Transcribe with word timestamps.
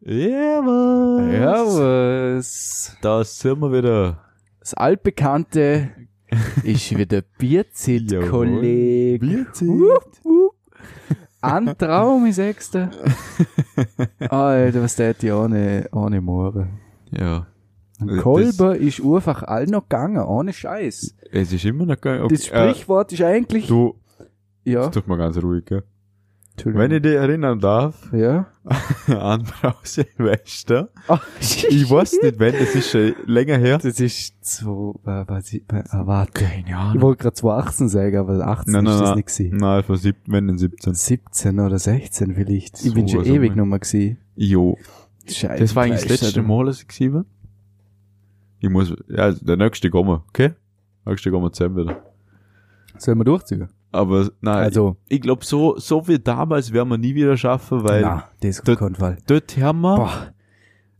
Servus. 0.00 1.74
Servus. 1.74 2.96
Da 3.02 3.24
sind 3.24 3.58
wir 3.60 3.72
wieder. 3.72 4.18
Das 4.60 4.74
altbekannte 4.74 5.90
ist 6.62 6.96
wieder 6.96 7.22
Bierzit. 7.38 8.14
Kollege. 8.30 9.26
Bierzit. 9.26 9.68
Wupp, 9.68 10.04
wupp. 10.22 10.54
Ein 11.40 11.76
Traum 11.78 12.26
ist 12.26 12.38
extra. 12.38 12.90
Alter, 14.28 14.82
was 14.82 14.96
tät 14.96 15.22
ich 15.22 15.32
ohne, 15.32 15.88
ohne 15.92 16.20
Mohren. 16.20 16.78
Ja. 17.10 17.46
Ein 18.00 18.08
Das- 18.08 18.18
Kolber 18.22 18.76
ist 18.76 19.00
einfach 19.00 19.42
all 19.44 19.66
noch 19.66 19.82
gegangen, 19.88 20.22
ohne 20.22 20.52
Scheiß. 20.52 21.14
Es 21.32 21.52
ist 21.52 21.64
immer 21.64 21.86
noch 21.86 22.00
geil. 22.00 22.22
Okay, 22.22 22.34
Das 22.34 22.46
Sprichwort 22.46 23.12
ist 23.12 23.22
eigentlich, 23.22 23.64
Äh, 23.64 23.68
du, 23.68 23.94
ja, 24.64 24.84
jetzt 24.84 24.94
tut 24.94 25.08
mal 25.08 25.16
ganz 25.18 25.36
ruhig, 25.42 25.64
gell? 25.64 25.82
Entschuldigung. 26.58 26.82
Wenn 26.82 26.96
ich 26.96 27.02
dich 27.02 27.14
erinnern 27.14 27.60
darf, 27.60 28.12
ja. 28.12 28.46
an 29.06 29.44
Frau 29.46 29.72
Silvester. 29.82 30.88
Ah, 31.06 31.20
Ich 31.40 31.88
weiß 31.90 32.18
nicht, 32.22 32.38
wenn, 32.38 32.52
das 32.52 32.74
ist 32.74 32.90
schon 32.90 33.14
länger 33.26 33.56
her. 33.58 33.78
Das 33.78 33.98
ist 34.00 34.34
so, 34.44 35.00
äh, 35.06 35.24
was 35.26 35.52
ich, 35.52 35.62
äh, 35.72 35.82
warte. 35.92 36.32
Keine 36.44 36.68
Ich 36.68 36.74
Ahnung. 36.74 37.02
wollte 37.02 37.22
gerade 37.22 37.34
2018 37.34 37.88
sagen, 37.88 38.16
aber 38.18 38.46
18 38.46 38.72
Nein, 38.72 38.84
nein, 38.84 38.92
ist 38.94 39.00
das 39.00 39.08
nein. 39.10 39.16
nicht 39.18 39.28
gewesen. 39.28 39.56
Nein, 39.56 39.82
vor 39.84 39.96
sieb, 39.96 40.16
wenn 40.26 40.46
denn 40.48 40.58
17. 40.58 40.94
17 40.94 41.60
oder 41.60 41.78
16 41.78 42.34
vielleicht. 42.34 42.84
Ich 42.84 42.92
bin 42.92 43.06
So, 43.06 43.12
schon 43.12 43.20
also 43.20 43.34
ewig 43.34 43.50
mein- 43.50 43.58
nochmal 43.58 43.78
gewesen. 43.78 44.18
Jo. 44.36 44.76
Scheiße. 45.26 45.60
Das 45.62 45.76
war 45.76 45.84
eigentlich 45.84 46.06
das 46.06 46.20
letzte 46.22 46.42
Mal, 46.42 46.66
dass 46.66 46.80
ich 46.82 46.88
gewesen 46.88 47.14
war. 47.14 47.24
Ich 48.60 48.68
muss, 48.70 48.92
ja, 49.08 49.30
der 49.32 49.56
nächste 49.56 49.88
kommen, 49.90 50.20
okay? 50.28 50.54
Nächste 51.06 51.30
kommen 51.30 51.52
zusammen 51.52 51.76
wieder. 51.76 52.02
Sollen 52.96 53.18
wir 53.18 53.24
durchziehen? 53.24 53.68
Aber, 53.90 54.30
nein, 54.40 54.56
Also, 54.64 54.96
ich, 55.08 55.16
ich 55.16 55.20
glaube, 55.22 55.44
so, 55.44 55.78
so 55.78 56.06
wie 56.08 56.18
damals 56.18 56.72
werden 56.72 56.88
wir 56.90 56.98
nie 56.98 57.14
wieder 57.14 57.36
schaffen, 57.36 57.84
weil 57.84 58.02
na, 58.02 58.28
das 58.40 58.60
dort- 58.62 58.78
keinen 58.80 58.94
Fall. 58.94 59.18
dort 59.26 59.56
haben 59.58 59.80
wir, 59.80 59.96
Boah. 59.96 60.32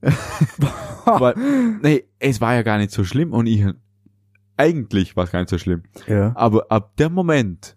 weil, 1.20 1.34
nee, 1.82 2.05
es 2.19 2.40
war 2.40 2.54
ja 2.54 2.62
gar 2.62 2.79
nicht 2.79 2.90
so 2.93 3.04
schlimm 3.04 3.32
und 3.32 3.46
ich, 3.46 3.65
eigentlich 4.57 5.16
war 5.16 5.24
es 5.24 5.32
gar 5.32 5.40
nicht 5.40 5.51
so 5.51 5.59
schlimm. 5.59 5.82
Ja. 6.07 6.32
Aber 6.35 6.66
ab 6.71 6.96
dem 6.96 7.12
Moment, 7.12 7.77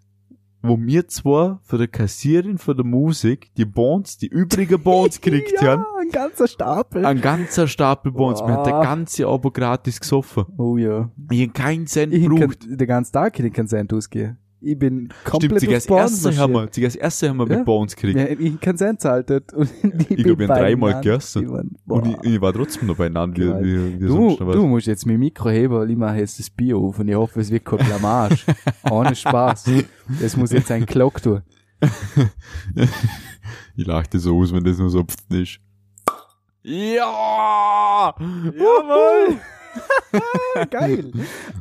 wo 0.62 0.78
wir 0.78 1.08
zwar 1.08 1.60
von 1.64 1.78
der 1.78 1.88
Kassierin 1.88 2.56
von 2.56 2.76
der 2.76 2.86
Musik 2.86 3.50
die 3.56 3.64
Bonds, 3.64 4.16
die 4.18 4.28
übrigen 4.28 4.80
Bonds 4.80 5.20
gekriegt 5.20 5.52
ja, 5.60 5.72
haben, 5.72 5.84
ein 6.00 6.10
ganzer 6.10 6.46
Stapel. 6.46 7.04
ein 7.04 7.20
ganzer 7.20 7.66
Stapel 7.66 8.12
Bonds, 8.12 8.40
wir 8.40 8.48
haben 8.54 8.64
den 8.64 8.72
Boah. 8.72 8.82
ganze 8.82 9.26
Abo 9.26 9.50
gratis 9.50 9.98
gesoffen. 10.00 10.44
oh 10.56 10.76
ja. 10.76 11.10
Ich 11.30 11.46
hab 11.48 11.54
keinen 11.54 11.86
Cent 11.86 12.14
Ich 12.14 12.22
gebraucht. 12.28 12.58
den 12.66 12.86
ganzen 12.86 13.12
Tag 13.12 13.38
in 13.38 13.44
den 13.46 13.52
Consent 13.52 13.92
ausgehen. 13.92 14.38
Ich 14.64 14.78
bin 14.78 15.08
Stimmt, 15.10 15.24
komplett 15.24 15.60
sie 15.60 15.66
aufs 15.76 15.90
als 15.90 16.24
erste 16.24 16.36
haben 16.40 16.52
wir, 16.52 16.68
sie 16.70 16.84
als 16.84 16.94
erste 16.96 17.28
haben 17.28 17.38
wir 17.38 17.48
Ja. 17.48 17.56
mit 17.56 17.64
Bonds 17.64 17.96
gekriegt. 17.96 18.18
Ja, 18.18 18.26
ich 18.26 18.60
Consent 18.60 19.00
zahlt 19.00 19.28
und 19.54 19.70
ich, 19.82 20.10
Ich 20.10 20.24
glaub, 20.24 20.40
ich 20.40 20.48
hab 20.48 20.58
dreimal 20.58 20.94
gegessen. 21.00 21.76
Und 21.86 22.06
ich, 22.06 22.16
ich 22.34 22.40
war 22.40 22.52
trotzdem 22.52 22.86
noch 22.88 22.96
beieinander, 22.96 23.36
wie, 23.38 23.46
Geil. 23.48 23.62
wie, 23.64 24.00
wie 24.02 24.06
Du, 24.06 24.36
du 24.36 24.66
musst 24.66 24.86
jetzt 24.86 25.04
mein 25.06 25.18
Mikro 25.18 25.50
heben, 25.50 25.74
weil 25.74 25.90
ich 25.90 25.96
mache 25.96 26.18
jetzt 26.18 26.38
das 26.38 26.48
Bier 26.48 26.76
auf 26.76 26.98
und 26.98 27.08
ich 27.08 27.14
hoffe, 27.16 27.40
es 27.40 27.50
wird 27.50 27.64
kein 27.64 27.78
Blamage. 27.84 28.36
Ohne 28.90 29.14
Spaß. 29.16 29.64
Das 30.20 30.36
muss 30.36 30.52
jetzt 30.52 30.70
ein 30.70 30.86
Glock 30.86 31.20
tun. 31.22 31.42
Ich 33.74 33.86
lachte 33.86 34.18
so 34.18 34.38
aus, 34.38 34.52
wenn 34.52 34.62
das 34.64 34.78
nur 34.78 34.90
so 34.90 35.02
pft 35.02 35.32
ist. 35.32 35.58
Ja! 36.62 38.14
Jawohl! 38.18 39.38
Geil. 40.70 41.10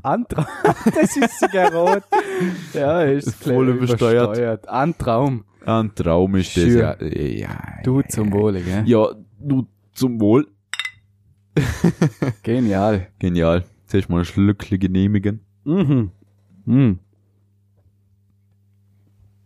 Antraum. 0.03 0.45
Das 0.93 1.15
ist 1.15 1.39
sogar 1.39 1.73
rot. 1.73 2.03
Ja, 2.73 3.01
ist, 3.03 3.35
voll 3.35 3.65
klar 3.65 3.77
übersteuert. 3.77 4.67
Antraum. 4.69 5.45
Ein 5.65 5.93
Traum 5.93 6.35
ist 6.35 6.55
das, 6.57 6.65
ja. 6.73 6.95
Ja, 7.01 7.57
Du 7.83 8.01
zum 8.03 8.31
Wohle, 8.33 8.61
gell? 8.61 8.83
ja, 8.85 9.07
du 9.39 9.67
zum 9.93 10.19
Wohl. 10.19 10.47
Genial. 12.43 13.07
Genial. 13.19 13.65
Zuerst 13.85 14.09
mal 14.09 14.19
ein 14.19 14.25
Schlückchen 14.25 14.79
genehmigen. 14.79 15.41
Mhm. 15.65 16.11
Mhm. 16.65 16.99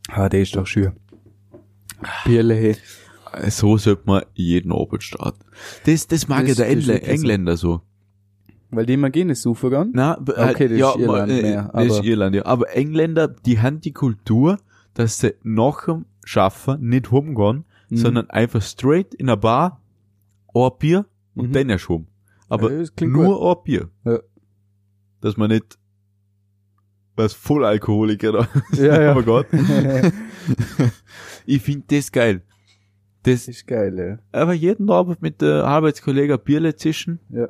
Ah, 0.07 0.29
der 0.29 0.41
ist 0.41 0.55
doch 0.55 0.67
schön. 0.67 0.93
Bierle. 2.25 2.75
So 3.49 3.77
sollte 3.77 4.03
man 4.05 4.23
jeden 4.33 4.71
Abend 4.71 5.03
starten. 5.03 5.43
Das, 5.85 6.07
das 6.07 6.27
mag 6.27 6.41
Das- 6.45 6.57
ja 6.57 6.65
der 6.65 6.69
Engl. 6.71 6.89
Engländer 7.01 7.57
so. 7.57 7.81
Weil 8.75 8.85
die 8.85 8.93
immer 8.93 9.09
gehen 9.09 9.29
ist 9.29 9.41
gehen. 9.41 9.91
Na, 9.93 10.17
Okay, 10.19 10.67
das 10.67 10.77
ja, 10.77 10.89
ist 10.91 10.97
Irland 10.97 11.31
äh, 11.31 11.41
mehr, 11.41 11.71
Das 11.73 11.85
ist 11.85 11.91
aber- 11.99 12.05
Irland, 12.05 12.35
ja. 12.35 12.45
Aber 12.45 12.69
Engländer, 12.75 13.27
die 13.27 13.59
haben 13.61 13.79
die 13.81 13.93
Kultur, 13.93 14.57
dass 14.93 15.19
sie 15.19 15.33
nach 15.43 15.85
dem 15.85 16.05
Schaffen 16.23 16.81
nicht 16.87 17.11
rumgehen, 17.11 17.65
Mhm. 17.89 17.97
sondern 17.97 18.29
einfach 18.29 18.61
straight 18.61 19.13
in 19.13 19.29
einer 19.29 19.37
Bar, 19.37 19.81
ein 20.53 20.69
Bier 20.79 21.05
und 21.35 21.49
Mhm. 21.49 21.53
dann 21.53 21.69
erst 21.69 21.89
rum. 21.89 22.07
Aber 22.49 22.71
Ja, 22.71 22.83
nur 23.07 23.55
ein 23.57 23.63
Bier. 23.63 23.89
Ja. 24.05 24.19
Dass 25.21 25.37
man 25.37 25.49
nicht 25.49 25.77
was 27.15 27.33
Vollalkoholiker 27.33 28.29
oder 28.29 28.47
Ja, 28.73 29.01
ja. 29.01 29.15
oh 29.17 29.23
Gott. 29.23 29.47
ich 31.45 31.61
finde 31.61 31.85
das 31.87 32.11
geil. 32.11 32.41
Das, 33.23 33.45
Das 33.45 33.55
ist 33.55 33.67
geil, 33.67 33.97
ja. 33.97 34.39
aber 34.39 34.53
jeden 34.53 34.89
Abend 34.89 35.21
mit 35.21 35.41
der 35.41 35.63
Arbeitskollege 35.65 36.35
ein 36.35 36.43
Bierle 36.43 36.75
zischen. 36.75 37.19
Ja. 37.29 37.47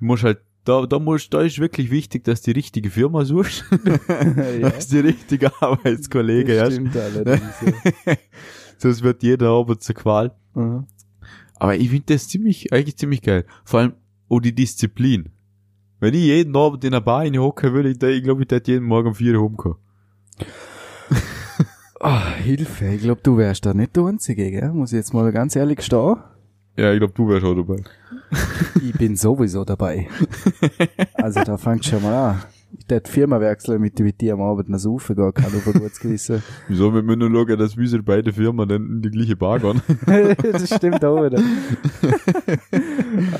Muss 0.00 0.22
halt, 0.22 0.38
da, 0.64 0.86
da 0.86 0.98
muss, 0.98 1.28
da 1.30 1.42
ist 1.42 1.58
wirklich 1.58 1.90
wichtig, 1.90 2.24
dass 2.24 2.42
die 2.42 2.52
richtige 2.52 2.90
Firma 2.90 3.24
suchst. 3.24 3.64
ja. 4.60 4.70
dass 4.70 4.88
die 4.88 5.00
richtige 5.00 5.50
Arbeitskollege 5.60 6.54
das 6.54 6.66
hast. 6.66 6.72
stimmt 6.74 6.96
allerdings, 6.96 7.60
ja. 8.06 8.14
Sonst 8.78 9.02
wird 9.02 9.22
jeder 9.22 9.48
Abend 9.48 9.82
zur 9.82 9.94
Qual. 9.94 10.34
Mhm. 10.54 10.86
Aber 11.56 11.76
ich 11.76 11.90
finde 11.90 12.14
das 12.14 12.28
ziemlich, 12.28 12.72
eigentlich 12.72 12.96
ziemlich 12.96 13.22
geil. 13.22 13.44
Vor 13.64 13.80
allem, 13.80 13.92
oh, 14.28 14.40
die 14.40 14.54
Disziplin. 14.54 15.30
Wenn 16.00 16.14
ich 16.14 16.22
jeden 16.22 16.54
Abend 16.54 16.84
in 16.84 16.94
einer 16.94 17.00
Bar 17.00 17.26
hocke, 17.26 17.72
würde 17.72 17.90
ich, 17.90 18.00
ich 18.00 18.22
glaube, 18.22 18.44
ich 18.44 18.50
hätte 18.50 18.70
jeden 18.70 18.86
Morgen 18.86 19.08
um 19.08 19.14
vier 19.14 19.36
rumkommen. 19.36 19.78
Ah, 22.00 22.30
Hilfe, 22.34 22.86
ich 22.94 23.02
glaube, 23.02 23.22
du 23.24 23.36
wärst 23.36 23.66
da 23.66 23.74
nicht 23.74 23.96
der 23.96 24.04
Einzige, 24.04 24.52
gell? 24.52 24.70
Muss 24.72 24.92
ich 24.92 24.98
jetzt 24.98 25.12
mal 25.12 25.32
ganz 25.32 25.56
ehrlich 25.56 25.82
stehen. 25.82 26.16
Ja, 26.78 26.92
ich 26.92 27.00
glaube, 27.00 27.12
du 27.12 27.28
wärst 27.28 27.44
auch 27.44 27.56
dabei. 27.56 27.82
Ich 28.80 28.92
bin 28.92 29.16
sowieso 29.16 29.64
dabei. 29.64 30.06
Also 31.14 31.42
da 31.42 31.58
fängt 31.58 31.84
schon 31.84 32.00
mal 32.04 32.14
an. 32.14 32.42
Ich 32.78 32.84
tät 32.84 33.08
die 33.08 33.10
Firma 33.10 33.40
wechseln, 33.40 33.80
mit, 33.80 33.98
mit 33.98 34.20
dir 34.20 34.34
am 34.34 34.42
Abend 34.42 34.68
nach 34.68 34.78
Saufen 34.78 35.16
gehen 35.16 35.34
kann, 35.34 35.46
auf 35.46 35.66
ein 35.66 35.72
gutes 35.72 35.98
Gewissen. 35.98 36.40
Wieso, 36.68 36.94
wir 36.94 37.02
müssen 37.02 37.18
nur 37.18 37.46
schauen, 37.48 37.58
dass 37.58 37.76
wir 37.76 38.02
beide 38.02 38.32
Firmen 38.32 38.68
dann 38.68 38.86
in 38.86 39.02
die 39.02 39.10
gleiche 39.10 39.34
Bar 39.34 39.58
gehen. 39.58 39.82
das 40.42 40.72
stimmt 40.72 41.04
auch 41.04 41.24
wieder. 41.24 41.42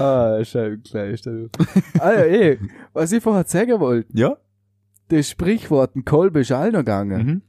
ah, 0.01 0.45
Scheibenklein 0.45 1.11
ist 1.13 1.27
da. 1.27 1.31
Ah 2.01 2.13
ja, 2.15 2.25
eh, 2.25 2.59
was 2.93 3.13
ich 3.13 3.23
vorher 3.23 3.45
sagen 3.47 3.79
wollte, 3.79 4.09
ja? 4.15 4.37
das 5.11 5.29
Sprichwort, 5.29 5.95
ein 5.95 6.05
Kolbe 6.05 6.41
ist 6.41 6.51
all 6.51 6.73
noch 6.73 6.81
gegangen. 6.81 7.27
Mhm. 7.27 7.43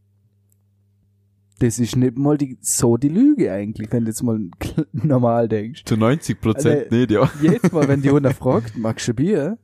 Das 1.59 1.78
ist 1.78 1.96
nicht 1.97 2.18
mal 2.18 2.38
die, 2.38 2.58
so 2.62 2.96
die 2.97 3.09
Lüge 3.09 3.52
eigentlich, 3.52 3.92
wenn 3.92 4.06
du 4.06 4.09
jetzt 4.12 4.24
mal 4.24 4.40
normal 4.94 5.47
denkst. 5.50 5.84
Zu 5.86 5.97
90 5.97 6.40
Prozent 6.40 6.84
Also, 6.86 6.96
nicht, 6.96 7.12
ja. 7.12 7.30
Jedes 7.42 7.72
Mal, 7.72 7.88
wenn 7.88 8.02
die 8.02 8.09
einer 8.09 8.34
fragt, 8.34 8.78
magst 8.78 9.08
du 9.08 9.12
ein 9.12 9.16
Bier? 9.16 9.58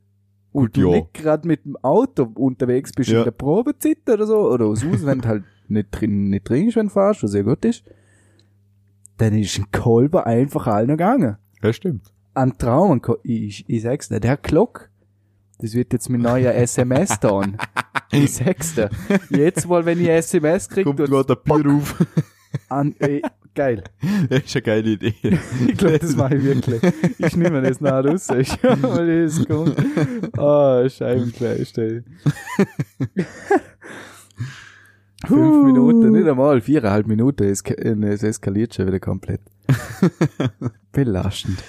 Und 0.52 0.74
Gut, 0.74 0.76
du 0.76 0.90
ja. 0.90 0.96
nicht 0.98 1.14
gerade 1.14 1.48
mit 1.48 1.64
dem 1.64 1.76
Auto 1.78 2.24
unterwegs 2.34 2.92
bist 2.92 3.10
Ja. 3.10 3.18
in 3.20 3.24
der 3.24 3.30
Probezeit 3.30 3.98
oder 4.08 4.26
so, 4.26 4.36
oder 4.50 4.66
aus 4.66 4.84
Haus, 4.84 5.04
wenn 5.04 5.20
du 5.20 5.28
halt 5.28 5.44
nicht, 5.68 5.88
drin, 5.90 6.28
nicht 6.28 6.44
trinkst, 6.44 6.76
wenn 6.76 6.86
du 6.86 6.92
fährst, 6.92 7.22
was 7.22 7.30
sehr 7.32 7.44
gut 7.44 7.64
ist, 7.64 7.82
dann 9.18 9.34
ist 9.34 9.58
ein 9.58 9.66
Kolber 9.72 10.26
einfach 10.26 10.66
all 10.66 10.86
noch 10.86 10.94
gegangen. 10.94 11.36
Ja, 11.62 11.72
stimmt. 11.72 12.12
Ein 12.34 12.56
Traum, 12.58 13.00
ich, 13.22 13.64
ich 13.68 13.82
sag's 13.82 14.08
dir, 14.08 14.20
der 14.20 14.36
Glock, 14.36 14.90
das 15.58 15.74
wird 15.74 15.92
jetzt 15.92 16.08
mein 16.10 16.20
neuer 16.20 16.52
SMS 16.54 17.18
dann. 17.20 17.56
Ich 18.12 18.34
sag's 18.34 18.74
dir. 18.74 18.90
Jetzt 19.30 19.68
mal, 19.68 19.84
wenn 19.84 20.00
ich 20.00 20.08
SMS 20.08 20.68
krieg, 20.68 20.84
Kommt 20.84 20.98
gerade 20.98 21.24
der 21.26 21.36
Bierruf. 21.36 21.96
an, 22.68 22.94
ey, 22.98 23.22
geil. 23.54 23.82
das 24.30 24.44
ist 24.44 24.56
eine 24.56 24.62
geile 24.62 24.90
Idee. 24.90 25.14
Ich 25.68 25.76
glaube, 25.76 25.98
das 25.98 26.16
mache 26.16 26.36
ich 26.36 26.44
wirklich. 26.44 26.80
Ich 27.18 27.36
nehme 27.36 27.62
das 27.62 27.80
nach 27.80 28.04
raus. 28.04 28.28
Ich 28.30 28.62
mal, 28.62 29.08
es 29.08 29.46
kommt. 29.46 29.76
Ah, 30.38 30.88
Scheibenkleist, 30.88 31.78
ey. 31.78 32.02
Fünf 35.26 35.64
Minuten, 35.64 36.12
nicht 36.12 36.28
einmal, 36.28 36.60
viereinhalb 36.60 37.06
Minuten, 37.06 37.44
es, 37.44 37.62
es 37.62 38.22
eskaliert 38.22 38.74
schon 38.74 38.86
wieder 38.86 39.00
komplett. 39.00 39.40
Belastend. 40.92 41.64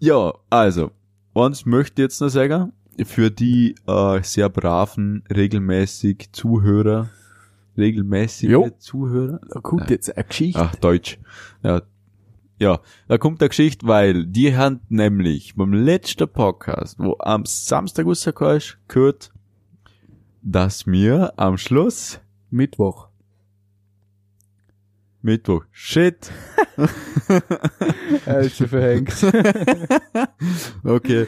Ja, 0.00 0.32
also, 0.50 0.90
uns 1.32 1.64
möchte 1.66 2.02
ich 2.02 2.06
jetzt 2.06 2.20
noch 2.20 2.28
sagen, 2.30 2.72
für 3.04 3.30
die 3.30 3.74
äh, 3.86 4.22
sehr 4.22 4.48
braven, 4.48 5.24
regelmäßig 5.34 6.30
Zuhörer, 6.32 7.10
regelmäßige 7.76 8.50
Jo. 8.50 8.70
Zuhörer, 8.78 9.40
Da 9.48 9.60
kommt 9.60 9.90
jetzt 9.90 10.14
eine 10.16 10.24
Geschichte. 10.24 10.60
ach, 10.60 10.74
Deutsch, 10.76 11.18
ja, 11.62 11.82
ja, 12.58 12.80
da 13.08 13.18
kommt 13.18 13.40
eine 13.40 13.48
Geschichte, 13.48 13.86
weil 13.86 14.24
die 14.26 14.54
haben 14.56 14.80
nämlich 14.88 15.54
beim 15.56 15.72
letzten 15.72 16.28
Podcast, 16.28 16.98
wo 16.98 17.16
am 17.18 17.44
Samstag 17.44 18.06
rausgekommen 18.06 18.58
ist, 18.58 18.78
gehört, 18.88 19.32
dass 20.42 20.86
mir 20.86 21.32
am 21.36 21.56
Schluss 21.58 22.20
Mittwoch. 22.50 23.08
Mittwoch. 25.22 25.64
Shit. 25.70 26.30
Er 28.26 28.40
ist 28.40 28.56
schon 28.56 28.68
verhängt. 28.68 29.14
Okay. 30.84 31.26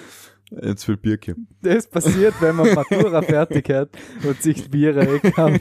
Jetzt 0.62 0.84
für 0.84 0.96
Bierke. 0.96 1.34
Das 1.62 1.88
passiert, 1.88 2.34
wenn 2.40 2.56
man 2.56 2.72
Matura 2.74 3.22
fertig 3.22 3.68
hat 3.70 3.90
und 4.26 4.40
sich 4.42 4.62
die 4.64 4.68
Biere 4.68 5.00
wegkommt. 5.12 5.60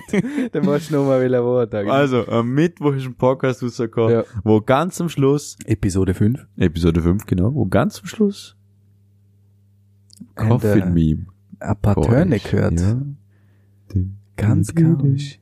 Dann 0.51 0.65
musst 0.65 0.91
du 0.91 0.95
noch 0.95 1.05
mal 1.05 1.23
wieder 1.25 1.43
warten. 1.43 1.89
Also, 1.89 2.27
am 2.27 2.53
Mittwoch 2.53 2.93
ist 2.93 3.05
ein 3.05 3.15
Podcast 3.15 3.63
rausgekommen, 3.63 4.11
Ja. 4.13 4.23
wo 4.43 4.61
ganz 4.61 4.99
am 5.01 5.09
Schluss, 5.09 5.57
Episode 5.65 6.13
5. 6.13 6.45
Episode 6.57 7.01
5 7.01 7.25
genau, 7.25 7.53
wo 7.53 7.65
ganz 7.65 7.99
am 7.99 8.05
Schluss 8.07 8.55
Coffin 10.35 10.93
Meme. 10.93 11.25
Ein 11.59 11.77
paar 11.81 12.01
Töne 12.01 12.39
gehört. 12.39 12.79
Ja. 12.79 13.01
Ganz 14.35 14.73
komisch. 14.75 15.39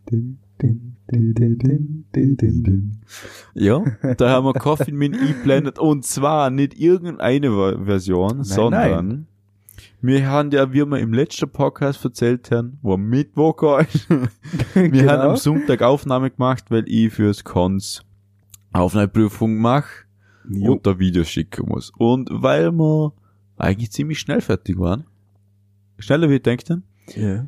Ja, 3.53 3.83
da 4.17 4.29
haben 4.29 4.45
wir 4.45 4.53
Coffin 4.53 4.95
Meme 4.95 5.17
eingeblendet 5.19 5.79
und 5.79 6.05
zwar 6.05 6.49
nicht 6.49 6.79
irgendeine 6.79 7.49
Ver- 7.51 7.83
Version, 7.85 8.43
sondern 8.43 9.27
wir 10.01 10.27
haben 10.27 10.51
ja, 10.51 10.71
wie 10.73 10.85
wir 10.85 10.99
im 10.99 11.13
letzten 11.13 11.49
Podcast 11.49 12.03
erzählt 12.05 12.51
haben, 12.51 12.77
wo 12.81 12.93
am 12.93 13.03
Mittwoch 13.09 13.61
war, 13.61 13.85
wir 14.73 14.89
Genau. 14.89 15.11
haben 15.11 15.29
am 15.31 15.35
Sonntag 15.37 15.81
Aufnahme 15.81 16.31
gemacht, 16.31 16.65
weil 16.69 16.83
ich 16.87 17.13
fürs 17.13 17.43
Cons 17.43 18.03
Aufnahmeprüfung 18.73 19.57
mache 19.57 20.05
Jo. 20.49 20.73
und 20.73 20.87
da 20.87 20.97
Videos 20.97 21.27
schicken 21.29 21.67
muss. 21.69 21.91
Und 21.97 22.29
weil 22.31 22.71
wir 22.71 23.13
eigentlich 23.57 23.91
ziemlich 23.91 24.19
schnell 24.19 24.41
fertig 24.41 24.77
waren, 24.79 25.05
schneller 25.99 26.29
wie 26.29 26.35
ich 26.35 26.41
denkt, 26.43 26.69
Ja. 27.15 27.47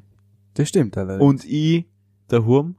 Das 0.56 0.70
stimmt 0.70 0.98
allerdings. 0.98 1.24
und 1.28 1.46
ich 1.46 1.86
daheim 2.28 2.76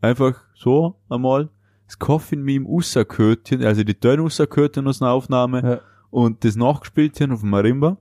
einfach 0.00 0.42
so 0.54 0.96
einmal 1.08 1.48
das 1.86 1.98
Coffin 1.98 2.42
Meme 2.42 2.66
rausgehört, 2.66 3.52
also 3.62 3.84
die 3.84 3.94
Töne 3.94 4.22
rausgehört 4.22 4.78
aus 4.78 5.02
einer 5.02 5.12
Aufnahme 5.12 5.62
Ja. 5.62 5.80
und 6.10 6.44
das 6.44 6.56
nachgespielt 6.56 7.20
haben 7.20 7.32
auf 7.32 7.40
dem 7.40 7.50
Marimba. 7.50 7.98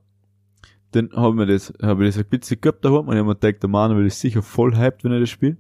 Dann 0.94 1.12
haben 1.13 1.38
wir 1.40 1.48
das, 1.48 1.74
habe 1.81 2.07
ich 2.07 2.16
das 2.16 2.24
ein 2.24 2.30
bisschen 2.30 2.62
gehabt 2.62 2.86
daheim 2.86 3.07
und 3.07 3.13
ich 3.13 3.19
hab 3.19 3.25
mir 3.25 3.36
gedacht, 3.36 3.62
der 3.63 3.69
Manuel 3.69 4.06
ist 4.06 4.19
sicher 4.19 4.42
voll 4.42 4.75
hyped, 4.75 5.04
wenn 5.04 5.12
er 5.12 5.19
das 5.19 5.30
spielt. 5.30 5.57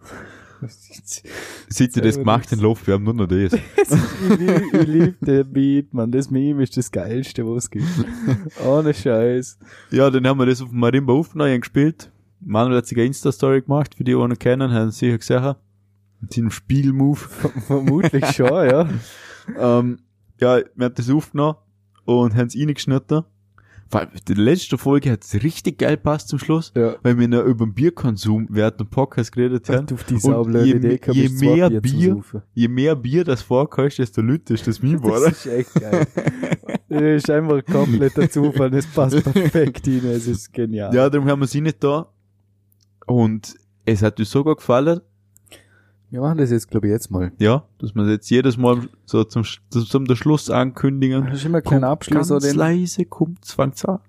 Seit 1.67 1.95
ihr 1.95 2.03
das 2.03 2.17
gemacht 2.17 2.51
haben, 2.51 2.61
läuft, 2.61 2.87
wir 2.87 2.93
haben 2.93 3.03
nur 3.03 3.13
noch 3.13 3.27
das. 3.27 3.53
ich 3.53 4.37
liebe 4.37 4.61
ich 4.71 4.87
lieb 4.87 5.15
den 5.21 5.51
Beat, 5.51 5.93
man. 5.93 6.11
Das 6.11 6.29
Meme 6.29 6.63
ist 6.63 6.77
das 6.77 6.91
geilste, 6.91 7.45
was 7.45 7.65
es 7.65 7.69
gibt. 7.71 7.87
Ohne 8.65 8.93
Scheiß. 8.93 9.57
Ja, 9.91 10.09
dann 10.09 10.25
haben 10.27 10.39
wir 10.39 10.45
das 10.45 10.61
auf 10.61 10.69
dem 10.69 10.79
Marimba 10.79 11.13
aufgenommen 11.13 11.59
gespielt. 11.59 12.11
Manuel 12.39 12.77
hat 12.77 12.87
sich 12.87 12.97
eine 12.97 13.07
Insta-Story 13.07 13.61
gemacht, 13.61 13.95
für 13.95 14.03
die, 14.03 14.13
die 14.13 14.17
ihn 14.17 14.39
kennen, 14.39 14.71
haben 14.71 14.91
sie 14.91 15.07
sicher 15.07 15.17
gesehen. 15.17 15.55
Mit 16.21 16.33
seinem 16.33 16.51
Spielmove. 16.51 17.29
Vermutlich 17.67 18.25
schon, 18.27 18.69
ja. 18.69 18.89
ähm, 19.59 19.99
ja, 20.39 20.59
wir 20.75 20.85
haben 20.85 20.95
das 20.95 21.09
aufgenommen 21.09 21.57
und 22.05 22.35
haben 22.35 22.47
es 22.47 22.55
reingeschnitten. 22.55 23.23
Weil 23.93 24.09
die 24.27 24.33
letzte 24.33 24.77
Folge 24.77 25.11
hat 25.11 25.23
es 25.23 25.35
richtig 25.43 25.77
geil 25.77 25.97
passt 25.97 26.27
zum 26.29 26.39
Schluss, 26.39 26.71
Ja. 26.75 26.95
weil 27.03 27.17
wir 27.19 27.27
noch 27.27 27.43
über 27.43 27.65
den 27.65 27.73
Bierkonsum 27.73 28.47
während 28.49 28.79
dem 28.79 28.87
Podcast 28.87 29.31
geredet 29.31 29.69
haben. 29.69 29.87
Auf 29.93 30.03
die 30.05 30.15
Und 30.15 30.53
je, 30.65 30.75
Idee 30.75 30.99
je 31.11 31.29
mehr 31.29 31.69
Bier 31.69 32.21
je 32.53 32.67
mehr 32.67 32.95
Bier 32.95 33.23
das 33.23 33.41
vorkommt, 33.43 33.97
desto 33.97 34.21
lüter 34.21 34.55
ist 34.55 34.67
das 34.67 34.81
Meme, 34.81 34.99
oder? 35.01 35.19
Das 35.29 35.45
ist 35.45 35.47
echt 35.47 35.73
geil. 35.75 36.07
das 36.89 37.01
ist 37.01 37.29
einfach 37.29 37.63
kompletter 37.65 38.29
Zufall. 38.29 38.73
Es 38.73 38.87
passt 38.87 39.23
perfekt 39.31 39.87
rein. 39.87 40.01
Es 40.05 40.27
ist 40.27 40.51
genial. 40.51 40.93
Ja, 40.93 41.09
darum 41.09 41.27
haben 41.27 41.41
wir 41.41 41.47
sie 41.47 41.61
nicht 41.61 41.83
da. 41.83 42.11
Und 43.05 43.55
es 43.85 44.01
hat 44.01 44.19
uns 44.19 44.29
sogar 44.31 44.55
gefallen, 44.55 45.01
Wir 46.13 46.21
machen 46.21 46.37
das 46.37 46.51
jetzt, 46.51 46.69
glaube 46.69 46.85
ich, 46.85 46.91
jetzt 46.91 47.09
mal. 47.09 47.31
ja, 47.39 47.65
dass 47.79 47.95
wir 47.95 48.07
jetzt 48.07 48.29
jedes 48.29 48.55
Mal 48.55 48.87
so 49.03 49.23
zum, 49.23 49.41
Sch- 49.41 49.59
zum 49.71 50.05
der 50.05 50.15
Schluss 50.15 50.51
ankündigen. 50.51 51.25
Das 51.25 51.39
ist 51.39 51.45
immer 51.45 51.57
ein 51.57 51.63
kleiner 51.63 51.87
Abschluss. 51.87 52.29
ganz 52.29 52.45
oder? 52.45 52.53
leise 52.53 53.05
kommt, 53.05 53.43
an. 53.57 53.99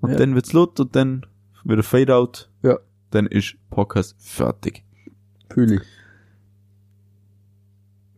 Und 0.00 0.12
Ja. 0.12 0.16
dann 0.16 0.34
wird's 0.34 0.54
laut 0.54 0.80
und 0.80 0.96
dann 0.96 1.26
wieder 1.64 1.82
Fade 1.82 2.14
out. 2.16 2.50
Ja. 2.62 2.78
Dann 3.10 3.26
ist 3.26 3.56
Podcast 3.68 4.16
fertig. 4.18 4.84
Fühle 5.52 5.74
ich. 5.74 5.82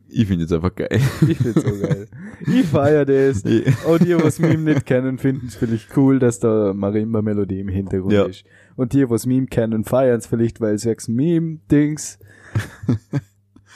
Ich 0.09 0.29
finde 0.29 0.45
es 0.45 0.53
einfach 0.53 0.73
geil. 0.77 0.89
Ich 1.27 1.39
find's 1.39 1.63
so 1.65 1.81
geil. 1.81 2.07
Ich 2.47 2.67
feier 2.67 3.05
das. 3.05 3.43
Und 3.89 4.05
die, 4.05 4.15
was 4.23 4.39
Meme 4.39 4.75
nicht 4.75 4.87
kennen, 4.87 5.19
finden 5.19 5.47
es 5.49 5.57
vielleicht 5.57 5.97
cool, 5.97 6.21
dass 6.21 6.39
da 6.39 6.73
Marimba-Melodie 6.75 7.59
im 7.59 7.69
Hintergrund 7.69 8.13
Ja. 8.13 8.27
ist. 8.27 8.45
Und 8.77 8.93
die, 8.93 9.11
was 9.11 9.27
Meme 9.27 9.47
kennen, 9.49 9.83
feiern 9.83 10.19
es 10.19 10.29
vielleicht, 10.29 10.61
weil 10.61 10.75
es 10.77 10.83
sechs 10.83 11.09
Meme-Dings. 11.09 12.21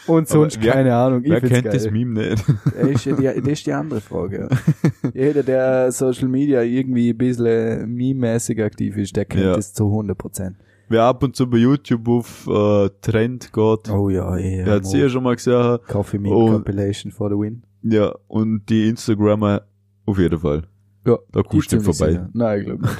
Und 0.06 0.28
sonst 0.28 0.62
wer- 0.62 0.72
keine 0.72 0.94
Ahnung. 0.94 1.22
Ich 1.24 1.30
Wer 1.30 1.40
kennt 1.40 1.64
geil. 1.64 1.72
das 1.72 1.90
Meme 1.90 2.28
nicht? 2.30 2.44
Das 2.48 2.88
ist, 2.88 3.04
ja 3.06 3.32
die, 3.32 3.40
das 3.40 3.52
ist 3.52 3.66
die 3.66 3.72
andere 3.72 4.00
Frage. 4.00 4.48
Ja. 4.50 5.10
Jeder, 5.14 5.42
der 5.42 5.92
Social 5.92 6.28
Media 6.28 6.62
irgendwie 6.62 7.10
ein 7.10 7.18
bisschen 7.18 7.92
meme-mäßig 7.94 8.62
aktiv 8.62 8.96
ist, 8.96 9.16
der 9.16 9.24
kennt 9.24 9.44
Ja. 9.44 9.54
das 9.54 9.72
zu 9.74 9.86
100 9.86 10.16
Prozent. 10.16 10.56
Wer 10.88 11.02
ab 11.02 11.22
und 11.24 11.34
zu 11.34 11.50
bei 11.50 11.56
YouTube 11.58 12.06
auf 12.08 12.46
äh, 12.48 12.88
Trend 13.00 13.52
geht, 13.52 13.90
Oh 13.90 14.08
ja, 14.08 14.36
ja. 14.36 14.64
der 14.64 14.74
hat 14.76 14.86
sicher 14.86 15.08
schon 15.08 15.24
mal 15.24 15.34
gesehen. 15.34 15.78
Coffee 15.88 16.18
Meme 16.18 16.34
Und- 16.36 16.52
Compilation 16.52 17.10
for 17.10 17.28
the 17.28 17.34
win. 17.36 17.62
Ja, 17.82 18.12
und 18.28 18.66
die 18.68 18.88
Instagrammer 18.88 19.62
auf 20.04 20.18
jeden 20.18 20.38
Fall. 20.38 20.62
Ja. 21.06 21.18
Da 21.32 21.42
kommst 21.42 21.72
du 21.72 21.80
vorbei. 21.80 22.10
sicher. 22.12 22.30
Nein, 22.32 22.58
ich 22.60 22.66
glaube 22.66 22.82
nicht. 22.82 22.96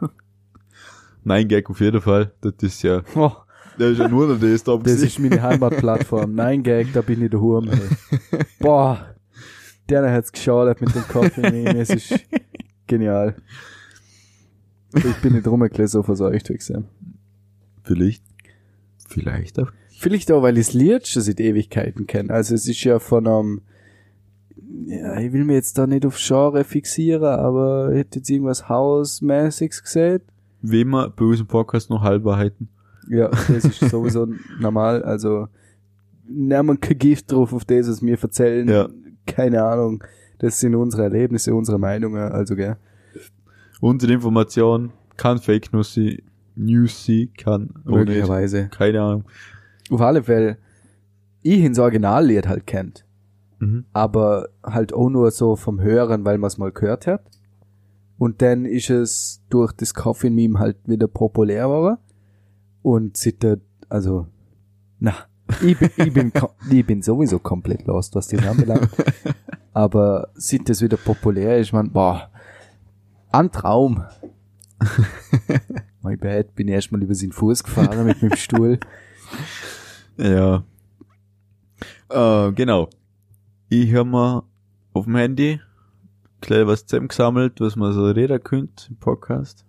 Nein, 1.24 1.48
Gag 1.48 1.68
auf 1.70 1.80
jeden 1.80 2.00
Fall. 2.00 2.32
Das 2.40 2.54
ist 2.62 2.82
ja, 2.82 3.02
Oh, 3.14 3.32
das 3.80 3.92
ist 3.92 3.98
ja 3.98 4.08
nur 4.08 4.38
das 4.38 4.64
da. 4.64 4.76
das 4.76 5.02
ist 5.02 5.18
meine 5.18 5.40
Heimatplattform. 5.40 6.34
Nein, 6.34 6.62
Gag, 6.62 6.92
da 6.92 7.00
bin 7.00 7.22
ich 7.22 7.30
daheim. 7.30 7.70
Ey. 7.70 8.38
Boah, 8.58 9.14
der 9.88 10.12
hat's 10.12 10.30
geschadet 10.30 10.80
mit 10.80 10.94
dem 10.94 11.02
Coffee 11.08 11.50
Meme. 11.50 11.78
Es 11.78 11.90
ist 11.90 12.14
genial. 12.86 13.36
Ich 14.94 15.16
bin 15.22 15.32
nicht 15.32 15.46
rumgeklebt, 15.46 15.88
so 15.88 16.02
verseucht 16.02 16.48
gesehen. 16.48 16.88
Vielleicht. 17.82 18.22
Vielleicht 19.08 19.58
auch. 19.58 19.72
Vielleicht 19.98 20.30
auch, 20.30 20.42
weil 20.42 20.58
ich 20.58 20.66
das 20.66 20.74
Lied 20.74 21.06
schon 21.06 21.22
seit 21.22 21.40
Ewigkeiten 21.40 22.06
kenne. 22.06 22.32
Also 22.32 22.54
es 22.54 22.68
ist 22.68 22.84
ja 22.84 22.98
von 22.98 23.26
einem, 23.26 23.60
ja, 24.86 25.18
ich 25.20 25.32
will 25.32 25.44
mir 25.44 25.54
jetzt 25.54 25.78
da 25.78 25.86
nicht 25.86 26.04
auf 26.04 26.18
Genre 26.18 26.64
fixieren, 26.64 27.24
aber 27.24 27.90
ich 27.92 27.98
hätte 27.98 28.18
jetzt 28.18 28.30
irgendwas 28.30 28.68
Hausmäßiges 28.68 29.82
gesehen. 29.82 30.20
Wie 30.62 30.84
wir 30.84 31.10
bei 31.10 31.24
uns 31.24 31.40
im 31.40 31.46
Podcast 31.46 31.88
noch 31.88 32.02
Halbwahrheiten. 32.02 32.68
Ja, 33.08 33.28
das 33.48 33.64
ist 33.64 33.80
sowieso 33.80 34.26
normal. 34.58 35.02
Also 35.02 35.48
nehmen 36.26 36.80
kein 36.80 36.98
Gift 36.98 37.32
drauf 37.32 37.52
auf 37.52 37.64
das, 37.64 37.88
was 37.88 38.02
wir 38.02 38.20
erzählen. 38.20 38.68
Ja. 38.68 38.88
Keine 39.26 39.62
Ahnung. 39.62 40.04
Das 40.38 40.60
sind 40.60 40.74
unsere 40.74 41.04
Erlebnisse, 41.04 41.54
unsere 41.54 41.78
Meinungen. 41.78 42.32
Also, 42.32 42.56
gell. 42.56 42.76
Unsere 43.80 44.12
Information 44.12 44.92
kann 45.16 45.38
Fake 45.38 45.72
News 45.72 45.94
sein, 45.94 46.22
News 46.56 47.04
sein, 47.04 47.30
kann. 47.36 47.74
Möglicherweise. 47.84 48.68
Keine 48.68 49.02
Ahnung. 49.02 49.24
Auf 49.90 50.00
alle 50.00 50.22
Fälle, 50.22 50.56
ich 51.42 51.62
ins 51.62 51.78
Originallied 51.78 52.46
halt 52.46 52.66
kennt. 52.66 53.04
Mhm. 53.60 53.84
aber 53.92 54.48
halt 54.64 54.94
auch 54.94 55.10
nur 55.10 55.30
so 55.30 55.54
vom 55.54 55.82
Hören, 55.82 56.24
weil 56.24 56.38
man 56.38 56.48
es 56.48 56.56
mal 56.56 56.72
gehört 56.72 57.06
hat. 57.06 57.22
Und 58.16 58.42
dann 58.42 58.64
ist 58.64 58.90
es 58.90 59.42
durch 59.50 59.72
das 59.72 59.94
Coffin-Meme 59.94 60.58
halt 60.58 60.76
wieder 60.86 61.08
populär 61.08 61.64
geworden. 61.64 61.98
Und 62.82 63.16
seitdem, 63.16 63.60
also, 63.88 64.26
na, 64.98 65.14
ich 65.62 65.78
bin, 65.78 65.90
ich 65.96 66.12
bin, 66.12 66.32
ich 66.70 66.86
bin 66.86 67.02
sowieso 67.02 67.38
komplett 67.38 67.86
lost, 67.86 68.14
was 68.14 68.28
das 68.28 68.46
anbelangt. 68.46 68.90
Aber 69.72 70.28
seit 70.34 70.68
das 70.68 70.82
wieder 70.82 70.96
populär 70.96 71.58
ist, 71.58 71.72
man, 71.72 71.90
boah, 71.90 72.30
ein 73.30 73.50
Traum. 73.52 74.04
My 76.02 76.16
bad, 76.16 76.54
bin 76.54 76.68
erstmal 76.68 77.02
über 77.02 77.14
seinen 77.14 77.32
Fuß 77.32 77.62
gefahren 77.62 78.04
mit 78.06 78.22
meinem 78.22 78.36
Stuhl. 78.36 78.80
Ja. 80.16 80.64
Äh, 82.08 82.52
genau. 82.52 82.88
Ich 83.68 83.94
habe 83.94 84.08
mir 84.08 84.44
auf 84.92 85.04
dem 85.04 85.16
Handy 85.16 85.60
gleich 86.40 86.66
was 86.66 86.86
zusammengesammelt, 86.86 87.60
was 87.60 87.76
man 87.76 87.92
so 87.92 88.06
reden 88.06 88.42
könnte 88.42 88.86
im 88.88 88.96
Podcast. 88.96 89.64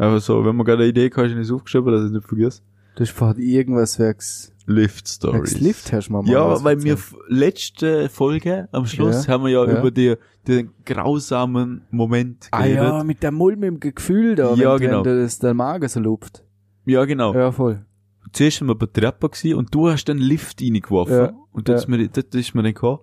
Aber 0.00 0.20
so, 0.20 0.44
wenn 0.44 0.56
man 0.56 0.64
gerade 0.66 0.82
eine 0.82 0.90
Idee 0.90 1.06
hat, 1.06 1.16
habe 1.16 1.28
ich 1.28 1.36
es 1.36 1.50
aufgeschrieben, 1.52 1.92
dass 1.92 2.10
ich 2.10 2.16
es 2.16 2.30
nicht. 2.32 2.62
Das 2.96 3.08
ist 3.08 3.16
vorher 3.16 3.38
irgendwas 3.38 3.98
werks, 3.98 4.52
Lift 4.66 5.08
Stories. 5.08 5.34
werks 5.52 5.60
Lift 5.60 5.92
hast 5.92 6.08
du 6.08 6.12
mal 6.12 6.26
Ja, 6.26 6.62
weil 6.64 6.82
wir 6.82 6.96
letzte 7.28 8.08
Folge 8.08 8.68
am 8.72 8.86
Schluss 8.86 9.26
Ja, 9.26 9.34
haben 9.34 9.44
wir 9.44 9.50
ja, 9.50 9.64
ja. 9.66 9.78
über 9.78 9.90
die, 9.90 10.14
den 10.46 10.70
grausamen 10.84 11.82
Moment 11.90 12.48
Ah 12.50 12.62
geredet. 12.62 12.76
ja, 12.82 13.04
mit 13.04 13.22
der 13.22 13.30
mulmigen 13.32 13.78
Gefühl 13.94 14.34
da, 14.34 14.54
Ja, 14.54 14.74
wenn, 14.74 14.80
genau. 14.80 15.04
wenn 15.04 15.18
das 15.22 15.38
der 15.38 15.54
Magen 15.54 15.88
so 15.88 16.00
lupft. 16.00 16.44
ja 16.84 17.04
genau. 17.04 17.34
Ja, 17.34 17.52
voll. 17.52 17.84
Zuerst 18.32 18.58
sind 18.58 18.68
wir 18.68 18.74
bei 18.76 18.86
der 18.86 19.02
Treppe 19.10 19.28
gewesen 19.28 19.54
und 19.56 19.74
du 19.74 19.88
hast 19.90 20.04
den 20.06 20.18
Lift 20.18 20.62
reingeworfen. 20.62 21.14
Ja, 21.16 21.32
Und 21.52 21.68
das, 21.68 21.72
ja. 21.72 21.78
ist 21.82 21.88
mir, 21.88 22.08
das, 22.08 22.24
ist 22.32 22.54
mir 22.54 22.62
dann 22.62 22.74
gekommen, 22.74 23.00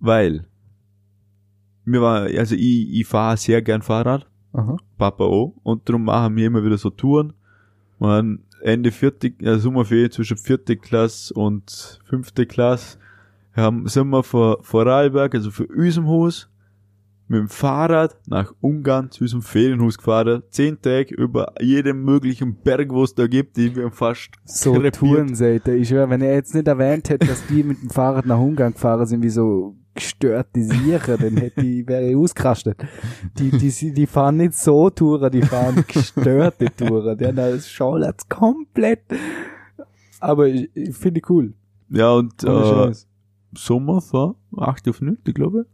weil 0.00 0.46
mir 1.84 2.00
war, 2.00 2.22
also 2.22 2.54
ich, 2.54 2.92
ich 3.00 3.06
fahre 3.06 3.36
sehr 3.36 3.62
gern 3.62 3.82
Fahrrad, 3.82 4.26
Aha. 4.52 4.76
Papa 4.98 5.24
auch, 5.24 5.54
und 5.62 5.88
darum 5.88 6.04
machen 6.04 6.36
wir 6.36 6.46
immer 6.46 6.64
wieder 6.64 6.78
so 6.78 6.90
Touren. 6.90 7.32
Und 7.98 8.40
Ende 8.62 8.90
vierte, 8.90 9.32
ja, 9.40 9.58
Sommerferien 9.58 10.10
zwischen 10.10 10.36
vierte 10.36 10.76
Klasse 10.76 11.32
und 11.34 12.00
fünfte 12.04 12.46
Klasse 12.46 12.98
haben, 13.52 13.86
sind 13.88 14.08
wir 14.10 14.22
von 14.22 14.56
Vorarlberg, 14.62 15.34
also 15.34 15.50
von 15.50 15.66
unserem 15.66 16.08
Haus, 16.08 16.48
mit 17.28 17.38
dem 17.38 17.48
Fahrrad 17.48 18.16
nach 18.26 18.52
Ungarn 18.60 19.10
zu 19.12 19.22
unserem 19.22 19.42
Ferienhaus 19.42 19.96
gefahren. 19.96 20.42
Zehn 20.50 20.82
Tage 20.82 21.14
über 21.14 21.54
jeden 21.60 22.02
möglichen 22.02 22.56
Berg, 22.56 22.90
wo 22.90 23.04
es 23.04 23.14
da 23.14 23.28
gibt, 23.28 23.56
die 23.56 23.76
wir 23.76 23.92
fast 23.92 24.30
So 24.44 24.72
krepiert. 24.72 24.96
Touren 24.96 25.34
seid 25.36 25.68
ihr. 25.68 25.76
Ich 25.76 25.88
schwör, 25.88 26.10
wenn 26.10 26.22
er 26.22 26.34
jetzt 26.34 26.54
nicht 26.56 26.66
erwähnt 26.66 27.08
hätte, 27.08 27.28
dass 27.28 27.46
die 27.46 27.62
mit 27.62 27.80
dem 27.82 27.90
Fahrrad 27.90 28.26
nach 28.26 28.38
Ungarn 28.38 28.72
gefahren 28.72 29.06
sind, 29.06 29.22
wie 29.22 29.30
so 29.30 29.76
gestörte 29.94 30.62
Siecher, 30.62 31.16
dann 31.18 31.36
hätte 31.36 31.60
ich, 31.62 31.86
wäre 31.86 32.08
ich 32.08 32.16
ausgerastet. 32.16 32.78
Die, 33.38 33.50
die, 33.50 33.92
die 33.92 34.06
fahren 34.06 34.36
nicht 34.36 34.54
so 34.54 34.90
Touren, 34.90 35.30
die 35.30 35.42
fahren 35.42 35.84
gestörte 35.86 36.66
Touren. 36.76 37.18
Die 37.18 37.26
haben 37.26 37.36
das 37.36 37.68
Schaulert 37.68 38.28
komplett. 38.28 39.02
Aber 40.20 40.46
ich, 40.48 40.70
ich 40.74 40.96
finde 40.96 41.20
cool. 41.28 41.54
Ja, 41.88 42.12
und 42.12 42.44
Ohne 42.44 42.92
äh. 42.92 42.94
Sommer 43.56 44.00
vor 44.00 44.36
8 44.56 44.88
auf 44.88 45.00
9, 45.00 45.18
glaube 45.34 45.62
ich, 45.62 45.66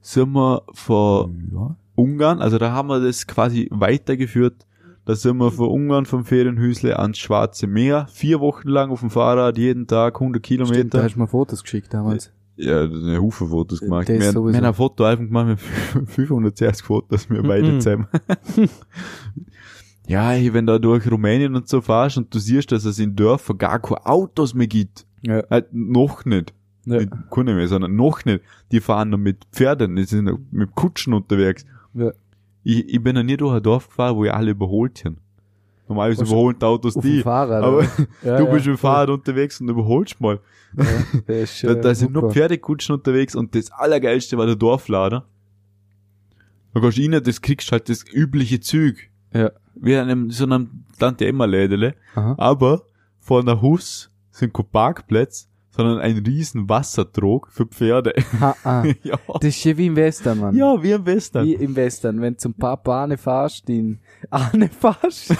sind 0.00 0.32
wir 0.32 0.62
von 0.72 1.50
ja. 1.52 1.76
Ungarn, 1.96 2.40
also 2.40 2.58
da 2.58 2.72
haben 2.72 2.88
wir 2.88 3.00
das 3.00 3.26
quasi 3.26 3.68
weitergeführt. 3.72 4.66
Da 5.06 5.14
sind 5.14 5.38
wir 5.38 5.52
von 5.52 5.68
Ungarn 5.68 6.04
vom 6.04 6.24
Ferienhüsle 6.24 6.98
ans 6.98 7.18
Schwarze 7.18 7.66
Meer, 7.68 8.06
vier 8.10 8.40
Wochen 8.40 8.68
lang 8.68 8.90
auf 8.90 9.00
dem 9.00 9.10
Fahrrad, 9.10 9.56
jeden 9.56 9.86
Tag 9.86 10.16
100 10.16 10.44
Stimmt, 10.44 10.64
da 10.64 10.64
Kilometer. 10.66 11.02
hast 11.02 11.14
du 11.14 11.20
mir 11.20 11.28
Fotos 11.28 11.62
geschickt 11.62 11.94
damals. 11.94 12.32
Ja, 12.56 12.82
eine 12.84 13.20
Haufen 13.20 13.48
Fotos 13.48 13.80
gemacht. 13.80 14.08
Das 14.08 14.18
Wir, 14.18 14.28
haben- 14.28 14.46
wir 14.48 14.56
haben 14.56 14.64
ein 14.64 14.74
Fotoalbum 14.74 15.26
gemacht 15.26 15.46
mit 15.94 16.08
560 16.10 16.84
Fotos, 16.86 17.28
wir 17.28 17.42
beide 17.42 17.72
Mhm. 17.72 17.80
zusammen. 17.80 18.06
ja, 20.08 20.30
hey, 20.30 20.52
wenn 20.54 20.66
du 20.66 20.78
durch 20.80 21.10
Rumänien 21.10 21.54
und 21.56 21.68
so 21.68 21.80
fahrst 21.80 22.16
und 22.16 22.32
du 22.34 22.38
siehst, 22.38 22.70
dass 22.72 22.84
es 22.84 22.98
in 22.98 23.16
Dörfern 23.16 23.58
gar 23.58 23.80
keine 23.80 24.06
Autos 24.06 24.54
mehr 24.54 24.68
gibt. 24.68 25.06
Ja. 25.22 25.42
Halt 25.50 25.68
noch 25.72 26.24
nicht. 26.24 26.54
Ja. 26.84 26.98
Nicht 27.00 27.10
keine 27.30 27.54
mehr, 27.54 27.66
sondern 27.66 27.96
noch 27.96 28.24
nicht. 28.24 28.42
Die 28.70 28.80
fahren 28.80 29.10
noch 29.10 29.18
mit 29.18 29.44
Pferden, 29.52 29.96
die 29.96 30.04
sind 30.04 30.30
mit 30.52 30.74
Kutschen 30.76 31.12
unterwegs. 31.14 31.66
Ja. 31.94 32.12
Ich, 32.62 32.88
ich 32.88 33.02
bin 33.02 33.16
noch 33.16 33.22
nie 33.24 33.36
durch 33.36 33.54
ein 33.56 33.62
Dorf 33.62 33.88
gefahren, 33.88 34.16
wo 34.16 34.24
ich 34.24 34.32
alle 34.32 34.52
überholt 34.52 35.04
haben. 35.04 35.18
Normalerweise 35.88 36.22
Was- 36.22 36.28
überholen 36.28 36.56
die 36.60 36.64
Autos 36.64 36.94
die. 36.94 37.22
Fahrrad. 37.22 37.62
Aber? 37.62 37.82
Ja, 37.82 37.88
du 38.38 38.44
ja, 38.44 38.50
bist 38.50 38.66
mit 38.66 38.74
dem. 38.74 38.78
Fahrrad 38.78 39.10
unterwegs 39.10 39.60
und 39.60 39.68
überholst 39.68 40.20
mal. 40.20 40.40
Ja, 40.76 41.34
ist, 41.34 41.62
Da, 41.64 41.70
äh, 41.72 41.80
da 41.80 41.94
sind 41.94 42.12
nur. 42.12 42.30
Pferdekutschen 42.32 42.94
unterwegs 42.94 43.34
und 43.34 43.54
das 43.54 43.70
Allergeilste 43.70 44.36
war 44.36 44.46
der 44.46 44.56
Dorflader. 44.56 45.24
Da 46.74 46.80
gehst 46.80 46.98
du 46.98 47.02
rein, 47.10 47.22
das 47.22 47.40
kriegst 47.40 47.72
halt 47.72 47.88
das 47.88 48.04
übliche 48.12 48.60
Zug. 48.60 48.94
Ja. 49.32 49.50
Wie 49.74 49.92
in 49.92 50.00
einem, 50.00 50.30
so 50.30 50.44
einem 50.44 50.84
Tante 50.98 51.26
Emma 51.26 51.44
Lädele. 51.44 51.94
Aha. 52.14 52.34
Aber 52.38 52.82
vor 53.20 53.40
einer 53.40 53.60
Hus 53.62 54.10
sind 54.30 54.52
keine 54.52 54.68
Parkplätze, 54.70 55.46
sondern 55.76 55.98
ein 55.98 56.16
riesen 56.18 56.70
Wassertrog 56.70 57.48
für 57.50 57.66
Pferde. 57.66 58.14
Ha, 58.40 58.56
ah. 58.64 58.84
ja. 59.02 59.18
Das 59.26 59.44
ist 59.44 59.62
ja 59.62 59.76
wie 59.76 59.86
im 59.86 59.96
Western, 59.96 60.40
Mann. 60.40 60.56
ja, 60.56 60.82
wie 60.82 60.92
im 60.92 61.04
Western. 61.04 61.44
Wie 61.44 61.54
im 61.54 61.76
Western, 61.76 62.22
wenn 62.22 62.38
zum 62.38 62.54
Papa 62.54 63.04
Ahne 63.04 63.18
fährst, 63.18 63.68
den 63.68 64.00
Ahne 64.30 64.70
fährst, 64.70 65.34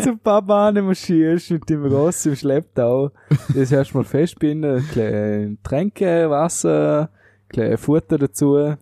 zum 0.00 0.18
Papa 0.18 0.66
Ahne 0.66 0.82
marschierst 0.82 1.52
mit 1.52 1.70
dem 1.70 1.84
Ross 1.84 2.26
im 2.26 2.34
Schlepptau, 2.34 3.12
das 3.54 3.70
erst 3.70 3.94
mal 3.94 4.02
festbinden, 4.02 4.84
kleine 4.88 5.56
Tränke, 5.62 6.28
Wasser, 6.28 7.10
kleine 7.48 7.78
Futter 7.78 8.18
dazu. 8.18 8.74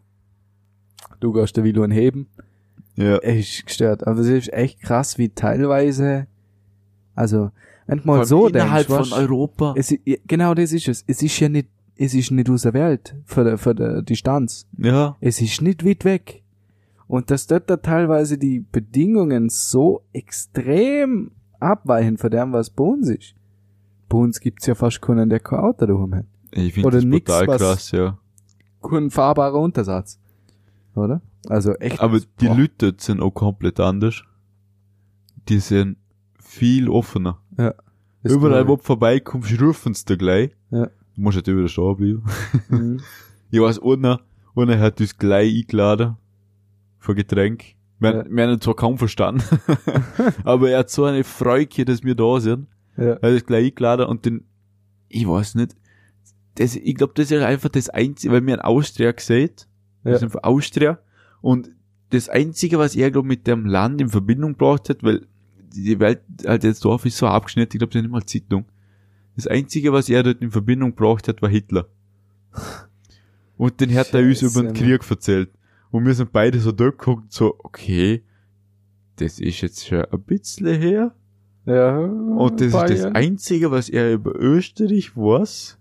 Du 1.20 1.32
gehst 1.32 1.58
den 1.58 1.64
Willen 1.64 1.90
heben. 1.90 2.28
Ja. 2.96 3.18
Es 3.18 3.50
ist 3.50 3.66
gestört. 3.66 4.06
Aber 4.06 4.16
das 4.16 4.28
ist 4.28 4.50
echt 4.50 4.80
krass, 4.80 5.18
wie 5.18 5.28
teilweise, 5.28 6.26
also, 7.14 7.50
wenn 7.86 7.98
du 7.98 8.06
mal 8.06 8.24
so 8.24 8.48
innerhalb 8.48 8.86
denkst, 8.86 9.10
von 9.10 9.10
weißt, 9.18 9.22
Europa. 9.30 9.74
es, 9.76 9.94
genau 10.26 10.54
das 10.54 10.72
ist 10.72 10.88
es. 10.88 11.04
Es 11.06 11.22
ist 11.22 11.38
ja 11.40 11.48
nicht, 11.48 11.68
es 11.96 12.14
ist 12.14 12.30
nicht 12.30 12.48
aus 12.50 12.62
der 12.62 12.72
Welt, 12.74 13.14
für 13.24 13.44
der, 13.44 13.58
für 13.58 13.74
der 13.74 14.02
Distanz. 14.02 14.66
ja. 14.78 15.16
Es 15.20 15.40
ist 15.40 15.60
nicht 15.62 15.84
weit 15.84 16.04
weg. 16.04 16.42
Und 17.06 17.30
dass 17.30 17.46
dort 17.46 17.68
da 17.68 17.76
teilweise 17.76 18.38
die 18.38 18.60
Bedingungen 18.60 19.50
so 19.50 20.02
extrem 20.12 21.30
abweichen 21.60 22.16
von 22.18 22.30
dem, 22.30 22.52
was 22.52 22.70
bei 22.70 22.84
uns 22.84 23.08
ist. 23.08 23.34
Bei 24.08 24.18
uns 24.18 24.40
gibt's 24.40 24.66
ja 24.66 24.74
fast 24.74 25.00
keinen, 25.02 25.28
der 25.28 25.40
kein 25.40 25.58
Auto 25.60 25.86
daheim 25.86 26.14
hat. 26.14 26.26
Ich 26.52 26.72
finde 26.74 26.90
das 26.90 27.04
nix, 27.04 27.30
was- 27.30 27.60
krass, 27.60 27.90
ja. 27.90 28.18
Kein 28.82 29.10
fahrbarer 29.10 29.58
Untersatz. 29.60 30.18
Oder? 30.94 31.20
Also 31.48 31.74
echt. 31.74 32.00
Aber 32.00 32.20
die. 32.40 32.46
Leute 32.46 32.94
sind 32.98 33.20
auch 33.20 33.30
komplett 33.32 33.80
anders. 33.80 34.22
Die 35.48 35.58
sind 35.58 35.96
viel 36.54 36.88
offener. 36.88 37.40
Das 37.56 38.32
Überall, 38.32 38.62
wo 38.62 38.66
glaub 38.76 38.80
du 38.80 38.84
vorbeikommst, 38.86 39.60
rufen 39.60 39.94
sie 39.94 40.04
dir 40.06 40.16
gleich. 40.16 40.50
Ja. 40.70 40.86
Du 40.86 41.20
musst 41.20 41.36
halt 41.36 41.46
wieder 41.46 41.68
stehen 41.68 41.96
bleiben. 41.96 42.22
ich. 42.52 42.70
Mhm. 42.70 43.00
Ich 43.50 43.60
weiß, 43.60 43.80
einer, 43.82 44.20
einer 44.56 44.78
hat 44.80 45.00
uns 45.00 45.16
gleich 45.16 45.54
eingeladen. 45.62 46.16
Für 46.98 47.14
Getränk. 47.14 47.64
Wir, 48.00 48.10
Ja. 48.12 48.18
haben- 48.20 48.34
wir 48.36 48.42
haben 48.44 48.52
ihn 48.54 48.60
zwar 48.60 48.74
kaum 48.74 48.98
verstanden. 48.98 49.44
aber 50.44 50.70
er 50.70 50.80
hat 50.80 50.90
so 50.90 51.04
eine 51.04 51.22
Freude, 51.24 51.84
dass 51.84 52.02
wir 52.02 52.14
da 52.14 52.40
sind. 52.40 52.66
Ja. 52.96 53.04
Er 53.04 53.14
hat 53.28 53.32
uns 53.32 53.46
gleich 53.46 53.66
eingeladen 53.66 54.06
und 54.06 54.24
den, 54.24 54.44
ich 55.08 55.26
weiß 55.28 55.54
nicht. 55.56 55.76
Das, 56.56 56.76
ich 56.76 56.94
glaube, 56.94 57.12
das 57.16 57.30
ist 57.30 57.42
einfach 57.42 57.68
das 57.68 57.90
Einzige, 57.90 58.32
weil 58.32 58.46
wir 58.46 58.54
in 58.54 58.60
Austria 58.60 59.10
gesehen, 59.12 59.50
wir 60.02 60.12
Ja. 60.12 60.18
sind 60.18 60.30
von 60.30 60.42
Austria. 60.44 60.98
Und 61.40 61.70
das 62.10 62.28
Einzige, 62.28 62.78
was 62.78 62.94
er, 62.96 63.10
glaube 63.10 63.26
mit 63.28 63.46
dem 63.46 63.66
Land 63.66 64.00
in 64.00 64.08
Verbindung 64.08 64.52
gebracht 64.52 64.88
hat, 64.88 65.02
weil 65.02 65.26
die 65.74 65.98
Welt, 66.00 66.22
halt 66.46 66.64
jetzt 66.64 66.84
Dorf 66.84 67.04
ist 67.04 67.16
so 67.16 67.26
abgeschnitten, 67.26 67.76
ich 67.76 67.78
glaube, 67.78 67.92
das 67.92 68.00
ist 68.00 68.02
nicht 68.02 68.12
mal 68.12 68.24
Zeitung. 68.24 68.64
Das 69.36 69.46
Einzige, 69.46 69.92
was 69.92 70.08
er 70.08 70.22
dort 70.22 70.40
in 70.42 70.50
Verbindung 70.50 70.94
gebracht 70.94 71.26
hat, 71.28 71.42
war 71.42 71.48
Hitler. 71.48 71.86
Und 73.56 73.80
den 73.80 73.94
hat 73.94 74.12
er 74.14 74.20
uns 74.20 74.42
über 74.42 74.62
den 74.62 74.66
Mann. 74.66 74.74
Krieg 74.74 75.10
erzählt. 75.10 75.50
Und 75.90 76.06
wir 76.06 76.14
sind 76.14 76.32
beide 76.32 76.58
so 76.58 76.72
durchgeguckt, 76.72 77.32
so, 77.32 77.54
okay, 77.58 78.22
das 79.16 79.38
ist 79.38 79.60
jetzt 79.60 79.86
schon 79.86 80.04
ein 80.04 80.22
bisschen 80.22 80.80
her. 80.80 81.14
Ja. 81.66 81.98
Und 81.98 82.60
das 82.60 82.68
ist 82.68 82.74
das 82.74 83.04
Einzige, 83.14 83.70
was 83.70 83.88
er 83.88 84.12
über 84.12 84.34
Österreich 84.34 85.16
weiß. 85.16 85.78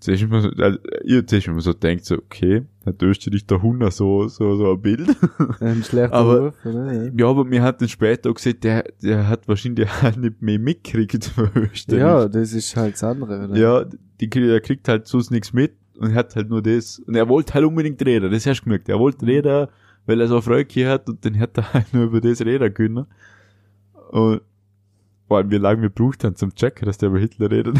Zuerst 0.00 0.22
immer 0.22 0.40
so, 0.40 0.50
also, 0.50 0.78
ihr 1.04 1.26
zuerst 1.26 1.46
immer 1.48 1.60
so 1.60 1.72
denkt, 1.72 2.04
so, 2.04 2.16
okay, 2.16 2.64
hat 2.86 3.02
Österreich 3.02 3.44
da 3.46 3.60
Hunde 3.60 3.90
so, 3.90 4.28
so, 4.28 4.56
so 4.56 4.72
ein 4.72 4.80
Bild. 4.80 5.08
Ein 5.60 5.82
schlechter 5.82 6.14
Aber- 6.14 6.38
Ruf, 6.46 6.54
oder? 6.64 6.92
Ja. 6.92 7.10
ja, 7.16 7.26
aber 7.28 7.44
mir 7.44 7.62
hat 7.62 7.80
dann 7.80 7.88
später 7.88 8.30
auch 8.30 8.34
gesehen, 8.34 8.60
der, 8.62 8.84
der 9.02 9.28
hat 9.28 9.46
wahrscheinlich 9.48 9.88
auch 10.02 10.16
nicht 10.16 10.40
mehr 10.40 10.58
mitgekriegt 10.58 11.32
ja, 11.88 12.28
das 12.28 12.52
ist 12.52 12.76
halt 12.76 12.94
das 12.94 13.04
andere, 13.04 13.44
oder? 13.48 13.56
Ja, 13.56 13.84
die, 14.20 14.30
kriegt- 14.30 14.46
er 14.48 14.60
kriegt 14.60 14.88
halt 14.88 15.06
sonst 15.06 15.30
nichts 15.30 15.52
mit 15.52 15.74
und 15.98 16.14
hat 16.14 16.36
halt 16.36 16.48
nur 16.48 16.62
das. 16.62 16.98
Und 17.00 17.14
er 17.16 17.28
wollte 17.28 17.54
halt 17.54 17.64
unbedingt 17.64 18.00
reden, 18.06 18.30
das 18.30 18.46
hast 18.46 18.60
du 18.60 18.64
gemerkt. 18.64 18.88
Er 18.88 18.98
wollte 18.98 19.26
reden, 19.26 19.66
weil 20.06 20.20
er 20.20 20.28
so 20.28 20.40
Freude 20.40 20.88
hat 20.88 21.08
und 21.08 21.24
dann 21.24 21.38
hat 21.38 21.58
er 21.58 21.72
halt 21.74 21.92
nur 21.92 22.04
über 22.04 22.20
das 22.20 22.40
reden 22.42 22.72
können. 22.72 23.06
Und 24.10 24.40
vor 25.26 25.38
allem, 25.38 25.50
wie 25.50 25.56
lange 25.58 25.82
wir 25.82 25.88
braucht 25.90 26.22
haben 26.22 26.36
zum 26.36 26.54
Checken, 26.54 26.86
dass 26.86 26.98
der 26.98 27.08
über 27.08 27.18
Hitler 27.18 27.50
redet. 27.50 27.76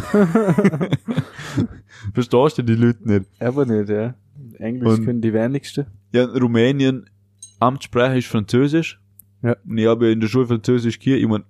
Verstehst 2.13 2.59
du 2.59 2.63
die 2.63 2.75
Leute 2.75 3.07
nicht? 3.09 3.27
Aber 3.41 3.65
nicht, 3.65 3.89
ja. 3.89 4.15
Englisch 4.59 4.99
Und- 4.99 5.05
können 5.05 5.21
die 5.21 5.33
wenigsten. 5.33 5.87
Ja, 6.13 6.25
in 6.25 6.31
Rumänien, 6.31 7.11
Amtssprache 7.61 8.19
ist 8.19 8.29
Französisch. 8.29 9.01
Ja. 9.43 9.57
Und 9.67 9.79
ich 9.79 9.87
habe 9.87 10.11
in 10.11 10.21
der 10.21 10.29
Schule 10.29 10.47
Französisch 10.47 10.99
hier, 11.01 11.19
ich 11.19 11.27
mein, 11.27 11.45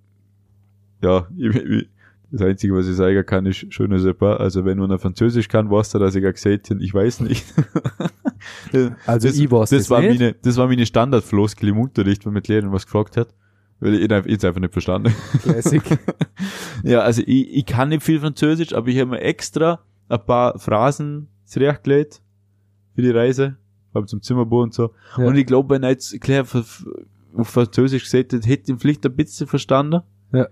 ja, 1.03 1.27
ich, 1.37 1.55
ich, 1.55 1.89
das 2.31 2.43
Einzige, 2.43 2.75
was 2.75 2.89
ich 2.89 2.97
sagen 2.97 3.25
kann, 3.25 3.47
ist 3.47 3.73
schöne 3.73 4.01
Sepa. 4.01 4.37
Also 4.37 4.65
wenn 4.65 4.79
man 4.79 4.99
Französisch 4.99 5.49
kann, 5.49 5.71
weißt 5.71 5.95
du, 5.95 5.99
dass 6.01 6.15
ich 6.15 6.23
gesagt 6.23 6.71
habe, 6.71 6.83
ich 6.83 6.93
weiß 6.93 7.21
nicht. 7.21 7.45
Also 9.07 9.29
das, 9.29 9.39
ich 9.39 9.51
weiß 9.51 9.71
das 9.71 9.83
das 9.85 9.91
war 9.91 10.01
nicht. 10.03 10.21
meine, 10.21 10.35
das 10.35 10.57
war 10.57 10.69
meine 10.69 10.87
Standardfloskel 10.87 11.71
im 11.71 11.79
Unterricht, 11.79 12.25
wenn 12.27 12.33
mit 12.33 12.47
Lehrern 12.47 12.71
was 12.71 12.87
gefragt 12.87 13.17
hat. 13.17 13.35
Weil 13.81 13.95
ich 13.95 14.03
ihn 14.03 14.13
einfach 14.13 14.61
nicht 14.61 14.73
verstanden. 14.73 15.15
Classic. 15.43 15.83
ja, 16.85 17.01
also 17.01 17.23
ich, 17.27 17.57
ich 17.57 17.67
kann 17.67 17.89
nicht 17.89 18.03
viel 18.03 18.21
Französisch, 18.21 18.73
aber 18.73 18.89
ich 18.89 18.99
habe 19.01 19.11
mir 19.11 19.21
extra 19.21 19.81
ein 20.09 20.25
paar 20.25 20.59
Phrasen 20.59 21.29
zurechtgelegt 21.45 22.23
für 22.97 23.03
die 23.03 23.11
Reise. 23.11 23.57
Hab 23.95 24.09
zum 24.09 24.21
Zimmerbau 24.21 24.63
und 24.63 24.75
so. 24.75 24.93
Ja. 25.17 25.25
Und 25.27 25.37
ich 25.37 25.47
glaube, 25.47 25.75
wenn 25.75 25.83
er 25.83 25.91
jetzt 25.91 26.21
klar 26.21 26.45
auf 26.53 27.49
Französisch 27.49 28.05
gesagt 28.05 28.33
hätte, 28.33 28.49
hätte 28.49 28.63
ich 28.65 28.69
ihn 28.71 28.79
vielleicht 28.79 29.07
ein 29.07 29.15
bisschen 29.15 29.47
verstanden. 29.47 30.01
Ja. 30.33 30.49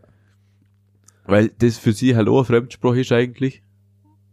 Weil 1.27 1.51
das 1.59 1.79
für 1.79 1.93
sie 1.93 2.15
halt 2.15 2.29
auch 2.29 2.37
eine 2.37 2.45
Fremdsprache 2.45 3.01
ist 3.01 3.13
eigentlich. 3.13 3.63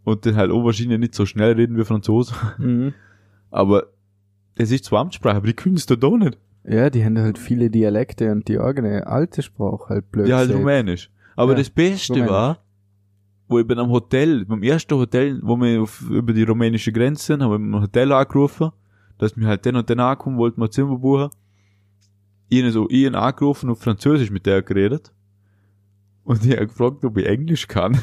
Und 0.04 0.26
dann 0.26 0.36
halt 0.36 0.50
auch 0.50 0.64
wahrscheinlich 0.64 0.98
nicht 0.98 1.14
so 1.14 1.26
schnell 1.26 1.52
reden 1.52 1.76
wie 1.76 1.84
Franzosen. 1.84 2.36
mhm. 2.58 2.94
Aber 3.50 3.86
das 4.56 4.70
ist 4.70 4.84
zwar 4.84 5.00
Amtssprache, 5.00 5.36
aber 5.36 5.46
die 5.46 5.54
können 5.54 5.76
es 5.76 5.86
da 5.86 5.96
doch 5.96 6.16
nicht. 6.16 6.38
Ja, 6.64 6.90
die 6.90 7.04
haben 7.04 7.18
halt 7.18 7.38
viele 7.38 7.70
Dialekte 7.70 8.30
und 8.30 8.46
die 8.48 8.58
eigene 8.58 9.06
alte 9.06 9.42
Sprache 9.42 9.88
halt 9.88 10.10
blöd. 10.12 10.28
Ja, 10.28 10.38
halt. 10.38 10.52
Rumänisch. 10.52 11.10
Aber 11.34 11.52
Ja, 11.52 11.58
das 11.58 11.70
Beste 11.70 12.12
Rumänisch. 12.12 12.30
war, 12.30 12.61
wo 13.52 13.58
ich 13.60 13.66
bin 13.66 13.78
am 13.78 13.90
Hotel, 13.90 14.44
beim 14.44 14.62
ersten 14.62 14.94
Hotel, 14.96 15.38
wo 15.42 15.56
wir 15.56 15.82
auf, 15.82 16.02
über 16.10 16.32
die 16.32 16.42
rumänische 16.42 16.90
Grenze 16.92 17.24
sind, 17.26 17.42
haben 17.42 17.50
wir 17.50 17.56
im 17.56 17.80
Hotel 17.82 18.10
angerufen, 18.12 18.70
dass 19.18 19.36
wir 19.36 19.46
halt 19.46 19.64
den 19.64 19.76
und 19.76 19.88
den 19.88 20.00
ankommen, 20.00 20.36
wollten 20.38 20.60
wir 20.60 20.70
Zimmer 20.70 20.96
buchen. 20.98 21.28
Ich 22.48 22.62
hab 22.64 22.72
so, 22.72 22.86
ich 22.90 23.06
hab 23.06 23.14
angerufen 23.14 23.66
und 23.66 23.72
auf 23.72 23.82
Französisch 23.82 24.30
mit 24.30 24.44
der 24.46 24.62
geredet. 24.62 25.12
Und 26.24 26.44
ich 26.44 26.52
habe 26.52 26.66
gefragt, 26.66 27.04
ob 27.04 27.16
ich 27.18 27.26
Englisch 27.26 27.66
kann. 27.68 27.98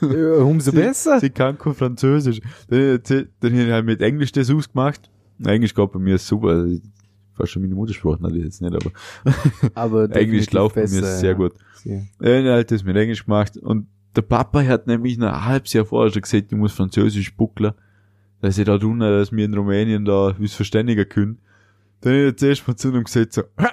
Ja, 0.00 0.34
umso 0.42 0.72
besser. 0.72 1.18
Sie 1.20 1.30
kann 1.30 1.58
kein 1.58 1.74
Französisch. 1.74 2.40
Dann, 2.68 3.00
dann, 3.08 3.28
dann 3.40 3.52
habe 3.52 3.62
ich 3.64 3.70
halt 3.72 3.86
mit 3.86 4.00
Englisch 4.00 4.32
das 4.32 4.50
ausgemacht. 4.50 5.10
Englisch 5.44 5.74
geht 5.74 5.92
bei 5.92 5.98
mir 5.98 6.18
super. 6.18 6.48
Also, 6.48 6.66
ich- 6.66 6.82
Fast 7.34 7.52
schon 7.52 7.62
meine 7.62 7.74
Muttersprache 7.76 8.20
natürlich 8.20 8.46
jetzt 8.46 8.60
nicht, 8.60 8.74
aber 8.74 8.90
Aber 9.74 10.10
Englisch 10.16 10.50
läuft 10.50 10.74
bei 10.74 10.80
mir 10.82 11.04
sehr 11.04 11.30
ja. 11.30 11.36
gut. 11.36 11.52
Ja. 11.84 11.98
Hat 12.20 12.44
halt 12.44 12.70
das 12.72 12.82
mit 12.82 12.96
Englisch 12.96 13.24
gemacht 13.24 13.56
und 13.58 13.86
der 14.18 14.22
Papa 14.22 14.64
hat 14.64 14.88
nämlich 14.88 15.16
noch 15.16 15.32
ein 15.32 15.44
halbes 15.44 15.72
Jahr 15.72 15.84
vorher 15.84 16.12
schon 16.12 16.22
gesagt, 16.22 16.50
ich 16.50 16.58
muss 16.58 16.72
Französisch 16.72 17.36
buckler, 17.36 17.76
dass 18.40 18.58
ich 18.58 18.64
da 18.64 18.76
drunten, 18.76 18.98
dass 18.98 19.30
wir 19.30 19.44
in 19.44 19.54
Rumänien 19.54 20.04
da 20.04 20.34
uns 20.36 20.54
verständigen 20.54 21.08
können. 21.08 21.38
Dann 22.00 22.14
hat 22.14 22.18
er 22.20 22.36
zuerst 22.36 22.66
mal 22.66 22.74
zu 22.74 22.88
ihm 22.92 23.04
gesagt 23.04 23.32
so, 23.34 23.42
"Ha, 23.58 23.70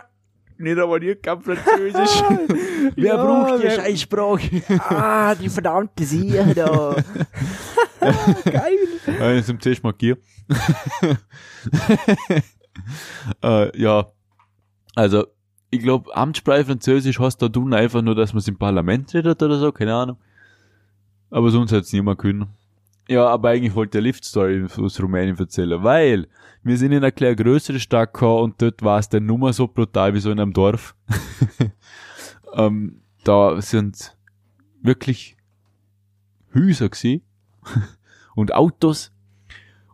nicht 0.59 0.77
aber 0.77 0.99
nie 0.99 1.15
kein 1.15 1.41
Französisch. 1.41 2.21
wer 2.95 3.05
Ja, 3.05 3.23
braucht 3.23 3.63
die 3.63 3.71
Scheißsprache? 3.71 4.61
Ah, 4.81 5.33
die 5.33 5.49
verdammte 5.49 6.03
Siehe 6.03 6.53
da. 6.53 6.95
Geil. 8.45 8.77
Ja, 9.19 9.33
ich 9.33 9.45
zum 9.45 9.59
zuerst 9.59 9.83
markiert. 9.83 10.19
äh, 13.43 13.81
ja, 13.81 14.11
also, 14.93 15.25
ich 15.71 15.79
glaube, 15.81 16.15
Amtssprache 16.15 16.65
Französisch 16.65 17.19
heißt 17.19 17.41
da 17.41 17.47
drunten 17.47 17.73
einfach 17.73 18.03
nur, 18.03 18.13
dass 18.13 18.31
man 18.33 18.41
es 18.41 18.47
im 18.47 18.59
Parlament 18.59 19.11
redet 19.15 19.41
oder 19.41 19.57
so, 19.57 19.71
keine 19.71 19.95
Ahnung. 19.95 20.17
Aber 21.29 21.49
sonst 21.49 21.71
hätte 21.71 21.81
es 21.81 21.93
niemand 21.93 22.19
können. 22.19 22.47
Ja, 23.07 23.27
aber 23.27 23.49
eigentlich 23.49 23.75
wollte 23.75 23.93
der 23.93 24.01
Lift-Story 24.01 24.65
aus 24.77 25.01
Rumänien 25.01 25.37
erzählen, 25.37 25.83
weil 25.83 26.27
wir 26.63 26.77
sind 26.77 26.91
in 26.91 26.97
einer 26.97 27.11
kleinen 27.11 27.35
größeren 27.35 27.79
Stadt 27.79 28.13
gekommen 28.13 28.43
und 28.43 28.61
dort 28.61 28.81
war 28.81 28.97
es 28.97 29.09
dann 29.09 29.25
nur 29.25 29.37
mal 29.37 29.53
so 29.53 29.67
brutal 29.67 30.13
wie 30.15 30.19
so 30.19 30.31
in 30.31 30.39
einem 30.39 30.53
Dorf. 30.53 30.95
ähm, 32.53 33.01
da 33.23 33.61
sind 33.61 34.15
wirklich 34.81 35.37
Häuser 36.55 36.89
gewesen 36.89 37.21
und 38.35 38.55
Autos 38.55 39.11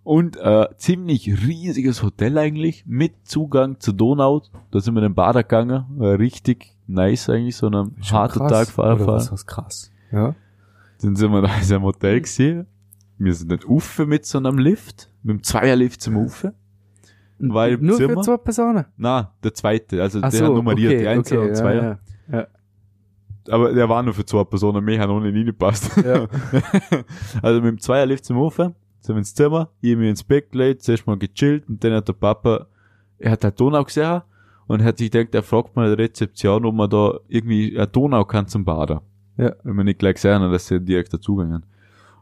und 0.03 0.37
äh, 0.37 0.67
ziemlich 0.77 1.27
riesiges 1.45 2.03
Hotel 2.03 2.37
eigentlich 2.37 2.85
mit 2.85 3.27
Zugang 3.27 3.79
zur 3.79 3.93
Donau. 3.93 4.41
Da 4.71 4.79
sind 4.79 4.93
wir 4.93 4.99
in 4.99 5.09
den 5.09 5.15
Bader 5.15 5.43
gegangen, 5.43 5.85
war 5.97 6.17
richtig 6.17 6.75
nice 6.87 7.29
eigentlich, 7.29 7.57
so 7.57 7.67
ein 7.67 7.95
harter 8.09 8.39
Tag 8.39 8.49
Oder 8.49 8.65
Fahrradfahren. 8.65 9.15
was 9.15 9.31
heißt 9.31 9.47
krass? 9.47 9.91
Ja. 10.11 10.35
Dann 11.01 11.15
sind 11.15 11.31
wir 11.31 11.41
da 11.41 11.49
in 11.55 11.73
einem 11.73 11.83
Hotel 11.83 12.21
gesehen. 12.21 12.67
Wir 13.17 13.33
sind 13.33 13.51
nicht 13.51 13.65
Ufe 13.67 14.05
mit 14.05 14.25
so 14.25 14.37
einem 14.37 14.57
Lift, 14.57 15.09
mit 15.23 15.37
dem 15.37 15.43
Zweierlift 15.43 16.01
zum 16.01 16.17
Ufe. 16.17 16.53
Weil 17.39 17.77
Nur 17.77 17.97
Zimmer, 17.97 18.15
für 18.15 18.21
zwei 18.21 18.37
Personen. 18.37 18.85
na, 18.97 19.33
der 19.43 19.53
zweite, 19.53 20.01
also 20.01 20.19
Ach 20.21 20.29
der 20.29 20.39
so, 20.39 20.45
hat 20.45 20.53
nummeriert, 20.53 20.93
okay, 20.93 21.01
die 21.01 21.07
Einser 21.07 21.37
okay, 21.39 21.49
und 21.49 21.55
Zweier. 21.55 21.99
Ja, 22.31 22.37
ja. 22.37 22.47
Aber 23.49 23.73
der 23.73 23.89
war 23.89 24.03
nur 24.03 24.13
für 24.13 24.25
zwei 24.25 24.43
Personen, 24.43 24.83
mehr 24.83 24.99
hat 24.99 25.07
noch 25.09 25.19
nicht 25.19 25.35
reingepasst. 25.35 25.97
Ja. 26.03 26.27
also 27.41 27.61
mit 27.61 27.71
dem 27.71 27.79
Zweierlift 27.79 28.25
zum 28.25 28.37
Ufer, 28.37 28.75
sind 28.99 29.15
wir 29.15 29.19
ins 29.19 29.33
Zimmer, 29.33 29.69
ich 29.81 29.97
mich 29.97 30.09
ins 30.09 30.23
Bett 30.23 30.51
gelegt, 30.51 30.83
zuerst 30.83 31.07
mal 31.07 31.17
gechillt 31.17 31.67
und 31.67 31.83
dann 31.83 31.93
hat 31.93 32.07
der 32.07 32.13
Papa, 32.13 32.67
er 33.17 33.31
hat 33.31 33.43
halt 33.43 33.59
Donau 33.59 33.83
gesehen 33.83 34.21
und 34.67 34.83
hat 34.83 34.99
sich 34.99 35.09
gedacht, 35.09 35.33
er 35.33 35.41
fragt 35.41 35.75
mal 35.75 35.95
der 35.95 35.97
Rezeption, 35.97 36.63
ob 36.65 36.75
man 36.75 36.89
da 36.91 37.19
irgendwie 37.27 37.75
eine 37.75 37.87
Donau 37.87 38.23
kann 38.23 38.47
zum 38.47 38.63
Baden. 38.63 38.99
Ja. 39.41 39.55
Wenn 39.63 39.75
man 39.75 39.85
nicht 39.85 39.97
gleich 39.97 40.15
gesehen 40.15 40.41
hat, 40.41 40.53
dass 40.53 40.67
sie 40.67 40.79
direkt 40.79 41.13
dazugegangen. 41.13 41.65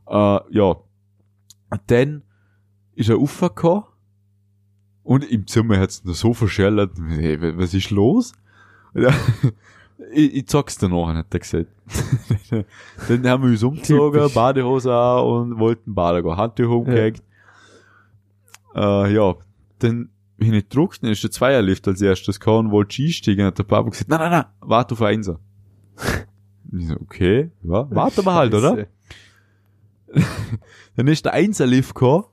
Äh, 0.08 0.40
ja. 0.52 0.76
Dann 1.88 2.24
ist 2.96 3.10
er 3.10 3.18
raufgekommen 3.18 3.84
und 5.04 5.30
im 5.30 5.46
Zimmer 5.46 5.80
hat's 5.80 6.04
noch 6.06 6.16
so 6.16 6.34
verschellert, 6.34 6.92
hey, 7.10 7.58
was 7.58 7.74
ist 7.74 7.90
los? 7.90 8.32
Ja, 8.94 9.14
ich, 10.14 10.36
ich 10.36 10.48
zeig's 10.48 10.78
dir 10.78 10.88
nachher, 10.88 11.16
hat 11.16 11.34
er 11.34 11.40
gesagt. 11.40 11.68
dann 13.08 13.28
haben 13.28 13.44
wir 13.44 13.50
uns 13.50 13.64
umgezogen, 13.64 14.20
Typisch. 14.20 14.34
Badehose 14.34 14.94
an 14.94 15.24
und 15.26 15.60
wollten 15.60 15.94
baden 15.94 16.24
gehen, 16.24 16.38
Handtücher 16.38 16.70
umgehängt. 16.70 17.22
Äh, 18.76 19.14
ja, 19.14 19.36
dann 19.80 20.10
bin 20.38 20.54
ich 20.54 20.70
gedruckt, 20.70 21.04
dann 21.04 21.12
ist 21.12 21.24
der 21.24 21.32
Zweierlift 21.32 21.88
als 21.88 22.02
erstes 22.02 22.39
gekommen 22.39 22.67
und 22.67 22.72
wollte 22.72 23.04
einsteigen, 23.04 23.46
hat 23.46 23.58
der 23.58 23.63
Papa 23.63 23.89
gesagt, 23.89 24.10
nein, 24.10 24.20
nein, 24.20 24.32
nein, 24.32 24.46
warte 24.62 24.93
auf 24.93 25.02
Einser. 25.02 25.39
Ich 26.71 26.88
so, 26.88 26.95
okay, 26.95 27.51
ja, 27.63 27.89
warte 27.89 28.23
mal 28.23 28.36
halt, 28.36 28.53
oder? 28.53 28.88
Dann 30.95 31.08
ist 31.08 31.25
der 31.25 31.34
Einserlift 31.34 31.95
gekommen. 31.95 32.25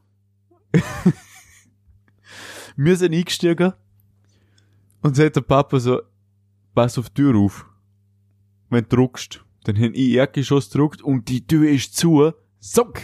Wir 2.77 2.97
sind 2.97 3.15
eingestiegen. 3.15 3.73
Und 5.03 5.17
sagt 5.17 5.37
der 5.37 5.43
Papa 5.43 5.79
so, 5.79 6.01
pass 6.75 6.99
auf 6.99 7.11
die 7.11 7.23
Tür 7.23 7.37
auf. 7.37 7.67
Wenn 8.71 8.85
du 8.85 8.97
druckst. 8.97 9.45
Dann 9.65 9.77
haben 9.77 9.95
ich 9.95 10.13
Erdgeschoss 10.13 10.71
gedruckt 10.71 11.03
und 11.03 11.29
die 11.29 11.47
Tür 11.47 11.69
ist 11.69 11.97
zu. 11.97 12.33
Zock! 12.61 13.01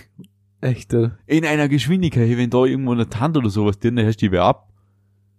Echt, 0.60 0.94
oder? 0.94 1.18
In 1.26 1.44
einer 1.44 1.68
Geschwindigkeit. 1.68 2.36
Wenn 2.36 2.50
da 2.50 2.64
irgendwo 2.64 2.92
eine 2.92 3.08
Tante 3.08 3.40
oder 3.40 3.50
sowas 3.50 3.78
drin 3.78 3.96
ist, 3.98 4.06
hast 4.06 4.16
du 4.16 4.26
die 4.26 4.32
wieder 4.32 4.44
ab. 4.44 4.72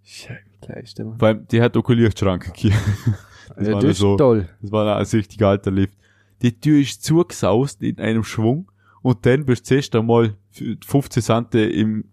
Scheiße, 0.02 1.04
Mann. 1.04 1.18
Vor 1.18 1.28
allem, 1.28 1.46
die 1.48 1.62
hat 1.62 1.76
auch 1.76 1.82
keine 1.82 2.02
Lichtschranke 2.02 2.52
hier. 2.54 2.72
Das 3.56 3.66
ja, 3.68 3.74
war 3.74 3.80
das 3.80 3.90
ist 3.92 3.98
so. 3.98 4.16
toll. 4.16 4.48
Das 4.62 4.72
war 4.72 4.96
ein 4.96 5.04
richtig 5.04 5.42
alter 5.42 5.70
Lift. 5.70 5.96
Die 6.42 6.58
Tür 6.58 6.80
ist 6.80 7.02
zugesaust 7.04 7.82
in 7.82 7.98
einem 7.98 8.24
Schwung 8.24 8.70
und 9.02 9.24
dann 9.26 9.44
bist 9.46 9.64
du 9.64 9.68
zuerst 9.68 9.94
einmal 9.94 10.36
15 10.84 11.22
Sante 11.22 11.60
im 11.60 12.04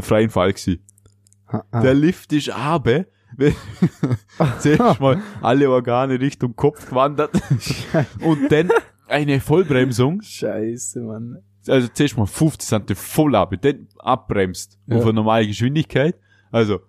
freien 0.00 0.30
Fall 0.30 0.52
gewesen. 0.52 0.80
Ha. 1.48 1.64
Der 1.82 1.94
Lift 1.94 2.32
ist 2.32 2.50
aber, 2.50 3.06
wenn- 3.36 3.54
zuerst 4.60 5.00
mal 5.00 5.20
alle 5.40 5.70
Organe 5.70 6.20
Richtung 6.20 6.54
Kopf 6.56 6.88
gewandert 6.88 7.30
und 8.20 8.50
dann 8.52 8.70
eine 9.08 9.40
Vollbremsung, 9.40 10.22
Scheiße, 10.22 11.00
Mann. 11.00 11.38
also 11.66 11.88
zuerst 11.92 12.16
mal 12.16 12.26
15 12.26 12.66
Sante 12.68 12.94
voll 12.94 13.34
ab, 13.34 13.52
dann 13.60 13.88
abbremst 13.98 14.78
Ja. 14.86 14.96
auf 14.98 15.02
eine 15.04 15.14
normale 15.14 15.46
Geschwindigkeit. 15.48 16.16
Also, 16.52 16.80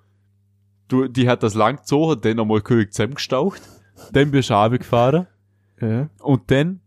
du, 0.87 1.07
die 1.07 1.27
hat 1.27 1.41
das 1.43 1.55
lang 1.55 1.77
gezogen, 1.77 2.21
dann 2.21 2.39
einmal 2.39 2.61
König 2.61 2.93
zusammengestaucht, 2.93 3.61
dann 4.11 4.31
bist 4.31 4.49
du 4.49 4.53
runtergefahren 4.53 5.27
Ja. 5.79 6.09
und 6.19 6.49
dann, 6.51 6.79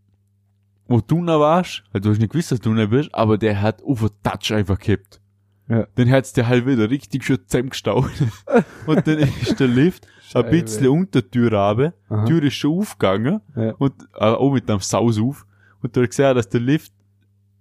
wo 0.87 1.01
du 1.01 1.23
noch 1.23 1.41
warst, 1.41 1.83
also 1.93 2.05
du 2.05 2.11
hast 2.11 2.19
nicht 2.21 2.33
gewusst, 2.33 2.53
dass 2.53 2.61
du 2.61 2.71
noch 2.73 2.89
bist, 2.89 3.15
aber 3.15 3.39
der 3.39 3.61
hat 3.61 3.83
auf 3.83 4.01
den 4.01 4.11
Touch 4.23 4.53
einfach 4.53 4.79
gekippt. 4.79 5.21
Ja. 5.69 5.87
Dann 5.95 6.11
hat's 6.11 6.33
der 6.35 6.47
halt 6.47 6.67
wieder 6.67 6.91
richtig 6.91 7.25
schön 7.25 7.39
zusammengestaut. 7.47 8.11
und 8.87 9.07
dann 9.07 9.19
ist 9.19 9.59
der 9.59 9.69
Lift 9.69 10.07
ein 10.35 10.51
bisschen 10.51 10.89
unter 10.89 11.23
die 11.23 11.31
Tür 11.31 11.53
runter. 11.55 11.95
Die 12.11 12.25
Tür 12.31 12.43
ist 12.43 12.55
schon 12.55 12.81
aufgegangen. 12.81 13.41
Ja. 13.57 13.71
Und, 13.79 13.95
äh, 14.15 14.25
auch 14.25 14.53
mit 14.53 14.69
einem 14.69 14.81
Saus 14.81 15.19
auf. 15.19 15.47
Und 15.83 15.97
du 15.97 16.03
hast 16.03 16.11
gesehen, 16.11 16.35
dass 16.35 16.49
der 16.51 16.61
Lift 16.61 16.93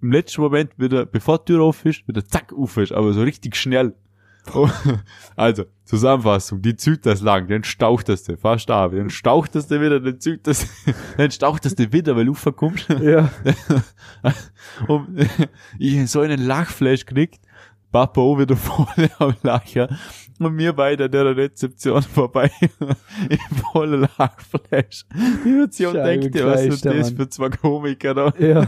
im 0.02 0.12
letzten 0.12 0.42
Moment 0.42 0.72
wieder, 0.78 1.06
bevor 1.06 1.38
die 1.40 1.54
Tür 1.54 1.64
auf 1.64 1.86
ist, 1.86 2.06
wieder 2.08 2.26
zack 2.26 2.52
auf 2.52 2.76
ist. 2.76 2.92
Aber 2.92 3.14
so 3.14 3.22
richtig 3.22 3.56
schnell. 3.56 3.94
Also, 5.36 5.66
Zusammenfassung, 5.86 6.62
die 6.62 6.76
zieht 6.76 7.06
das 7.06 7.22
lang, 7.22 7.48
dann 7.48 7.64
staucht 7.64 8.10
das 8.10 8.24
du, 8.24 8.38
fast 8.38 8.70
ab, 8.72 8.92
dann 8.94 9.10
staucht 9.10 9.56
das 9.56 9.68
du 9.68 9.82
wieder, 9.82 10.00
dann 10.00 10.20
zieht 10.20 10.48
das, 10.48 10.68
dann 11.18 11.32
staucht 11.32 11.66
das 11.66 11.76
du 11.76 11.92
wieder, 11.92 12.16
weil 12.16 12.26
du 12.26 12.34
verkommst. 12.34 12.88
Ja. 12.90 13.32
Und 14.88 15.28
ich 15.80 16.10
so 16.10 16.22
einen 16.22 16.42
Lachflash 16.42 17.06
gekriegt, 17.06 17.40
Papa 17.92 18.22
auch 18.22 18.40
wieder 18.40 18.56
vorne 18.58 19.10
am 19.20 19.36
Lachen 19.44 19.88
und 20.40 20.58
wir 20.58 20.74
beide 20.74 21.06
an 21.06 21.12
der 21.12 21.38
Rezeption 21.38 22.02
vorbei 22.02 22.52
im 23.30 23.58
vollen 23.72 24.08
Lachflash. 24.18 25.06
Die 25.46 25.52
Rezeption 25.52 25.94
denkt 25.94 26.34
dir, 26.34 26.48
was 26.48 26.66
ist 26.66 26.84
das 26.84 27.12
Mann. 27.12 27.16
für 27.18 27.30
zwei 27.30 27.50
Komiker 27.50 28.16
da? 28.16 28.34
Ja. 28.40 28.68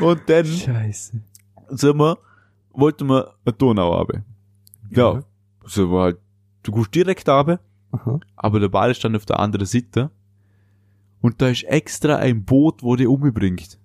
Und 0.00 0.22
dann 0.26 0.44
Scheiße. 0.44 1.20
sind 1.68 1.96
wir, 1.96 2.18
wollten 2.76 3.08
wir 3.08 3.34
eine 3.44 3.52
Donau 3.54 3.94
haben. 3.98 4.24
Ja, 4.90 5.14
Ja. 5.14 5.22
so 5.64 5.90
war 5.90 6.04
halt, 6.04 6.18
du 6.62 6.72
gehst 6.72 6.94
direkt 6.94 7.28
runter, 7.28 7.60
Aha. 7.92 8.20
aber 8.36 8.60
der 8.60 8.68
Ball 8.68 8.94
stand 8.94 9.16
auf 9.16 9.26
der 9.26 9.40
anderen 9.40 9.66
Seite. 9.66 10.10
Und 11.20 11.40
da 11.42 11.48
ist 11.48 11.64
extra 11.64 12.16
ein 12.16 12.44
Boot, 12.44 12.82
wo 12.82 12.94
die 12.94 13.06
umbringt. 13.06 13.78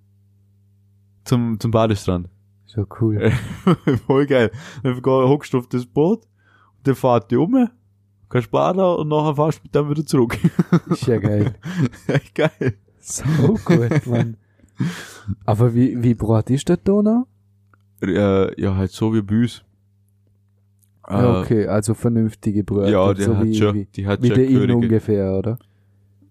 Zum, 1.23 1.59
zum 1.59 1.71
Badestrand. 1.71 2.29
So 2.65 2.85
cool. 2.99 3.31
Voll 4.07 4.25
geil. 4.27 4.51
Dann 4.83 5.01
hockst 5.03 5.53
du 5.53 5.57
auf 5.57 5.67
das 5.67 5.85
Boot, 5.85 6.23
und 6.77 6.87
dann 6.87 6.95
fahrt 6.95 7.31
die 7.31 7.37
um, 7.37 7.69
kannst 8.29 8.51
baden 8.51 8.79
und 8.81 9.07
nachher 9.07 9.35
fahrst 9.35 9.61
du 9.63 9.69
dem 9.69 9.89
wieder 9.89 10.05
zurück. 10.05 10.37
Ist 10.89 11.07
ja 11.07 11.17
geil. 11.19 11.55
Echt 12.07 12.35
geil. 12.35 12.77
So 12.99 13.23
gut, 13.65 14.05
Mann. 14.07 14.37
Aber 15.45 15.73
wie, 15.73 16.01
wie 16.01 16.13
breit 16.13 16.49
ist 16.49 16.69
der 16.69 16.77
Donau? 16.77 17.25
Äh, 18.01 18.59
ja, 18.61 18.75
halt 18.75 18.91
so 18.91 19.13
wie 19.13 19.21
Büs. 19.21 19.63
Ja, 21.09 21.41
okay, 21.41 21.67
also 21.67 21.93
vernünftige 21.93 22.63
Breite. 22.63 22.91
Ja, 22.91 23.13
die 23.13 23.23
so 23.23 23.35
hat 23.35 23.43
wie, 23.45 23.53
schon, 23.55 23.75
wie, 23.75 23.85
die 23.85 24.07
hat 24.07 24.21
wie 24.21 24.27
schon 24.27 24.35
der 24.37 24.47
Inn 24.49 24.71
ungefähr, 24.71 25.33
oder? 25.33 25.57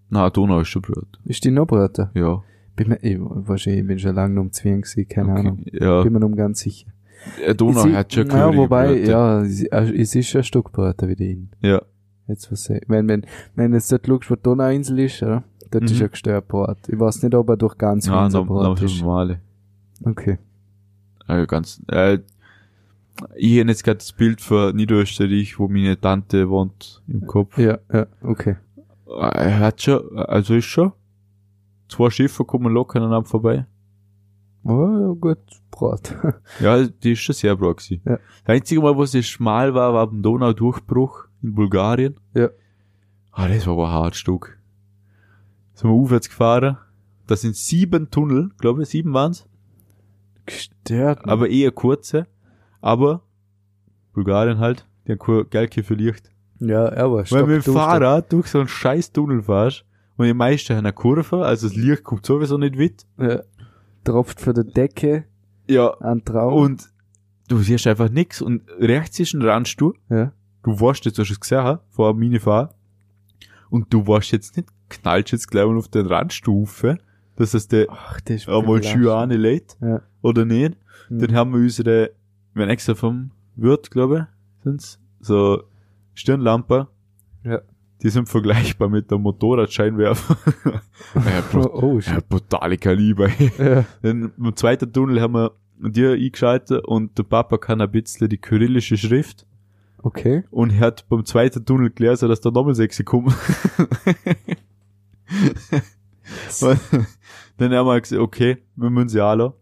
Na, 0.08 0.30
Donau 0.30 0.60
ist 0.60 0.68
schon 0.68 0.82
breit. 0.82 1.06
Ist 1.24 1.44
die 1.44 1.50
noch 1.50 1.66
breiter? 1.66 2.10
Ja. 2.14 2.42
Bin 2.76 2.88
mir, 2.88 2.98
ich, 3.02 3.18
wahrscheinlich, 3.20 3.82
ich 3.82 3.86
bin 3.86 3.98
schon 3.98 4.14
lange 4.14 4.40
um 4.40 4.52
Zwingen 4.52 4.82
gewesen, 4.82 5.06
keine 5.08 5.32
okay. 5.32 5.40
Ahnung. 5.40 5.64
Ja, 5.72 6.02
Bin 6.02 6.12
mir 6.14 6.20
noch 6.20 6.34
ganz 6.34 6.60
sicher. 6.60 6.88
äh, 7.44 7.54
Donau 7.54 7.82
Sie- 7.82 7.94
hat 7.94 8.12
schon 8.12 8.26
Ja, 8.28 8.32
Körige 8.32 8.58
wobei, 8.58 8.86
Breite. 8.86 9.10
ja, 9.10 9.42
äh, 9.42 10.00
es 10.00 10.14
ist 10.14 10.28
schon 10.28 10.40
ein 10.40 10.44
Stück 10.44 10.72
breiter 10.72 11.08
wie 11.08 11.16
der 11.16 11.28
Inn. 11.28 11.50
Ja. 11.60 11.82
Jetzt 12.26 12.50
was 12.50 12.70
ich, 12.70 12.80
wenn, 12.86 13.06
wenn, 13.08 13.26
wenn 13.56 13.74
jetzt 13.74 13.90
dort 13.92 14.06
schaust, 14.06 14.30
wo 14.30 14.36
die 14.36 14.42
Donauinsel 14.42 14.98
ist, 15.00 15.22
oder? 15.22 15.42
das 15.72 15.82
ist 15.90 15.98
Mhm. 15.98 16.04
ein 16.06 16.10
Gestörbrot. 16.10 16.78
Ich 16.88 16.98
weiß 16.98 17.22
nicht, 17.22 17.34
ob 17.34 17.48
er 17.50 17.56
durch 17.56 17.76
ganz 17.76 18.06
Ja, 18.06 18.28
noch, 18.28 18.46
Brot 18.46 18.80
ist. 18.82 19.00
normale. 19.02 19.40
Okay. 20.04 20.38
Äh, 21.30 21.46
ganz, 21.46 21.80
äh, 21.88 22.18
ich 23.36 23.60
habe 23.60 23.68
jetzt 23.68 23.84
gerade 23.84 23.98
das 23.98 24.12
Bild 24.12 24.40
für 24.40 24.72
Niederösterreich, 24.72 25.58
wo 25.58 25.68
meine 25.68 26.00
Tante 26.00 26.48
wohnt, 26.48 27.02
im 27.06 27.26
Kopf. 27.26 27.58
Ja, 27.58 27.78
ja, 27.92 28.06
okay. 28.22 28.56
Er 29.06 29.58
hat 29.58 29.82
schon, 29.82 30.16
also 30.16 30.54
ist 30.54 30.64
schon. 30.64 30.92
Zwei 31.88 32.10
Schiffe 32.10 32.44
kommen 32.44 32.72
locker 32.72 33.00
aneinander 33.00 33.28
vorbei. 33.28 33.66
Oh, 34.62 34.70
ja, 34.70 35.14
gut, 35.18 35.38
Brot. 35.70 36.14
Ja, 36.60 36.86
die 36.86 37.12
ist 37.12 37.20
schon 37.20 37.34
sehr 37.34 37.56
bra 37.56 37.72
gewesen. 37.72 38.00
Ja. 38.04 38.18
Das 38.44 38.54
einzige 38.54 38.80
Mal, 38.80 38.96
wo 38.96 39.02
es 39.02 39.26
schmal 39.26 39.74
war, 39.74 39.94
war 39.94 40.06
beim 40.06 40.22
Donaudurchbruch 40.22 41.24
in 41.42 41.54
Bulgarien. 41.54 42.16
Ja. 42.34 42.50
Ah, 43.32 43.48
das 43.48 43.66
war 43.66 43.74
aber 43.74 43.88
ein 43.88 43.92
hartes 43.92 44.20
Stück. 44.20 44.58
Sind 45.74 45.90
wir 45.90 45.94
aufwärts 45.94 46.28
gefahren. 46.28 46.78
Das 47.26 47.40
sind 47.40 47.56
sieben 47.56 48.10
Tunnel, 48.10 48.50
glaube 48.58 48.82
ich, 48.82 48.88
sieben 48.88 49.14
waren's. 49.14 49.46
Gestört. 50.50 51.28
Aber 51.28 51.48
eher 51.48 51.70
kurze. 51.72 52.26
Aber 52.80 53.22
Bulgarien 54.12 54.58
halt, 54.58 54.86
die 55.06 55.12
haben 55.12 55.50
Geld 55.50 55.74
für 55.86 55.94
Licht. 55.94 56.30
ja, 56.58 56.92
aber 56.92 57.24
Wenn 57.30 57.40
du 57.40 57.46
mit 57.46 57.66
dem. 57.66 57.74
Fahrrad 57.74 58.32
durch 58.32 58.48
so 58.48 58.58
einen 58.58 58.68
scheiß 58.68 59.12
Tunnel 59.12 59.42
fährst 59.42 59.84
und 60.16 60.26
die 60.26 60.34
meisten 60.34 60.74
haben 60.76 60.84
eine 60.86 60.92
Kurve, 60.92 61.44
also 61.44 61.68
das 61.68 61.76
Licht 61.76 62.04
kommt 62.04 62.26
sowieso 62.26 62.58
nicht 62.58 62.78
weit. 62.78 63.06
Ja. 63.18 63.40
Tropft 64.04 64.40
von 64.40 64.54
der 64.54 64.64
Decke 64.64 65.24
Ja. 65.68 65.90
an 66.00 66.24
Traum. 66.24 66.54
Und 66.54 66.90
du 67.48 67.58
siehst 67.58 67.86
einfach 67.86 68.08
nix 68.10 68.40
und 68.42 68.62
rechts 68.78 69.20
ist 69.20 69.34
ein 69.34 69.42
Randstuhl. 69.42 69.94
ja. 70.08 70.32
Du 70.62 70.78
weißt 70.78 71.06
jetzt, 71.06 71.16
du 71.16 71.22
hast 71.22 71.30
es 71.30 71.40
gesehen, 71.40 71.78
vor 71.88 72.12
der 72.12 72.18
Minifahr. 72.18 72.74
Und 73.70 73.94
du 73.94 74.06
weißt 74.06 74.32
jetzt 74.32 74.58
nicht, 74.58 74.68
knallst 74.90 75.32
jetzt 75.32 75.48
gleich 75.50 75.64
mal 75.66 75.78
auf 75.78 75.88
den 75.88 76.04
Randstufe, 76.06 76.98
dass 77.36 77.54
es 77.54 77.66
der 77.68 77.86
Ach, 77.88 78.20
das 78.20 78.36
ist 78.42 78.48
einmal 78.50 78.82
schön 78.82 79.08
anlegt, 79.08 79.78
Ja. 79.80 80.02
Oder 80.22 80.44
nicht. 80.44 80.76
Mhm. 81.08 81.18
Dann 81.18 81.34
haben 81.34 81.52
wir 81.52 81.60
unsere, 81.60 82.10
wir 82.54 82.62
haben 82.62 82.70
extra 82.70 82.94
vom 82.94 83.30
Wirt, 83.56 83.90
glaube 83.90 84.28
ich, 84.60 84.64
sind's, 84.64 84.98
so 85.20 85.62
Stirnlampe. 86.14 86.88
Ja. 87.44 87.60
Die 88.02 88.08
sind 88.08 88.28
vergleichbar 88.30 88.88
mit 88.88 89.10
der 89.10 89.18
Motorradscheinwerfer. 89.18 90.36
ja, 91.14 91.42
Oh, 91.54 91.98
ja, 91.98 92.18
brutale 92.26 92.78
Kaliber. 92.78 93.28
Ja. 93.58 93.84
Dann 94.02 94.32
im 94.36 94.56
zweiten 94.56 94.92
Tunnel 94.92 95.20
haben 95.20 95.34
wir 95.34 95.52
dir 95.78 96.12
eingeschaltet 96.12 96.84
und 96.86 97.16
der 97.18 97.22
Papa 97.24 97.58
kann 97.58 97.80
ein 97.80 97.90
bisschen 97.90 98.28
die 98.28 98.38
kyrillische 98.38 98.96
Schrift 98.96 99.46
Okay. 100.02 100.44
und 100.50 100.70
er 100.70 100.80
hat 100.80 101.08
beim 101.08 101.24
zweiten 101.26 101.64
Tunnel 101.64 101.90
gelesen, 101.90 102.28
dass 102.28 102.40
da 102.40 102.50
nochmal 102.50 102.74
sechs 102.74 103.02
kommen. 103.04 103.34
Dann 107.58 107.72
haben 107.74 107.86
wir 107.86 108.00
gesagt, 108.00 108.20
okay, 108.22 108.58
wir 108.76 108.90
müssen 108.90 109.08
sie 109.10 109.20
alle. 109.22 109.52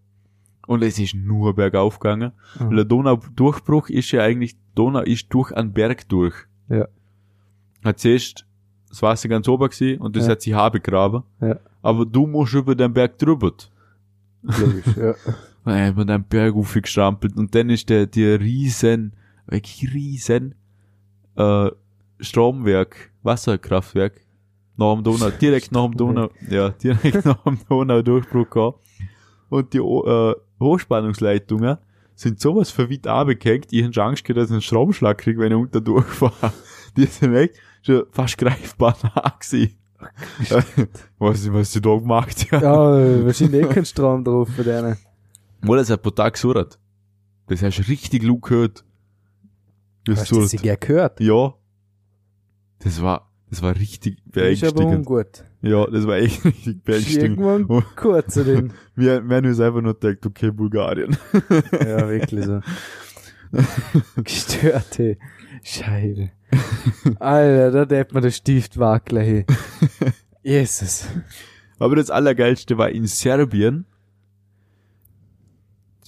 Und 0.68 0.82
es 0.82 0.98
ist 0.98 1.14
nur 1.14 1.54
bergauf 1.54 1.98
gegangen. 1.98 2.32
Mhm. 2.60 2.68
Weil 2.68 2.76
der 2.76 2.84
Donaudurchbruch 2.84 3.88
ist 3.88 4.10
ja 4.10 4.22
eigentlich, 4.22 4.54
Donau 4.74 5.00
ist 5.00 5.26
durch 5.32 5.50
einen 5.52 5.72
Berg 5.72 6.06
durch. 6.10 6.34
Ja. 6.68 6.86
Hat 7.82 7.98
zuerst 7.98 8.44
das 8.90 9.00
Wasser 9.00 9.28
ganz 9.30 9.48
oben 9.48 9.68
gewesen 9.70 9.98
und 10.00 10.14
das 10.14 10.26
Ja. 10.26 10.32
hat 10.32 10.42
sich 10.42 10.52
Haar 10.52 10.70
begraben. 10.70 11.22
Ja. 11.40 11.58
Aber 11.80 12.04
du 12.04 12.26
musst 12.26 12.52
über 12.52 12.74
den 12.74 12.92
Berg 12.92 13.16
drüber. 13.18 13.52
Logisch, 14.42 14.94
ja. 14.96 15.14
Und 15.64 15.72
er 15.72 15.86
hat 15.88 15.96
mir 15.96 16.04
den 16.04 16.24
Berg 16.24 16.54
aufgestrampelt 16.54 17.34
und 17.36 17.54
dann 17.54 17.70
ist 17.70 17.88
der, 17.88 18.06
der 18.06 18.38
riesen, 18.40 19.14
wirklich 19.46 19.92
riesen, 19.94 20.54
äh, 21.36 21.70
Stromwerk, 22.20 23.10
Wasserkraftwerk, 23.22 24.20
nach 24.76 24.94
dem 24.94 25.02
Donau, 25.04 25.30
direkt 25.30 25.72
nach 25.72 25.86
dem 25.86 25.96
Donau, 25.96 26.30
ja, 26.50 26.68
direkt 26.70 27.24
nach 27.24 27.42
dem 27.44 27.58
Donaudurchbruch 27.68 28.50
gehabt. 28.50 28.80
Und 29.48 29.72
die, 29.72 29.78
äh, 29.78 30.34
Hochspannungsleitungen 30.60 31.78
sind 32.14 32.40
sowas 32.40 32.70
verwit 32.70 33.06
abgehängt, 33.06 33.68
ich 33.70 33.84
hätte 33.84 34.02
Angst 34.02 34.24
gehabt, 34.24 34.38
dass 34.38 34.48
ich 34.48 34.52
einen 34.52 34.62
Stromschlag 34.62 35.18
kriege, 35.18 35.38
wenn 35.40 35.52
ich 35.52 35.58
unter 35.58 35.80
durchfahre. 35.80 36.52
Die 36.96 37.06
sind 37.06 37.34
echt 37.34 37.54
schon 37.82 38.04
fast 38.10 38.38
greifbar 38.38 38.96
nah 39.02 39.34
gewesen. 39.38 39.74
was, 41.18 41.52
was 41.52 41.72
sie 41.72 41.80
da 41.80 41.96
gemacht 41.96 42.52
haben. 42.52 42.62
Ja, 42.62 43.24
wahrscheinlich 43.24 43.64
eh 43.64 43.68
kein 43.68 43.84
Strom 43.84 44.24
drauf 44.24 44.48
für 44.48 44.62
denen. 44.64 44.96
Wohl, 45.62 45.78
das 45.78 45.90
hat 45.90 46.02
pro 46.02 46.10
Tag 46.10 46.34
gesurrt. 46.34 46.78
Das 47.48 47.62
hast 47.62 47.78
du 47.78 47.82
richtig 47.82 48.22
laut 48.22 48.42
gehört. 48.42 48.84
Das 50.04 50.20
Hast 50.20 50.30
du 50.30 50.46
surrt. 50.46 50.64
ja 50.64 50.76
gehört? 50.76 51.20
Ja. 51.20 51.54
Das 52.78 53.02
war, 53.02 53.27
das 53.50 53.62
war 53.62 53.74
richtig 53.76 54.16
Das 54.26 54.32
beängstigend. 54.32 54.78
ungut. 54.80 55.44
Ja, 55.62 55.86
das 55.86 56.06
war 56.06 56.16
echt 56.16 56.44
richtig 56.44 56.82
beängstigend. 56.84 57.38
Irgendwann 57.40 57.64
Oh. 57.68 57.82
kurz 57.96 58.34
zu 58.34 58.44
den. 58.44 58.72
Wir, 58.94 59.16
haben 59.16 59.46
uns 59.46 59.60
einfach 59.60 59.80
nur 59.80 59.98
gedacht, 59.98 60.24
okay, 60.26 60.50
Bulgarien. 60.50 61.16
Ja, 61.72 62.08
wirklich 62.08 62.44
so. 62.44 62.60
Gestörte 64.22 65.16
Scheibe. 65.62 66.30
Alter, 67.18 67.86
da 67.86 67.96
hätte 67.96 68.14
man 68.14 68.22
den 68.22 68.32
Stift 68.32 68.78
wackeln, 68.78 69.22
hey. 69.24 69.46
Jesus. 70.42 71.06
Aber 71.78 71.96
das 71.96 72.10
Allergeilste 72.10 72.76
war 72.78 72.90
in 72.90 73.06
Serbien. 73.06 73.86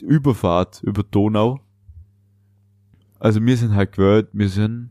Überfahrt 0.03 0.83
über 0.83 1.03
Donau. 1.03 1.61
Also 3.19 3.45
wir 3.45 3.57
sind 3.57 3.75
halt 3.75 3.93
gewählt, 3.93 4.29
wir 4.33 4.49
sind 4.49 4.91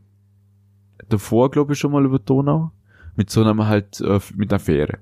davor, 1.12 1.50
glaube 1.50 1.72
ich, 1.72 1.78
schon 1.78 1.92
mal 1.92 2.04
über 2.04 2.18
Donau. 2.18 2.72
Mit 3.16 3.30
so 3.30 3.42
einem 3.42 3.66
halt, 3.66 4.00
äh, 4.00 4.20
mit 4.36 4.52
einer 4.52 4.60
Fähre. 4.60 4.98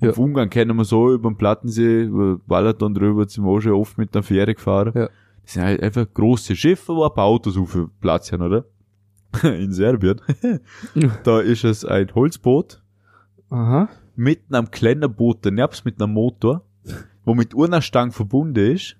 Ja. 0.00 0.10
Auf 0.10 0.18
Ungarn 0.18 0.50
kennen 0.50 0.76
wir 0.76 0.84
so, 0.84 1.12
über 1.12 1.30
den 1.30 1.36
Plattensee, 1.36 2.04
über 2.04 2.38
Balaton 2.46 2.94
drüber, 2.94 3.26
sind 3.28 3.44
wir 3.44 3.50
auch 3.50 3.60
schon 3.60 3.72
oft 3.72 3.96
mit 3.98 4.14
einer 4.14 4.22
Fähre 4.22 4.54
gefahren. 4.54 4.92
Ja. 4.94 5.08
Das 5.42 5.54
sind 5.54 5.62
halt 5.62 5.82
einfach 5.82 6.06
große 6.12 6.54
Schiffe, 6.54 6.94
wo 6.94 7.04
ein 7.04 7.14
paar 7.14 7.24
Autos 7.24 7.54
so 7.54 7.64
viel 7.64 7.88
Platz 8.00 8.32
haben, 8.32 8.42
oder? 8.42 8.64
In 9.42 9.72
Serbien. 9.72 10.20
da 11.24 11.40
ist 11.40 11.64
es 11.64 11.84
ein 11.84 12.14
Holzboot, 12.14 12.82
Aha. 13.50 13.88
mit 14.16 14.42
einem 14.50 14.70
kleinen 14.70 15.12
Boot 15.14 15.38
daneben 15.42 15.72
mit 15.84 16.00
einem 16.00 16.12
Motor, 16.12 16.62
wo 17.24 17.34
mit 17.34 17.54
einer 17.56 17.80
Stange 17.80 18.12
verbunden 18.12 18.72
ist. 18.72 18.96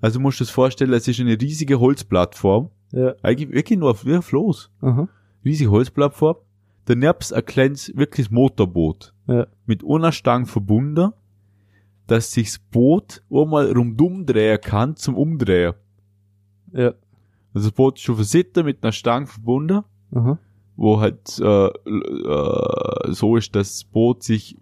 Also 0.00 0.20
musst 0.20 0.40
du 0.40 0.44
dir 0.44 0.46
das 0.46 0.54
vorstellen, 0.54 0.92
es 0.92 1.06
ist 1.06 1.20
eine 1.20 1.40
riesige 1.40 1.78
Holzplattform. 1.78 2.70
Ja. 2.92 3.14
Eigentlich 3.22 3.50
wirklich 3.52 3.78
nur 3.78 3.90
auf 3.90 4.04
wie 4.04 4.14
ein 4.14 4.22
Floß. 4.22 4.70
Aha. 4.80 5.08
Riesige 5.44 5.70
Holzplattform. 5.70 6.36
Daneben 6.84 7.18
ein 7.32 7.44
kleines, 7.44 7.96
wirkliches 7.96 8.30
Motorboot. 8.30 9.14
Ja. 9.28 9.46
Mit 9.66 9.84
einer 9.84 10.12
Stange 10.12 10.46
verbunden, 10.46 11.12
dass 12.06 12.32
sich 12.32 12.48
das 12.48 12.58
Boot 12.58 13.22
einmal 13.30 13.70
rundum 13.72 14.26
drehen 14.26 14.60
kann 14.60 14.96
zum 14.96 15.16
Umdrehen. 15.16 15.74
Ja. 16.72 16.94
Also 17.54 17.68
das 17.68 17.72
Boot 17.72 17.98
ist 17.98 18.02
schon 18.02 18.16
versittert 18.16 18.64
mit 18.64 18.82
einer 18.82 18.92
Stange 18.92 19.26
verbunden 19.26 19.82
Aha. 20.12 20.38
wo 20.76 21.00
halt 21.00 21.38
äh, 21.38 21.66
äh, 21.66 23.12
so 23.12 23.36
ist, 23.36 23.54
dass 23.54 23.68
das 23.68 23.84
Boot 23.84 24.22
sich 24.22 24.56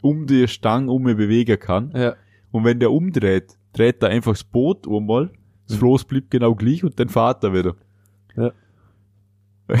um 0.00 0.26
die 0.26 0.48
Stange 0.48 0.90
um 0.90 1.04
bewegen 1.04 1.58
kann. 1.58 1.92
Ja. 1.94 2.14
Und 2.50 2.64
wenn 2.64 2.80
der 2.80 2.92
umdreht, 2.92 3.58
dreht 3.72 4.02
er 4.02 4.10
einfach 4.10 4.32
das 4.32 4.44
Boot 4.44 4.86
einmal, 4.88 5.30
das 5.66 5.76
Mhm. 5.76 5.80
Floß 5.80 6.04
bleibt 6.04 6.30
genau 6.30 6.54
gleich 6.54 6.84
und 6.84 6.98
dann 6.98 7.08
fährt 7.08 7.44
er 7.44 7.52
wieder. 7.52 7.74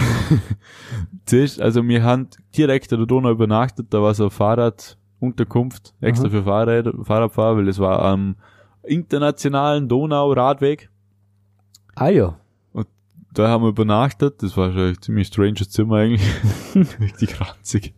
Siehst, 1.26 1.60
also 1.60 1.86
wir 1.86 2.02
haben 2.02 2.28
direkt 2.56 2.92
an 2.92 3.00
der 3.00 3.06
Donau 3.06 3.30
übernachtet, 3.30 3.88
da 3.90 4.02
war 4.02 4.14
so 4.14 4.24
eine 4.24 4.30
Fahrradunterkunft, 4.30 5.94
extra 6.00 6.26
Aha. 6.26 6.30
für 6.30 6.42
Fahrräder, 6.44 6.92
Fahrradfahrer, 7.04 7.56
weil 7.58 7.68
es 7.68 7.78
war 7.78 8.02
am 8.02 8.36
internationalen 8.82 9.88
Donau-Radweg. 9.88 10.90
Ah 11.94 12.08
ja. 12.08 12.38
Da 13.34 13.48
haben 13.48 13.64
wir 13.64 13.68
übernachtet, 13.68 14.42
das 14.42 14.56
war 14.58 14.72
schon 14.72 14.88
ein 14.88 15.00
ziemlich 15.00 15.28
stranges 15.28 15.70
Zimmer 15.70 15.96
eigentlich. 15.96 16.28
Richtig 17.00 17.40
ranzig. 17.40 17.94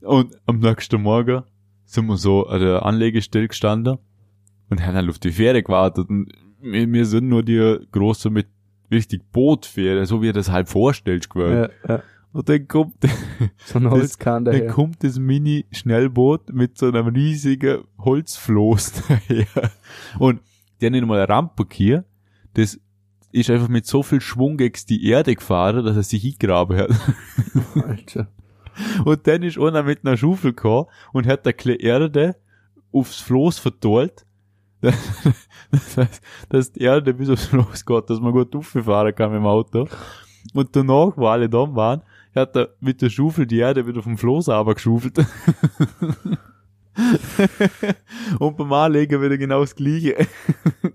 Und 0.00 0.34
am 0.46 0.58
nächsten 0.58 1.00
Morgen 1.00 1.44
sind 1.84 2.06
wir 2.06 2.16
so 2.16 2.46
an 2.46 2.60
der 2.60 2.84
Anlegestelle 2.84 3.46
gestanden 3.46 3.98
und 4.68 4.84
haben 4.84 4.94
dann 4.94 5.08
auf 5.08 5.20
die 5.20 5.30
Fähre 5.30 5.62
gewartet. 5.62 6.08
Und 6.08 6.32
wir, 6.60 6.92
wir 6.92 7.06
sind 7.06 7.28
nur 7.28 7.44
die 7.44 7.78
große 7.92 8.30
mit 8.30 8.48
richtig 8.90 9.30
Bootfähre, 9.32 10.06
so 10.06 10.22
wie 10.22 10.26
ihr 10.26 10.32
das 10.32 10.50
halt 10.50 10.68
vorstellt, 10.68 11.28
gewöhnt. 11.30 11.70
ja, 11.88 11.94
ja. 11.96 12.02
Und 12.32 12.48
dann 12.50 12.68
kommt, 12.68 12.94
So 13.64 13.78
Das- 13.80 14.18
dann 14.18 14.68
kommt 14.68 15.02
das 15.02 15.18
Mini-Schnellboot 15.18 16.52
mit 16.52 16.76
so 16.76 16.86
einem 16.88 17.06
riesigen 17.08 17.84
Holzfloß 17.98 18.92
daher. 19.08 19.46
Und 20.18 20.40
der 20.80 20.90
nicht 20.90 21.06
mal 21.06 21.18
eine 21.18 21.28
Rampe 21.28 21.64
hier, 21.70 22.04
das 22.54 22.78
ist 23.32 23.50
einfach 23.50 23.68
mit 23.68 23.86
so 23.86 24.02
viel 24.02 24.20
Schwung 24.20 24.58
gegen 24.58 24.78
die 24.88 25.06
Erde 25.08 25.34
gefahren, 25.34 25.84
dass 25.84 25.96
er 25.96 26.02
sich 26.02 26.22
hingraben 26.22 26.76
hat. 26.76 26.90
Alter. 27.86 28.28
Und 29.06 29.26
dann 29.26 29.42
ist 29.42 29.58
einer 29.58 29.82
mit 29.82 30.04
einer 30.04 30.18
Schaufel 30.18 30.52
gekommen 30.52 30.86
und 31.14 31.26
hat 31.26 31.46
kleine 31.56 31.80
Erde 31.80 32.36
aufs 32.92 33.20
Floß 33.20 33.58
verteilt. 33.58 34.25
Das 35.70 35.96
heißt, 35.96 36.22
dass 36.48 36.72
die 36.72 36.82
Erde 36.82 37.12
bis 37.12 37.28
aufs 37.28 37.46
Floß 37.46 37.84
geht, 37.84 38.10
dass 38.10 38.20
man 38.20 38.32
gut 38.32 38.54
fahren 38.64 39.14
kann 39.14 39.32
mit 39.32 39.40
dem 39.40 39.46
Auto. 39.46 39.88
Und 40.54 40.76
danach, 40.76 41.16
wo 41.16 41.26
alle 41.26 41.48
da 41.48 41.74
waren, 41.74 42.02
hat 42.34 42.54
er 42.56 42.68
mit 42.80 43.02
der 43.02 43.10
Schaufel 43.10 43.46
die 43.46 43.58
Erde 43.58 43.86
wieder 43.86 44.02
vom 44.02 44.16
Floß 44.16 44.48
aber 44.48 44.74
geschufelt. 44.74 45.18
und 48.38 48.56
beim 48.56 48.72
Anlegen 48.72 49.20
wieder 49.20 49.36
genau 49.36 49.60
das 49.60 49.74
Gleiche. 49.74 50.16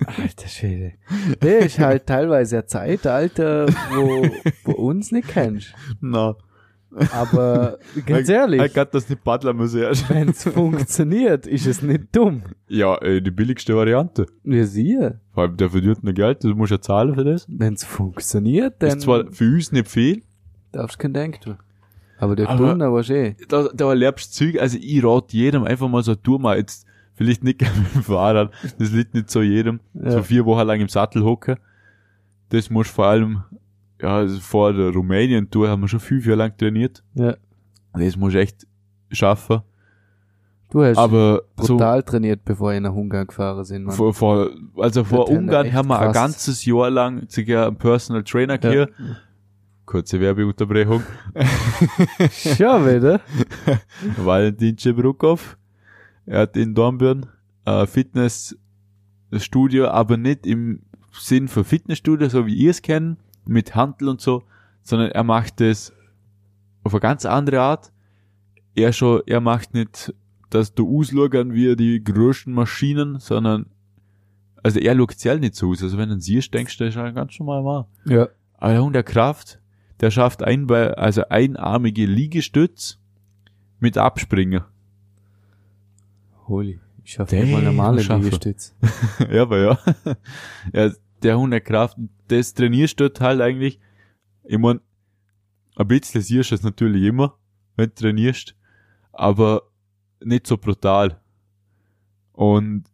Alter 0.05 0.47
Schwede. 0.47 0.93
Der 1.41 1.59
ist 1.59 1.79
halt 1.79 2.07
teilweise 2.07 2.59
ein 2.59 2.67
Zeitalter, 2.67 3.67
wo 3.93 4.25
wo 4.63 4.71
uns 4.71 5.11
nicht 5.11 5.27
kennst. 5.27 5.73
Na, 5.99 6.35
Aber 7.13 7.77
ganz 8.05 8.27
ich 8.29 8.35
ehrlich, 8.35 8.73
kann 8.73 8.87
das 8.91 9.09
nicht 9.09 9.23
paddeln 9.23 9.55
müssen 9.57 9.81
erst. 9.81 10.09
wenn's 10.09 10.43
funktioniert, 10.43 11.47
ist 11.47 11.65
es 11.67 11.81
nicht 11.81 12.15
dumm. 12.15 12.43
Ja, 12.67 12.97
äh, 13.01 13.21
die 13.21 13.31
billigste 13.31 13.75
Variante. 13.75 14.25
Wir 14.43 14.67
sehen. 14.67 15.21
Vor 15.33 15.43
allem, 15.43 15.57
der 15.57 15.69
verdient 15.69 16.03
noch 16.03 16.13
Geld, 16.13 16.43
du 16.43 16.49
musst 16.55 16.71
ja 16.71 16.81
zahlen 16.81 17.15
für 17.15 17.23
das. 17.23 17.45
Wenn's 17.49 17.83
funktioniert, 17.85 18.75
dann 18.79 18.89
Ist 18.89 19.01
zwar 19.01 19.25
für 19.31 19.45
uns 19.53 19.71
nicht 19.71 19.87
viel, 19.87 20.23
darfst 20.71 20.97
du 20.97 21.01
kein 21.03 21.13
Denken 21.13 21.41
tun. 21.41 21.57
Aber 22.17 22.35
der 22.35 22.45
Kunde 22.45 22.91
war 22.91 23.03
schön. 23.03 23.35
da, 23.47 23.69
da 23.73 23.89
erlebst 23.89 24.39
du 24.39 24.45
Zeug, 24.51 24.61
also 24.61 24.77
ich 24.79 25.03
rate 25.03 25.35
jedem 25.35 25.63
einfach 25.63 25.87
mal 25.87 26.03
so, 26.03 26.13
tu 26.13 26.37
mal 26.37 26.57
jetzt, 26.57 26.85
vielleicht 27.15 27.43
nicht 27.43 27.59
gerne 27.59 27.79
mit 27.79 27.95
dem 27.95 28.03
Fahrrad, 28.03 28.51
das 28.77 28.91
liegt 28.91 29.13
nicht 29.15 29.31
so 29.31 29.41
jedem, 29.41 29.79
Ja. 29.93 30.11
so 30.11 30.23
vier 30.23 30.45
Wochen 30.45 30.67
lang 30.67 30.79
im 30.81 30.87
Sattel 30.89 31.23
hocken. 31.23 31.55
Das 32.49 32.69
musst 32.69 32.91
du 32.91 32.95
vor 32.95 33.05
allem, 33.07 33.43
ja, 34.01 34.17
also 34.17 34.39
vor 34.39 34.73
der 34.73 34.89
Rumänien-Tour 34.91 35.69
haben 35.69 35.81
wir 35.81 35.87
schon 35.87 35.99
fünf 35.99 36.25
Jahre 36.25 36.39
lang 36.39 36.57
trainiert. 36.57 37.03
Ja. 37.13 37.35
Das 37.93 38.15
musst 38.17 38.35
du 38.35 38.39
echt 38.39 38.65
schaffen. 39.11 39.61
Du 40.69 40.83
hast 40.83 40.97
Aber 40.97 41.41
so, 41.57 41.73
brutal 41.75 42.01
trainiert, 42.03 42.45
bevor 42.45 42.71
wir 42.71 42.79
nach 42.79 42.93
Ungarn 42.93 43.27
gefahren 43.27 43.63
sind, 43.65 43.83
Mann. 43.83 43.93
vor, 43.95 44.13
vor, 44.13 44.49
also 44.77 45.03
vor 45.03 45.25
Das 45.25 45.35
Ungarn 45.35 45.73
haben 45.73 45.89
wir 45.89 45.99
ein 45.99 46.05
krass. 46.05 46.13
ganzes 46.15 46.63
Jahr 46.65 46.89
lang 46.89 47.23
sogar 47.27 47.67
einen 47.67 47.75
Personal 47.75 48.23
Trainer 48.23 48.57
hier. 48.61 48.87
Kurze 49.85 50.21
Werbeunterbrechung. 50.21 51.03
Schon 52.31 52.87
wieder? 52.87 53.19
Valentin 54.17 54.77
Chebrukov. 54.77 55.57
Er 56.25 56.39
hat 56.41 56.55
in 56.55 56.73
Dornbirn 56.73 57.25
ein 57.65 57.87
Fitnessstudio, 57.87 59.89
aber 59.89 60.15
nicht 60.15 60.47
im 60.47 60.83
Sinn 61.11 61.49
für 61.49 61.65
Fitnessstudio, 61.65 62.29
so 62.29 62.45
wie 62.45 62.55
ihr 62.55 62.71
es 62.71 62.81
kennt, 62.81 63.17
mit 63.45 63.75
Handel 63.75 64.09
und 64.09 64.21
so, 64.21 64.43
sondern 64.83 65.11
er 65.11 65.23
macht 65.23 65.61
es 65.61 65.93
auf 66.83 66.93
eine 66.93 67.01
ganz 67.01 67.25
andere 67.25 67.61
Art. 67.61 67.91
Er 68.75 68.93
schon, 68.93 69.21
er 69.25 69.41
macht 69.41 69.73
nicht, 69.73 70.13
dass 70.49 70.73
du 70.73 70.99
auslagern 70.99 71.53
wie 71.53 71.75
die 71.75 72.03
größten 72.03 72.53
Maschinen, 72.53 73.19
sondern, 73.19 73.67
also 74.63 74.79
er 74.79 74.95
schaut 74.95 75.19
selber 75.19 75.39
nicht 75.41 75.55
so 75.55 75.71
aus. 75.71 75.83
Also 75.83 75.97
wenn 75.97 76.09
du 76.09 76.15
ihn 76.15 76.21
siehst, 76.21 76.53
denkst 76.53 76.77
du, 76.77 76.85
das 76.85 76.95
ist 76.95 77.01
ein 77.01 77.13
ganz 77.13 77.37
normal 77.39 77.63
Mann. 77.63 77.85
Ja. 78.05 78.29
Aber 78.57 78.73
der 78.73 78.83
Hund 78.83 78.95
der 78.95 79.03
Kraft, 79.03 79.59
der 79.99 80.11
schafft 80.11 80.43
ein, 80.43 80.69
also 80.69 81.27
einarmige 81.29 82.05
Liegestütz 82.05 82.99
mit 83.79 83.97
Abspringen. 83.97 84.63
Holy. 86.47 86.79
Ich 87.03 87.13
schaffe 87.13 87.45
mal 87.45 87.61
normale. 87.61 88.01
Liegestütz. 88.01 88.75
ja, 89.31 89.41
aber 89.43 89.57
ja. 89.57 89.79
ja. 90.73 90.91
Der 91.23 91.37
Hund 91.37 91.53
der 91.53 91.61
Kraft, 91.61 91.97
das 92.31 92.53
trainierst 92.53 92.99
du 92.99 93.11
halt 93.19 93.41
eigentlich. 93.41 93.79
Ich 94.43 94.57
mein, 94.57 94.79
ein 95.75 95.87
bisschen 95.87 96.21
siehst 96.21 96.51
du 96.51 96.55
es 96.55 96.63
natürlich 96.63 97.03
immer, 97.03 97.37
wenn 97.75 97.89
du 97.89 97.95
trainierst, 97.95 98.55
aber 99.11 99.63
nicht 100.23 100.47
so 100.47 100.57
brutal. 100.57 101.19
Und 102.33 102.85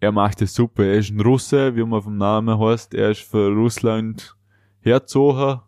er 0.00 0.12
macht 0.12 0.40
es 0.42 0.54
super. 0.54 0.84
Er 0.84 0.98
ist 0.98 1.10
ein 1.10 1.20
Russe, 1.20 1.74
wie 1.74 1.84
man 1.84 2.02
vom 2.02 2.16
Namen 2.16 2.58
heißt. 2.58 2.94
Er 2.94 3.10
ist 3.10 3.22
für 3.22 3.48
Russland 3.48 4.36
herzogen. 4.80 5.60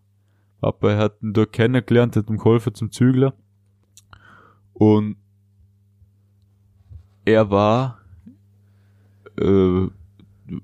Papa 0.60 0.96
hat 0.96 1.22
ihn 1.22 1.32
dort 1.32 1.52
kennengelernt, 1.52 2.16
hat 2.16 2.28
ihm 2.28 2.36
geholfen 2.36 2.74
zum 2.74 2.92
Zügler. 2.92 3.34
Und 4.72 5.16
er 7.24 7.50
war 7.50 8.00
äh, 9.38 9.88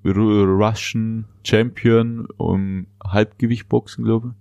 Russian 0.05 1.27
Champion 1.44 2.27
um 2.37 2.87
Halbgewichtboxen, 3.05 4.05
glaube 4.05 4.35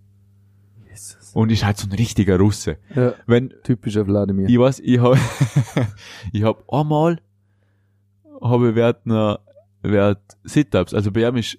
Jesus. 0.89 1.29
ich. 1.31 1.35
Und 1.35 1.51
ist 1.51 1.65
halt 1.65 1.77
so 1.77 1.87
ein 1.87 1.93
richtiger 1.93 2.37
Russe. 2.39 2.77
Ja. 2.95 3.13
Wenn, 3.27 3.53
Typischer 3.63 4.07
Wladimir. 4.07 4.47
ich 4.49 4.57
weiß, 4.59 4.79
ich 4.79 4.99
hab, 4.99 5.17
ich 6.31 6.43
hab 6.43 6.63
einmal, 6.71 7.19
habe 8.41 8.69
ich 8.69 8.75
während 8.75 8.97
einer, 9.05 9.39
während 9.81 10.19
Sit-Ups, 10.43 10.93
also 10.93 11.11
bei 11.11 11.27
ihm 11.27 11.35
ist 11.37 11.57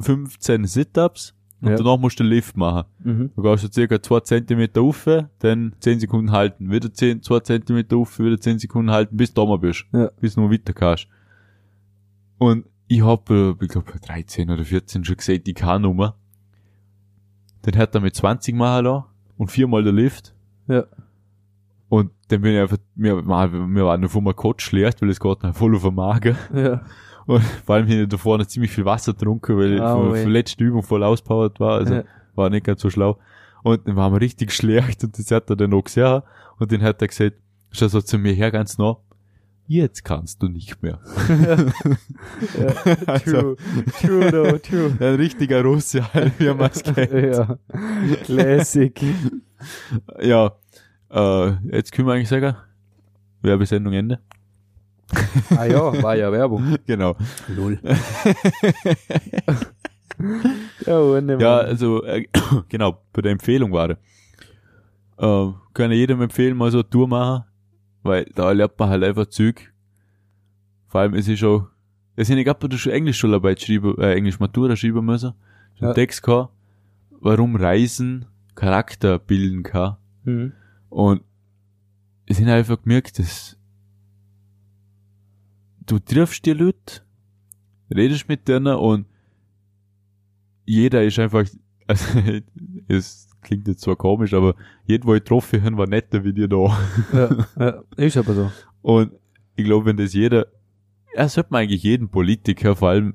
15 0.00 0.64
Sit-Ups 0.66 1.34
und 1.60 1.70
Ja. 1.70 1.76
danach 1.76 1.96
musst 1.98 2.18
du 2.20 2.24
den 2.24 2.30
Lift 2.30 2.56
machen. 2.56 2.84
Mhm. 3.02 3.30
Du 3.34 3.42
gehst 3.42 3.62
so 3.62 3.70
circa 3.70 4.02
2 4.02 4.20
Zentimeter 4.20 4.80
rauf, 4.80 5.06
dann 5.38 5.74
10 5.80 6.00
Sekunden 6.00 6.30
halten, 6.32 6.70
wieder 6.70 6.92
10, 6.92 7.22
2 7.22 7.40
Zentimeter 7.40 7.96
rauf, 7.96 8.18
wieder 8.18 8.38
10 8.40 8.58
Sekunden 8.58 8.90
halten, 8.90 9.16
bis 9.16 9.32
du 9.32 9.42
oben 9.42 9.60
bist. 9.60 9.84
Ja. 9.92 10.10
Bis 10.20 10.34
du 10.34 10.42
noch 10.42 10.50
weiter 10.50 10.72
kannst. 10.72 11.08
Und 12.38 12.66
ich 12.88 13.02
hab, 13.02 13.30
äh, 13.30 13.50
ich 13.60 13.68
glaube 13.68 13.92
13 14.00 14.50
oder 14.50 14.64
14 14.64 15.04
schon 15.04 15.16
gesehen, 15.16 15.42
die 15.44 15.54
K-Nummer. 15.54 16.16
Dann 17.62 17.76
hat 17.78 17.94
er 17.94 18.00
mit 18.00 18.14
20 18.14 18.54
machen 18.54 18.84
lassen 18.84 19.04
und 19.38 19.50
viermal 19.50 19.82
der 19.82 19.92
Lift. 19.92 20.34
Ja. 20.68 20.84
Und 21.88 22.10
dann 22.28 22.40
bin 22.42 22.54
ich 22.54 22.60
einfach, 22.60 22.78
mir, 22.94 23.22
mir 23.22 23.84
war 23.84 23.96
nur 23.98 24.10
von 24.10 24.24
mir 24.24 24.34
Kotz 24.34 24.62
schlecht, 24.62 25.00
weil 25.00 25.10
es 25.10 25.20
geht 25.20 25.42
noch 25.42 25.54
voll 25.54 25.74
auf 25.76 25.82
den 25.82 25.94
Magen. 25.94 26.36
Ja. 26.54 26.82
Und 27.26 27.42
vor 27.42 27.76
allem 27.76 27.86
hier 27.86 28.06
da 28.06 28.18
vorne 28.18 28.46
ziemlich 28.46 28.70
viel 28.70 28.84
Wasser 28.84 29.12
getrunken, 29.14 29.56
weil 29.56 29.74
ich 29.74 29.80
Ah, 29.80 29.94
von 29.94 30.12
weh. 30.12 30.18
der 30.24 30.28
letzten 30.28 30.62
Übung 30.64 30.82
voll 30.82 31.02
auspowert 31.02 31.58
war. 31.58 31.78
Also 31.78 31.94
Ja. 31.94 32.04
war 32.34 32.50
nicht 32.50 32.66
ganz 32.66 32.82
so 32.82 32.90
schlau. 32.90 33.18
Und 33.62 33.88
dann 33.88 33.96
waren 33.96 34.12
wir 34.12 34.20
richtig 34.20 34.52
schlecht 34.52 35.02
und 35.04 35.18
das 35.18 35.30
hat 35.30 35.48
er 35.48 35.56
dann 35.56 35.72
auch 35.72 35.84
gesehen. 35.84 36.20
Und 36.58 36.70
dann 36.70 36.82
hat 36.82 37.00
er 37.00 37.08
gesagt, 37.08 37.36
schau 37.70 37.88
so 37.88 38.02
zu 38.02 38.18
mir 38.18 38.34
her 38.34 38.50
ganz 38.50 38.76
nah, 38.76 38.98
jetzt 39.66 40.04
kannst 40.04 40.42
du 40.42 40.48
nicht 40.48 40.82
mehr. 40.82 41.00
also, 43.06 43.24
True. 43.30 43.56
True, 44.00 44.30
though, 44.30 44.58
true. 44.58 44.96
ein 45.00 45.14
richtiger 45.14 45.62
Russe 45.62 46.02
halt, 46.14 46.38
wie 46.38 46.52
man 46.52 46.70
es 46.70 46.82
kennt. 46.82 47.12
ja. 47.12 47.58
Classic. 48.24 49.00
Ja, 50.20 50.52
äh, 51.10 51.52
jetzt 51.76 51.92
können 51.92 52.08
wir 52.08 52.14
eigentlich 52.14 52.28
sagen, 52.28 52.56
Werbesendung 53.42 53.92
Ende. 53.92 54.20
Ah 55.56 55.66
ja, 55.66 56.02
war 56.02 56.16
ja 56.16 56.32
Werbung. 56.32 56.76
genau. 56.86 57.14
Null. 57.54 57.78
ja, 60.86 61.18
Ja, 61.38 61.58
also, 61.58 62.02
äh, 62.04 62.26
genau, 62.68 63.02
bei 63.12 63.22
der 63.22 63.32
Empfehlung 63.32 63.72
war 63.72 63.90
er. 63.90 63.98
Äh, 65.16 65.52
kann 65.74 65.90
ich 65.92 65.98
jedem 65.98 66.22
empfehlen, 66.22 66.56
mal 66.56 66.70
so 66.70 66.78
eine 66.78 66.88
Tour 66.88 67.06
machen, 67.06 67.44
weil 68.04 68.30
da 68.34 68.52
lernt 68.52 68.78
man 68.78 68.90
halt 68.90 69.02
einfach 69.02 69.26
Zeug. 69.26 69.72
Vor 70.86 71.00
allem 71.00 71.14
ist 71.14 71.28
es 71.28 71.38
schon, 71.40 71.66
es 72.14 72.28
sind 72.28 72.38
egal, 72.38 72.54
ob 72.54 72.70
du 72.70 72.78
schon 72.78 72.92
Englischschularbeit 72.92 73.60
schreiben, 73.60 73.98
äh, 73.98 74.14
Englisch 74.14 74.38
Matura 74.38 74.76
schreiben 74.76 75.04
müssen. 75.04 75.32
Schon 75.78 75.88
Ja. 75.88 75.94
Text 75.94 76.22
gehabt, 76.22 76.52
warum 77.10 77.56
Reisen 77.56 78.26
Charakter 78.54 79.18
bilden 79.18 79.64
kann. 79.64 79.96
Mhm. 80.22 80.52
Und 80.90 81.22
es 82.26 82.36
sind 82.36 82.48
einfach 82.48 82.80
gemerkt, 82.80 83.18
dass 83.18 83.58
du 85.86 85.98
triffst 85.98 86.46
die 86.46 86.52
Leute, 86.52 87.02
redest 87.90 88.28
mit 88.28 88.46
denen 88.46 88.76
und 88.76 89.06
jeder 90.64 91.02
ist 91.02 91.18
einfach, 91.18 91.44
also, 91.86 92.18
es 92.88 93.33
klingt 93.44 93.68
jetzt 93.68 93.82
zwar 93.82 93.96
komisch, 93.96 94.34
aber 94.34 94.54
jeder, 94.86 95.04
wo 95.04 95.14
ich 95.14 95.20
getroffen 95.20 95.62
habe, 95.62 95.76
war 95.76 95.86
netter 95.86 96.24
wie 96.24 96.32
dir 96.32 96.48
da. 96.48 96.76
Ja, 97.12 97.46
ja, 97.58 97.82
ist 97.96 98.16
aber 98.16 98.34
so. 98.34 98.50
Und 98.82 99.12
ich 99.56 99.64
glaube, 99.64 99.86
wenn 99.86 99.96
das 99.96 100.12
jeder, 100.12 100.46
ja, 101.16 101.28
sollte 101.28 101.50
man 101.52 101.62
eigentlich 101.62 101.82
jeden 101.84 102.08
Politiker, 102.08 102.74
vor 102.74 102.88
allem 102.88 103.14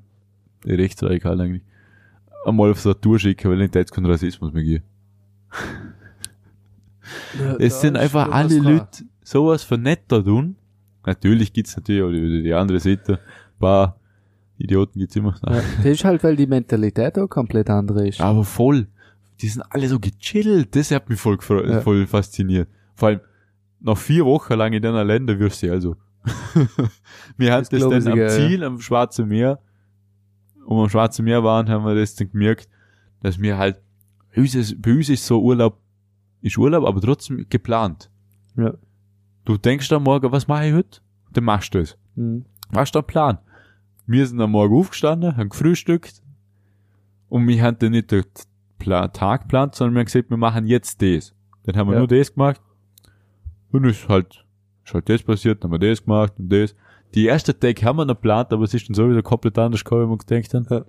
die 0.63 0.74
Rechtsradikalen 0.74 1.42
eigentlich, 1.42 1.63
einmal 2.46 2.72
auf 2.72 2.80
so 2.80 2.92
eine 2.92 3.02
Tour 3.02 3.20
schicken, 3.20 3.52
weil 3.52 3.58
nicht 3.58 3.76
jetzt 3.76 3.92
kein 3.92 4.06
Rassismus 4.06 4.54
mehr 4.54 4.63
gibt. 4.63 4.86
Ja, 7.39 7.56
Es 7.58 7.82
sind 7.82 7.98
einfach 7.98 8.32
alle. 8.32 8.60
Leute 8.60 9.04
sowas 9.24 9.63
von 9.63 9.82
netter 9.82 10.24
tun. 10.24 10.56
Natürlich 11.06 11.54
gibt's 11.54 11.76
natürlich 11.76 12.04
auch 12.04 12.12
die, 12.12 12.44
die 12.44 12.54
andere 12.54 12.80
Seite. 12.80 13.13
Ein 13.13 13.60
paar 13.60 14.00
Idioten 14.58 15.00
gibt's 15.00 15.15
immer. 15.15 15.36
Ja, 15.46 15.62
das 15.78 15.86
ist 15.86 16.04
halt, 16.04 16.24
weil 16.24 16.36
die 16.36 16.48
Mentalität 16.48 17.18
auch 17.18 17.28
komplett 17.28 17.70
andere 17.70 18.08
ist. 18.08 18.22
Aber 18.22 18.44
voll. 18.44 18.88
Die 19.41 19.47
sind 19.47 19.62
alle 19.69 19.88
so 19.88 19.99
gechillt. 19.99 20.75
Das 20.75 20.91
hat 20.91 21.10
mich 21.10 21.19
voll, 21.19 21.38
Ja. 21.67 21.82
voll 21.82 22.06
fasziniert. 22.08 22.67
Vor 22.95 23.10
allem, 23.10 23.21
nach 23.80 23.97
vier 23.97 24.25
Wochen 24.25 24.54
lang 24.54 24.73
in 24.73 24.82
deiner 24.82 25.04
Länder 25.06 25.39
wirst 25.39 25.63
du 25.63 25.71
also. 25.71 25.95
wir 27.38 27.54
hatten 27.54 27.67
Das 27.71 27.80
das 27.82 27.82
dann 27.82 27.93
am 27.93 28.02
sogar, 28.02 28.17
ja. 28.17 28.30
Ziel, 28.30 28.63
am 28.63 28.80
Schwarzen 28.82 29.28
Meer. 29.28 29.60
Und 30.65 30.82
am 30.84 30.89
Schwarzen 30.89 31.23
Meer 31.25 31.43
waren, 31.43 31.69
haben 31.69 31.86
wir 31.86 31.95
das 31.95 32.15
dann 32.15 32.30
gemerkt, 32.32 32.67
dass 33.21 33.39
wir 33.39 33.58
halt, 33.58 33.82
bei 34.36 34.41
uns 34.41 34.54
ist, 34.56 34.82
bei 34.82 34.91
uns 34.91 35.10
ist 35.10 35.25
so 35.25 35.41
Urlaub, 35.41 35.80
ist 36.41 36.58
Urlaub, 36.58 36.86
aber 36.86 37.02
trotzdem 37.02 37.45
geplant. 37.49 38.12
Ja. 38.58 38.73
Du 39.45 39.58
denkst 39.58 39.91
am 39.93 40.04
Morgen, 40.04 40.32
was 40.32 40.47
mache 40.47 40.67
ich 40.67 40.73
heute? 40.73 40.99
Dann 41.32 41.45
machst 41.45 41.73
du 41.73 41.80
es. 41.80 41.97
Mhm. 42.15 42.45
Machst 42.71 42.93
du 42.93 42.99
einen 42.99 43.08
Plan. 43.08 43.38
Wir 44.06 44.28
sind 44.28 44.41
am 44.41 44.52
Morgen 44.52 44.75
aufgestanden, 44.75 45.38
haben 45.38 45.49
gefrühstückt 45.49 46.21
und 47.30 47.47
wir 47.47 47.63
haben 47.63 47.78
dann 47.80 47.91
nicht 47.91 48.08
Pla- 48.08 48.23
Tag 48.80 49.42
geplant, 49.42 49.76
sondern 49.76 49.96
wir 49.96 50.00
haben 50.02 50.06
gesagt, 50.06 50.30
wir 50.30 50.38
machen 50.38 50.65
jetzt 50.65 51.02
das. 51.02 51.34
Dann 51.63 51.76
haben 51.78 51.88
wir 51.89 51.94
Ja. 51.94 52.00
nur 52.00 52.08
das 52.08 52.34
gemacht. 52.34 52.62
Und 53.72 53.86
ist 53.86 54.08
halt, 54.10 54.44
ist 54.86 54.94
halt 54.94 55.08
das 55.10 55.22
passiert, 55.22 55.63
dann 55.63 55.72
haben 55.72 55.82
wir 55.82 55.89
das 55.89 56.04
gemacht 56.04 56.34
und 56.39 56.50
das. 56.50 56.76
Die 57.15 57.26
erste 57.26 57.58
Tag 57.58 57.82
haben 57.84 57.98
wir 57.98 58.06
noch 58.06 58.15
geplant, 58.15 58.52
aber 58.54 58.63
es 58.63 58.74
ist 58.74 58.88
dann 58.89 58.94
sowieso 58.96 59.22
komplett 59.22 59.58
anders 59.58 59.84
gekommen, 59.84 60.08
wie 60.08 60.12
wir 60.13 60.18
gedacht 60.18 60.54
haben. 60.54 60.68
Ja. 60.70 60.86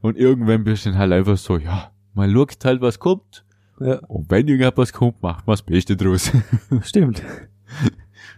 Und 0.00 0.16
irgendwann 0.16 0.64
bist 0.64 0.84
du 0.86 0.90
dann 0.90 0.98
halt 0.98 1.12
einfach 1.12 1.36
so, 1.36 1.56
ja, 1.58 1.90
man 2.14 2.30
schaut 2.32 2.64
halt, 2.64 2.80
was 2.80 2.98
kommt. 2.98 3.44
Ja, 3.80 3.96
Und 4.06 4.30
wenn 4.30 4.46
irgendetwas 4.48 4.92
kommt, 4.92 5.22
macht 5.22 5.46
man 5.46 5.54
das 5.54 5.62
Beste 5.62 5.96
draus. 5.96 6.30
stimmt. 6.82 7.22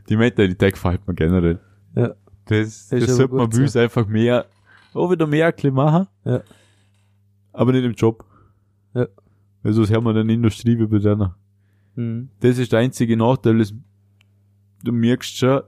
Die 0.09 0.17
Mentalität 0.17 0.75
gefällt 0.75 1.07
mir 1.07 1.15
generell. 1.15 1.61
Ja. 1.95 2.15
Das, 2.47 2.89
das 2.89 3.03
aber 3.03 3.13
sollte 3.13 3.35
man 3.35 3.53
uns 3.53 3.77
einfach 3.77 4.07
mehr, 4.07 4.47
auch 4.95 5.11
wieder 5.11 5.27
mehr 5.27 5.53
ein 5.63 5.75
machen. 5.75 6.07
Ja. 6.25 6.41
Aber 7.53 7.73
nicht 7.73 7.85
im 7.85 7.93
Job. 7.93 8.25
Ja. 8.99 9.07
Weil 9.63 9.73
sonst 9.73 9.93
haben 9.93 10.05
wir 10.05 10.13
dann 10.15 10.29
Industrie 10.29 10.79
wie 10.79 10.87
bei 10.87 10.99
denen. 10.99 11.31
Mhm. 11.97 12.29
Das 12.41 12.59
ist 12.59 12.73
der 12.73 12.81
einzige 12.81 13.17
Nachteil, 13.17 13.59
das, 13.59 13.75
du 14.85 14.93
merkst 14.93 15.37
schon, 15.37 15.63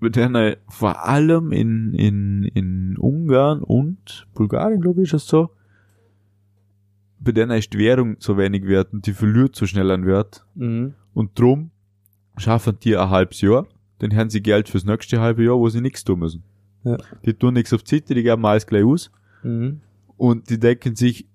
bei 0.00 0.08
denen, 0.10 0.56
vor 0.68 1.06
allem 1.06 1.52
in, 1.52 1.94
in, 1.94 2.44
in 2.54 2.96
Ungarn 2.98 3.62
und 3.62 4.26
Bulgarien, 4.34 4.80
glaube 4.80 5.02
ich, 5.02 5.08
ist 5.08 5.22
es 5.22 5.26
so, 5.26 5.50
bei 7.18 7.32
denen 7.32 7.52
ist 7.52 7.72
die 7.72 7.78
Währung 7.78 8.16
so 8.18 8.36
wenig 8.36 8.66
wert 8.66 8.92
und 8.92 9.06
die 9.06 9.12
verliert 9.12 9.56
so 9.56 9.66
schnell 9.66 9.90
an 9.90 10.04
Wert. 10.06 10.44
Mhm. 10.54 10.94
Und 11.14 11.38
drum 11.38 11.70
schaffen 12.36 12.76
die 12.82 12.96
ein 12.96 13.08
halbes 13.08 13.40
Jahr, 13.40 13.66
dann 13.98 14.14
haben 14.14 14.28
sie 14.28 14.42
Geld 14.42 14.68
fürs 14.68 14.84
nächste 14.84 15.20
halbe 15.20 15.44
Jahr, 15.44 15.58
wo 15.58 15.68
sie 15.70 15.80
nichts 15.80 16.04
tun 16.04 16.18
müssen. 16.18 16.42
Ja. 16.84 16.98
Die 17.24 17.32
tun 17.32 17.54
nichts 17.54 17.72
auf 17.72 17.82
Zeit, 17.84 18.08
die 18.10 18.22
geben 18.22 18.44
alles 18.44 18.66
gleich 18.66 18.84
aus 18.84 19.10
Mhm. 19.42 19.80
und 20.16 20.50
die 20.50 20.58
denken 20.58 20.94
sich, 20.96 21.26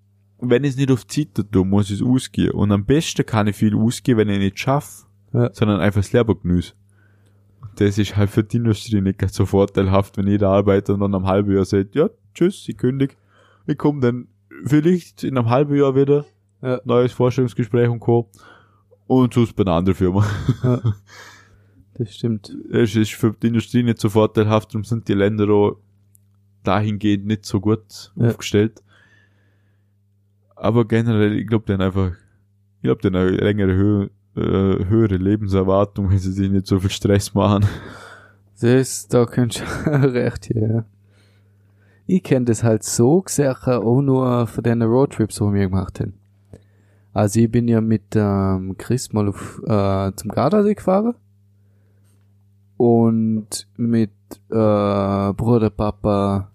wenn 0.41 0.63
ich 0.63 0.71
es 0.71 0.77
nicht 0.77 0.91
auf 0.91 1.05
Zeit 1.07 1.29
tue, 1.51 1.65
muss 1.65 1.89
ich 1.89 2.01
es 2.01 2.05
ausgehen. 2.05 2.51
Und 2.51 2.71
am 2.71 2.85
besten 2.85 3.25
kann 3.25 3.47
ich 3.47 3.55
viel 3.55 3.75
ausgehen, 3.75 4.17
wenn 4.17 4.29
ich 4.29 4.39
nicht 4.39 4.59
schaffe, 4.59 5.05
Ja. 5.33 5.49
sondern 5.53 5.79
einfach 5.79 6.01
das 6.01 6.11
Leben 6.13 6.35
genieße. 6.41 6.73
Das 7.75 7.97
ist 7.97 8.17
halt 8.17 8.29
für 8.29 8.43
die 8.43 8.57
Industrie 8.57 9.01
nicht 9.01 9.19
ganz 9.19 9.33
so 9.35 9.45
vorteilhaft, 9.45 10.17
wenn 10.17 10.27
jeder 10.27 10.49
Arbeiter 10.49 10.97
dann 10.97 11.15
am 11.15 11.25
halben 11.27 11.53
Jahr 11.55 11.65
sagt, 11.65 11.95
ja, 11.95 12.09
tschüss, 12.33 12.67
ich 12.67 12.77
kündige. 12.77 13.15
Ich 13.67 13.77
komme 13.77 14.01
dann 14.01 14.27
vielleicht 14.65 15.23
in 15.23 15.37
einem 15.37 15.49
halben 15.49 15.75
Jahr 15.75 15.95
wieder, 15.95 16.25
Ja. 16.61 16.81
neues 16.85 17.13
Vorstellungsgespräch 17.13 17.87
und 17.89 17.99
Co. 17.99 18.29
Und 19.07 19.33
sonst 19.33 19.53
bei 19.55 19.63
einer 19.63 19.73
anderen 19.73 19.95
Firma. 19.97 20.25
Ja. 20.63 20.81
Das 21.95 22.15
stimmt. 22.15 22.55
Es 22.71 22.95
ist 22.95 23.11
für 23.13 23.31
die 23.33 23.47
Industrie 23.47 23.83
nicht 23.83 23.99
so 23.99 24.09
vorteilhaft, 24.09 24.69
darum 24.73 24.85
sind 24.85 25.07
die 25.07 25.13
Länder 25.13 25.49
auch 25.49 25.75
dahingehend 26.63 27.25
nicht 27.25 27.45
so 27.45 27.59
gut 27.59 28.11
aufgestellt. 28.17 28.81
Aber 30.61 30.85
generell, 30.85 31.39
ich 31.39 31.47
glaube, 31.47 31.65
dann 31.65 31.81
einfach, 31.81 32.11
ich 32.11 32.83
glaube, 32.83 33.01
dann 33.01 33.15
eine 33.15 33.31
längere 33.31 33.75
Hö 33.75 34.07
äh, 34.35 34.85
höhere 34.85 35.17
Lebenserwartung, 35.17 36.11
wenn 36.11 36.19
sie 36.19 36.31
sich 36.31 36.51
nicht 36.51 36.67
so 36.67 36.79
viel 36.79 36.91
Stress 36.91 37.33
machen. 37.33 37.65
Das, 38.61 39.07
da 39.07 39.25
könntest 39.25 39.63
du 39.85 40.13
recht 40.13 40.53
ja. 40.53 40.85
Ich 42.05 42.21
kenne 42.21 42.45
das 42.45 42.63
halt 42.63 42.83
so 42.83 43.21
gesehen, 43.21 43.55
auch 43.55 44.01
nur 44.01 44.45
von 44.45 44.63
den 44.63 44.83
Roadtrips, 44.83 45.37
die 45.37 45.41
wir 45.51 45.67
gemacht 45.67 45.99
haben. 45.99 46.13
Also 47.11 47.39
ich 47.39 47.51
bin 47.51 47.67
ja 47.67 47.81
mit 47.81 48.15
ähm, 48.15 48.75
Chris 48.77 49.11
mal 49.13 49.29
auf, 49.29 49.59
äh, 49.65 50.11
zum 50.15 50.29
Gardasee 50.29 50.75
gefahren. 50.75 51.15
Und 52.77 53.67
mit 53.77 54.11
äh, 54.51 55.33
Bruder, 55.33 55.71
Papa, 55.71 56.50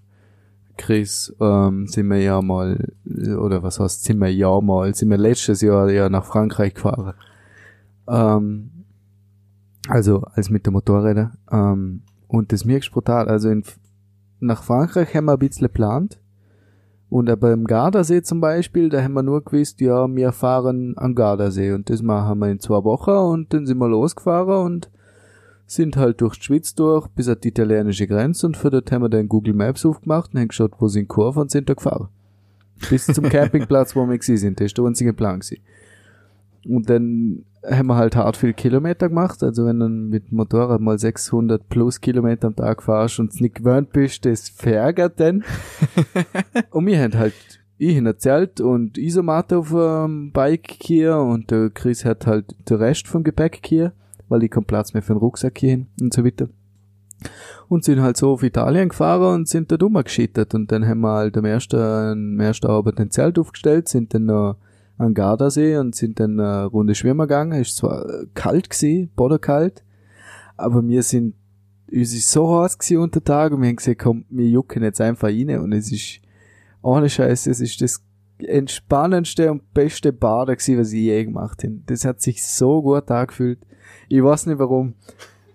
Chris 0.76 1.34
ähm, 1.40 1.86
sind 1.86 2.08
wir 2.08 2.20
ja 2.20 2.42
mal, 2.42 2.92
oder 3.38 3.62
was 3.62 3.80
heißt, 3.80 4.04
sind 4.04 4.18
wir 4.18 4.32
ja 4.32 4.60
mal, 4.60 4.94
sind 4.94 5.10
wir 5.10 5.18
letztes 5.18 5.60
Jahr 5.60 5.90
ja 5.90 6.08
nach 6.08 6.24
Frankreich 6.24 6.74
gefahren. 6.74 7.14
Ähm, 8.08 8.70
also 9.88 10.22
als 10.34 10.50
mit 10.50 10.66
der 10.66 10.72
Motorräder. 10.72 11.32
Ähm, 11.50 12.02
und 12.28 12.52
das 12.52 12.64
merkst 12.64 12.90
du 12.90 12.94
brutal. 12.94 13.28
Also 13.28 13.50
in, 13.50 13.62
nach 14.40 14.62
Frankreich 14.62 15.14
haben 15.14 15.26
wir 15.26 15.32
ein 15.32 15.38
bisschen 15.38 15.66
geplant. 15.66 16.20
Und 17.08 17.30
aber 17.30 17.52
im 17.52 17.64
Gardasee 17.66 18.22
zum 18.22 18.40
Beispiel, 18.40 18.88
da 18.88 19.00
haben 19.00 19.14
wir 19.14 19.22
nur 19.22 19.44
gewusst, 19.44 19.80
ja, 19.80 20.08
wir 20.08 20.32
fahren 20.32 20.94
am 20.96 21.14
Gardasee. 21.14 21.72
Und 21.72 21.88
das 21.88 22.02
machen 22.02 22.40
wir 22.40 22.50
in 22.50 22.60
zwei 22.60 22.82
Wochen 22.82 23.10
und 23.10 23.52
dann 23.54 23.66
sind 23.66 23.78
wir 23.78 23.88
losgefahren 23.88 24.64
und 24.64 24.90
sind 25.66 25.96
halt 25.96 26.20
durch 26.20 26.36
die 26.36 26.44
Schweiz 26.44 26.74
durch 26.74 27.08
bis 27.08 27.28
an 27.28 27.38
die 27.42 27.48
italienische 27.48 28.06
Grenze 28.06 28.46
und 28.46 28.56
für 28.56 28.70
dort 28.70 28.90
haben 28.92 29.02
wir 29.02 29.08
dann 29.08 29.28
Google 29.28 29.54
Maps 29.54 29.84
aufgemacht 29.84 30.32
und 30.32 30.40
haben 30.40 30.48
geschaut, 30.48 30.72
wo 30.78 30.88
sind 30.88 31.08
Kurven 31.08 31.42
und 31.42 31.50
sind 31.50 31.68
da 31.68 31.74
gefahren. 31.74 32.08
Bis 32.88 33.06
zum 33.06 33.24
Campingplatz, 33.28 33.96
wo 33.96 34.06
wir 34.06 34.18
gewesen 34.18 34.36
sind. 34.36 34.60
Das 34.60 34.66
ist 34.66 34.78
der 34.78 34.84
einzige 34.84 35.12
Plan 35.12 35.40
gewesen. 35.40 35.62
Und 36.68 36.90
dann 36.90 37.44
haben 37.64 37.86
wir 37.86 37.96
halt 37.96 38.16
hart 38.16 38.36
viel 38.36 38.52
Kilometer 38.52 39.08
gemacht. 39.08 39.42
Also 39.42 39.66
wenn 39.66 39.78
du 39.78 39.88
mit 39.88 40.30
dem 40.30 40.36
Motorrad 40.36 40.80
mal 40.80 40.98
600 40.98 41.68
plus 41.68 42.00
Kilometer 42.00 42.48
am 42.48 42.56
Tag 42.56 42.82
fahrst 42.82 43.18
und 43.18 43.32
es 43.32 43.40
nicht 43.40 43.56
gewöhnt 43.56 43.92
bist, 43.92 44.24
das 44.24 44.48
verärgert 44.48 45.18
dann. 45.20 45.44
und 46.70 46.86
wir 46.86 47.00
haben 47.00 47.14
halt, 47.14 47.34
ich 47.78 47.96
in 47.96 48.06
ein 48.06 48.18
Zelt 48.18 48.60
und 48.60 48.98
Isomatte 48.98 49.58
auf 49.58 49.70
dem 49.70 50.32
Bike 50.32 50.76
hier 50.80 51.16
und 51.16 51.50
der 51.50 51.70
Chris 51.70 52.04
hat 52.04 52.26
halt 52.26 52.54
den 52.68 52.76
Rest 52.76 53.08
vom 53.08 53.24
Gepäck 53.24 53.60
hier, 53.64 53.92
weil 54.28 54.42
ich 54.42 54.50
keinen 54.50 54.64
Platz 54.64 54.94
mehr 54.94 55.02
für 55.02 55.14
den 55.14 55.18
Rucksack 55.18 55.58
hier 55.58 55.70
hin 55.70 55.86
und 56.00 56.14
so 56.14 56.24
weiter. 56.24 56.48
Und 57.68 57.84
sind 57.84 58.00
halt 58.00 58.16
so 58.16 58.32
auf 58.32 58.42
Italien 58.42 58.90
gefahren 58.90 59.34
und 59.34 59.48
sind 59.48 59.72
da 59.72 59.76
dummer 59.76 60.02
geschittert. 60.02 60.54
Und 60.54 60.70
dann 60.70 60.86
haben 60.86 61.00
wir 61.00 61.12
halt 61.12 61.36
am 61.36 61.44
ersten, 61.44 61.76
am 61.76 62.40
ersten 62.40 62.66
Abend 62.66 63.00
ein 63.00 63.10
Zelt 63.10 63.38
aufgestellt, 63.38 63.88
sind 63.88 64.14
dann 64.14 64.26
noch 64.26 64.56
an 64.98 65.14
Gardasee 65.14 65.76
und 65.78 65.94
sind 65.94 66.20
dann 66.20 66.38
eine 66.40 66.66
Runde 66.66 66.94
schwimmen 66.94 67.26
gegangen. 67.26 67.60
Ist 67.60 67.76
zwar 67.76 68.06
kalt 68.34 68.70
gewesen, 68.70 69.10
boderkalt, 69.16 69.84
aber 70.56 70.86
wir 70.86 71.02
sind, 71.02 71.34
es 71.90 72.12
ist 72.14 72.30
so 72.30 72.60
heiß 72.60 72.78
gewesen 72.78 73.02
unter 73.02 73.22
Tag 73.22 73.52
und 73.52 73.62
wir 73.62 73.68
haben 73.68 73.76
gesagt, 73.76 74.00
komm, 74.00 74.24
wir 74.30 74.48
jucken 74.48 74.82
jetzt 74.82 75.00
einfach 75.00 75.28
rein 75.28 75.58
und 75.58 75.72
es 75.72 75.92
ist, 75.92 76.20
ohne 76.82 77.08
Scheiß, 77.08 77.46
es 77.46 77.60
ist 77.60 77.80
das 77.80 78.02
entspannendste 78.38 79.50
und 79.50 79.72
beste 79.72 80.12
Baden 80.12 80.56
gewesen, 80.56 80.78
was 80.78 80.92
ich 80.92 81.00
je 81.00 81.24
gemacht 81.24 81.62
habe. 81.62 81.80
Das 81.86 82.04
hat 82.04 82.20
sich 82.20 82.44
so 82.44 82.82
gut 82.82 83.10
angefühlt. 83.10 83.58
Ich 84.08 84.22
weiß 84.22 84.46
nicht 84.46 84.58
warum, 84.58 84.94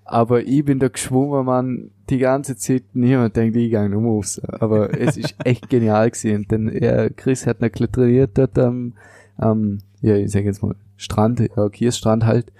aber 0.03 0.43
ich 0.43 0.65
bin 0.65 0.79
da 0.79 0.89
geschwommen, 0.89 1.45
man, 1.45 1.91
die 2.09 2.17
ganze 2.17 2.57
Zeit. 2.57 2.83
Niemand 2.93 3.35
denkt, 3.35 3.55
ich 3.55 3.71
gehe 3.71 3.89
nur 3.89 4.11
aufs. 4.11 4.39
Aber 4.39 4.99
es 4.99 5.17
ist 5.17 5.35
echt 5.45 5.69
genial 5.69 6.11
gewesen. 6.11 6.45
Dann, 6.49 6.67
er, 6.67 7.09
Chris 7.09 7.47
hat 7.47 7.61
noch 7.61 7.69
trainiert 7.69 8.37
dort 8.37 8.59
am, 8.59 8.93
am, 9.37 9.79
ja, 10.01 10.15
ich 10.15 10.31
sag 10.31 10.43
jetzt 10.43 10.61
mal, 10.61 10.75
Strand, 10.97 11.39
ja, 11.39 11.69
Kiesstrand 11.69 12.25
halt. 12.25 12.51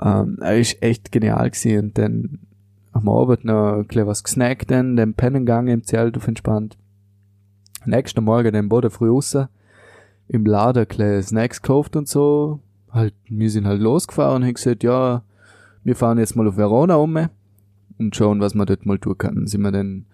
Ähm, 0.00 0.38
er 0.40 0.58
ist 0.58 0.82
echt 0.82 1.10
genial 1.10 1.50
gewesen. 1.50 1.92
Dann 1.94 2.38
am 2.92 3.08
Abend 3.08 3.44
noch 3.44 3.78
ein 3.78 3.86
bisschen 3.86 4.06
was 4.06 4.22
gesnackt, 4.22 4.70
dann, 4.70 4.96
dann 4.96 5.14
pennen 5.14 5.46
gegangen 5.46 5.68
im 5.68 5.84
Zelt 5.84 6.16
auf 6.16 6.28
entspannt. 6.28 6.76
Nächsten 7.84 8.24
Morgen 8.24 8.52
dann 8.52 8.68
Boden 8.68 8.90
früh 8.90 9.08
raus, 9.08 9.36
im 10.28 10.44
Laden 10.44 10.86
ein 10.98 11.22
Snacks 11.22 11.62
gekauft 11.62 11.96
und 11.96 12.08
so. 12.08 12.60
Halt, 12.90 13.14
wir 13.28 13.50
sind 13.50 13.66
halt 13.66 13.80
losgefahren 13.80 14.36
und 14.36 14.44
haben 14.44 14.54
gesagt, 14.54 14.82
ja, 14.82 15.22
wir 15.84 15.96
fahren 15.96 16.18
jetzt 16.18 16.36
mal 16.36 16.48
auf 16.48 16.56
Verona 16.56 16.96
um 16.96 17.28
und 17.98 18.16
schauen, 18.16 18.40
was 18.40 18.54
man 18.54 18.66
dort 18.66 18.86
mal 18.86 18.98
tun 18.98 19.18
kann. 19.18 19.46
Sind 19.46 19.62
wir 19.62 19.72
dann 19.72 20.06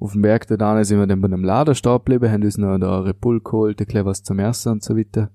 auf 0.00 0.12
dem 0.12 0.22
Berg 0.22 0.46
da 0.48 0.56
dran, 0.56 0.82
sind 0.84 0.98
wir 0.98 1.06
dann 1.06 1.20
bei 1.20 1.28
einem 1.28 1.44
Lader 1.44 1.74
stehen 1.74 1.92
geblieben, 1.92 2.30
haben 2.30 2.42
uns 2.42 2.58
noch 2.58 2.78
da 2.78 3.00
Red 3.00 3.20
Bull 3.20 3.40
geholt, 3.40 3.80
ein 3.80 3.86
bisschen 3.86 4.04
was 4.04 4.22
zum 4.22 4.38
Essen 4.38 4.72
und 4.72 4.82
so 4.82 4.96
weiter. 4.96 5.30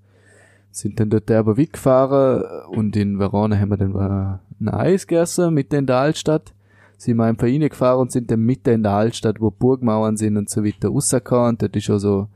Sind 0.72 1.00
dann 1.00 1.10
dort 1.10 1.32
aber 1.32 1.58
weggefahren 1.58 2.44
und 2.70 2.96
in 2.96 3.18
Verona 3.18 3.58
haben 3.58 3.70
wir 3.70 3.78
dann 3.78 3.96
ein 3.96 4.70
Eis 4.70 5.08
gegessen, 5.08 5.54
mitten 5.54 5.76
in 5.76 5.86
der 5.86 5.98
Altstadt. 5.98 6.54
Sind 6.98 7.18
wir 7.18 7.26
einfach 7.26 7.48
reingefahren 7.48 8.02
und 8.02 8.12
sind 8.12 8.30
dann 8.30 8.42
mitten 8.42 8.74
in 8.74 8.84
der 8.84 8.94
Altstadt, 8.94 9.40
wo 9.40 9.52
Burgmauern 9.52 10.18
sind 10.18 10.36
und 10.36 10.50
so 10.50 10.66
weiter, 10.66 10.90
rausgekommen. 10.90 11.50
Und 11.50 11.62
dort 11.62 11.76
ist 11.76 11.90
auch 11.90 12.00
so 12.00 12.28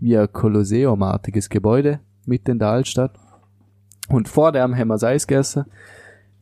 wie 0.00 0.16
ein 0.16 0.32
Kolosseum-artiges 0.32 1.48
Gebäude, 1.48 2.00
mitten 2.24 2.52
in 2.52 2.58
der 2.58 2.68
Altstadt. 2.68 3.12
Und 4.08 4.28
vor 4.28 4.52
dem 4.52 4.76
haben 4.76 4.88
wir 4.88 4.94
das 4.94 5.04
Eis 5.04 5.26
gegessen. 5.26 5.64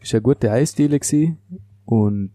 Ist 0.00 0.14
eine 0.14 0.22
gute 0.22 0.50
Eisdiele 0.50 0.98
gewesen. 0.98 1.38
Und, 1.84 2.30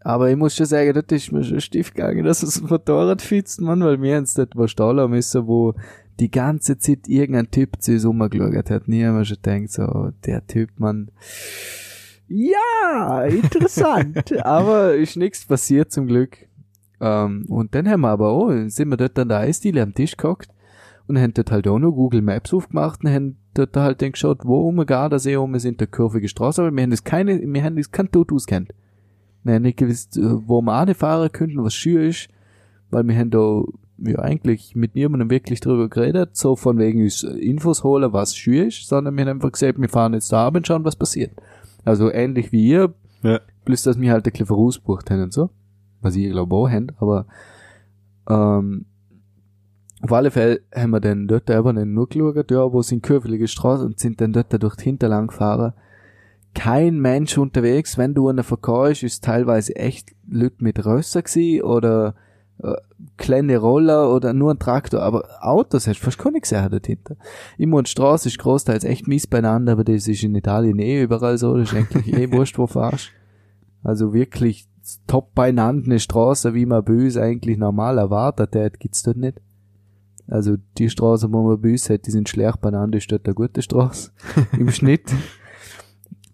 aber 0.00 0.30
ich 0.30 0.36
muss 0.36 0.56
schon 0.56 0.66
sagen, 0.66 0.92
dort 0.94 1.12
ist 1.12 1.30
mir 1.32 1.44
schon 1.44 1.60
stief 1.60 1.92
gegangen, 1.92 2.24
dass 2.24 2.42
es 2.42 2.54
das 2.54 2.70
Motorrad 2.70 3.22
fitzt, 3.22 3.60
man, 3.60 3.84
weil 3.84 4.00
wir 4.00 4.18
uns 4.18 4.34
dort 4.34 4.56
was 4.56 4.70
stahlen 4.70 5.10
müssen, 5.10 5.46
wo 5.46 5.74
die 6.20 6.30
ganze 6.30 6.78
Zeit 6.78 7.08
irgendein 7.08 7.50
Typ 7.50 7.80
zu 7.80 7.92
uns 7.92 8.04
rumgeschaut 8.04 8.70
hat. 8.70 8.88
Nie 8.88 9.04
haben 9.04 9.18
wir 9.18 9.24
schon 9.24 9.38
gedacht, 9.42 9.70
so, 9.70 10.10
der 10.24 10.46
Typ, 10.46 10.70
man, 10.78 11.10
ja, 12.28 13.24
interessant. 13.24 14.40
aber 14.44 14.94
ist 14.94 15.16
nichts 15.16 15.44
passiert 15.44 15.92
zum 15.92 16.06
Glück. 16.06 16.38
Ähm, 17.00 17.44
und 17.48 17.74
dann 17.74 17.88
haben 17.88 18.02
wir 18.02 18.08
aber 18.08 18.30
auch, 18.30 18.50
sind 18.68 18.88
wir 18.88 18.96
dort 18.96 19.18
an 19.18 19.28
der 19.28 19.38
Eisdiele 19.38 19.82
am 19.82 19.94
Tisch 19.94 20.16
gehockt 20.16 20.48
und 21.06 21.18
haben 21.18 21.34
dort 21.34 21.50
halt 21.50 21.66
auch 21.68 21.78
noch 21.78 21.92
Google 21.92 22.22
Maps 22.22 22.52
aufgemacht 22.54 23.04
und 23.04 23.10
haben 23.10 23.36
dort 23.54 23.76
halt 23.76 24.02
dann 24.02 24.12
geschaut, 24.12 24.44
wo 24.44 24.68
um 24.68 24.84
Gardasee 24.86 25.36
um 25.36 25.58
sind 25.58 25.80
der 25.80 25.86
kurvige 25.88 26.28
Straße, 26.28 26.62
aber 26.62 26.74
wir 26.74 26.82
haben 26.82 26.90
das 26.90 27.04
keine, 27.04 27.40
wir 27.40 27.64
haben 27.64 27.76
das 27.76 27.90
kein 27.90 28.10
Tod 28.10 28.32
auskennt. 28.32 28.72
Wir 29.44 29.54
haben 29.54 29.62
nicht 29.62 29.78
gewusst, 29.78 30.16
äh, 30.16 30.22
wo 30.48 30.62
wir 30.62 30.94
fahren 30.94 31.32
könnten, 31.32 31.62
was 31.64 31.74
schür 31.74 32.02
ist, 32.04 32.28
weil 32.90 33.06
wir 33.06 33.16
haben 33.16 33.30
da 33.30 33.62
ja 34.04 34.18
eigentlich 34.20 34.74
mit 34.74 34.94
niemandem 34.94 35.30
wirklich 35.30 35.60
drüber 35.60 35.88
geredet, 35.88 36.36
so 36.36 36.56
von 36.56 36.78
wegen 36.78 37.02
uns 37.02 37.22
Infos 37.22 37.84
holen, 37.84 38.12
was 38.12 38.36
schön 38.36 38.68
ist, 38.68 38.86
sondern 38.88 39.16
wir 39.16 39.22
haben 39.22 39.36
einfach 39.36 39.52
gesagt, 39.52 39.80
wir 39.80 39.88
fahren 39.88 40.14
jetzt 40.14 40.32
da 40.32 40.46
ab 40.46 40.56
und 40.56 40.66
schauen, 40.66 40.84
was 40.84 40.96
passiert. 40.96 41.32
Also 41.84 42.10
ähnlich 42.10 42.52
wie 42.52 42.68
ihr, 42.68 42.94
Ja. 43.22 43.40
plus 43.64 43.82
dass 43.82 44.00
wir 44.00 44.12
halt 44.12 44.26
ein 44.26 44.30
bisschen 44.32 44.46
vorausgebucht 44.46 45.10
haben 45.10 45.22
und 45.22 45.32
so. 45.32 45.50
Was 46.00 46.16
ihr 46.16 46.30
glaube 46.30 46.54
auch 46.56 46.68
habt, 46.68 46.94
aber 47.00 47.26
ähm, 48.28 48.86
auf 50.02 50.12
alle 50.12 50.30
Fälle 50.32 50.60
haben 50.74 50.90
wir 50.90 51.00
dann 51.00 51.28
dort 51.28 51.48
eben 51.48 51.76
dann 51.76 51.94
nur 51.94 52.08
geschaut, 52.08 52.50
ja, 52.50 52.72
wo 52.72 52.82
sind 52.82 53.04
kurvelige 53.04 53.46
Straßen 53.46 53.86
und 53.86 54.00
sind 54.00 54.20
dann 54.20 54.32
dort 54.32 54.60
durch 54.60 54.74
die 54.76 54.84
Hinterland 54.84 55.28
gefahren. 55.28 55.74
Kein 56.54 56.98
Mensch 57.00 57.38
unterwegs, 57.38 57.96
wenn 57.96 58.12
du 58.12 58.28
einen 58.28 58.42
verkaufst, 58.42 59.04
ist 59.04 59.24
teilweise 59.24 59.76
echt 59.76 60.10
Leute 60.28 60.56
mit 60.58 60.84
Rösser 60.84 61.22
gsi 61.22 61.62
oder 61.62 62.14
äh, 62.62 62.74
kleine 63.16 63.56
Roller 63.58 64.12
oder 64.12 64.32
nur 64.32 64.52
ein 64.52 64.58
Traktor, 64.58 65.02
aber 65.02 65.24
Autos 65.40 65.86
hast 65.86 66.00
du 66.00 66.04
fast 66.04 66.18
gar 66.18 66.32
nicht 66.32 66.42
gesehen 66.42 66.68
dort 66.70 66.86
hinten. 66.86 67.16
Immer 67.56 67.82
die 67.82 67.90
Straße 67.90 68.28
ist 68.28 68.38
großteils 68.38 68.84
echt 68.84 69.06
mies 69.06 69.28
beieinander, 69.28 69.72
aber 69.72 69.84
das 69.84 70.08
ist 70.08 70.24
in 70.24 70.34
Italien 70.34 70.80
eh 70.80 71.02
überall 71.02 71.38
so, 71.38 71.56
das 71.56 71.72
ist 71.72 71.78
eigentlich 71.78 72.12
eh 72.12 72.30
wurscht, 72.32 72.58
wo 72.58 72.66
du 72.66 72.72
fährst. 72.72 73.10
Also 73.84 74.12
wirklich 74.12 74.66
top 75.06 75.32
beieinander 75.34 75.86
eine 75.86 76.00
Straße, 76.00 76.54
wie 76.54 76.66
man 76.66 76.82
uns 76.82 77.16
eigentlich 77.16 77.56
normal 77.56 77.98
erwartet 77.98 78.56
hat, 78.56 78.80
gibt's 78.80 79.04
dort 79.04 79.16
nicht. 79.16 79.40
Also 80.28 80.56
die 80.78 80.88
Straßen, 80.88 81.32
wo 81.32 81.42
man 81.42 81.60
bei 81.60 81.72
uns 81.72 81.90
hat, 81.90 82.06
die 82.06 82.10
sind 82.10 82.28
schlecht 82.28 82.60
beieinander, 82.60 82.98
ist 82.98 83.10
dort 83.10 83.26
eine 83.26 83.34
gute 83.34 83.62
Straße 83.62 84.12
im 84.58 84.70
Schnitt. 84.70 85.12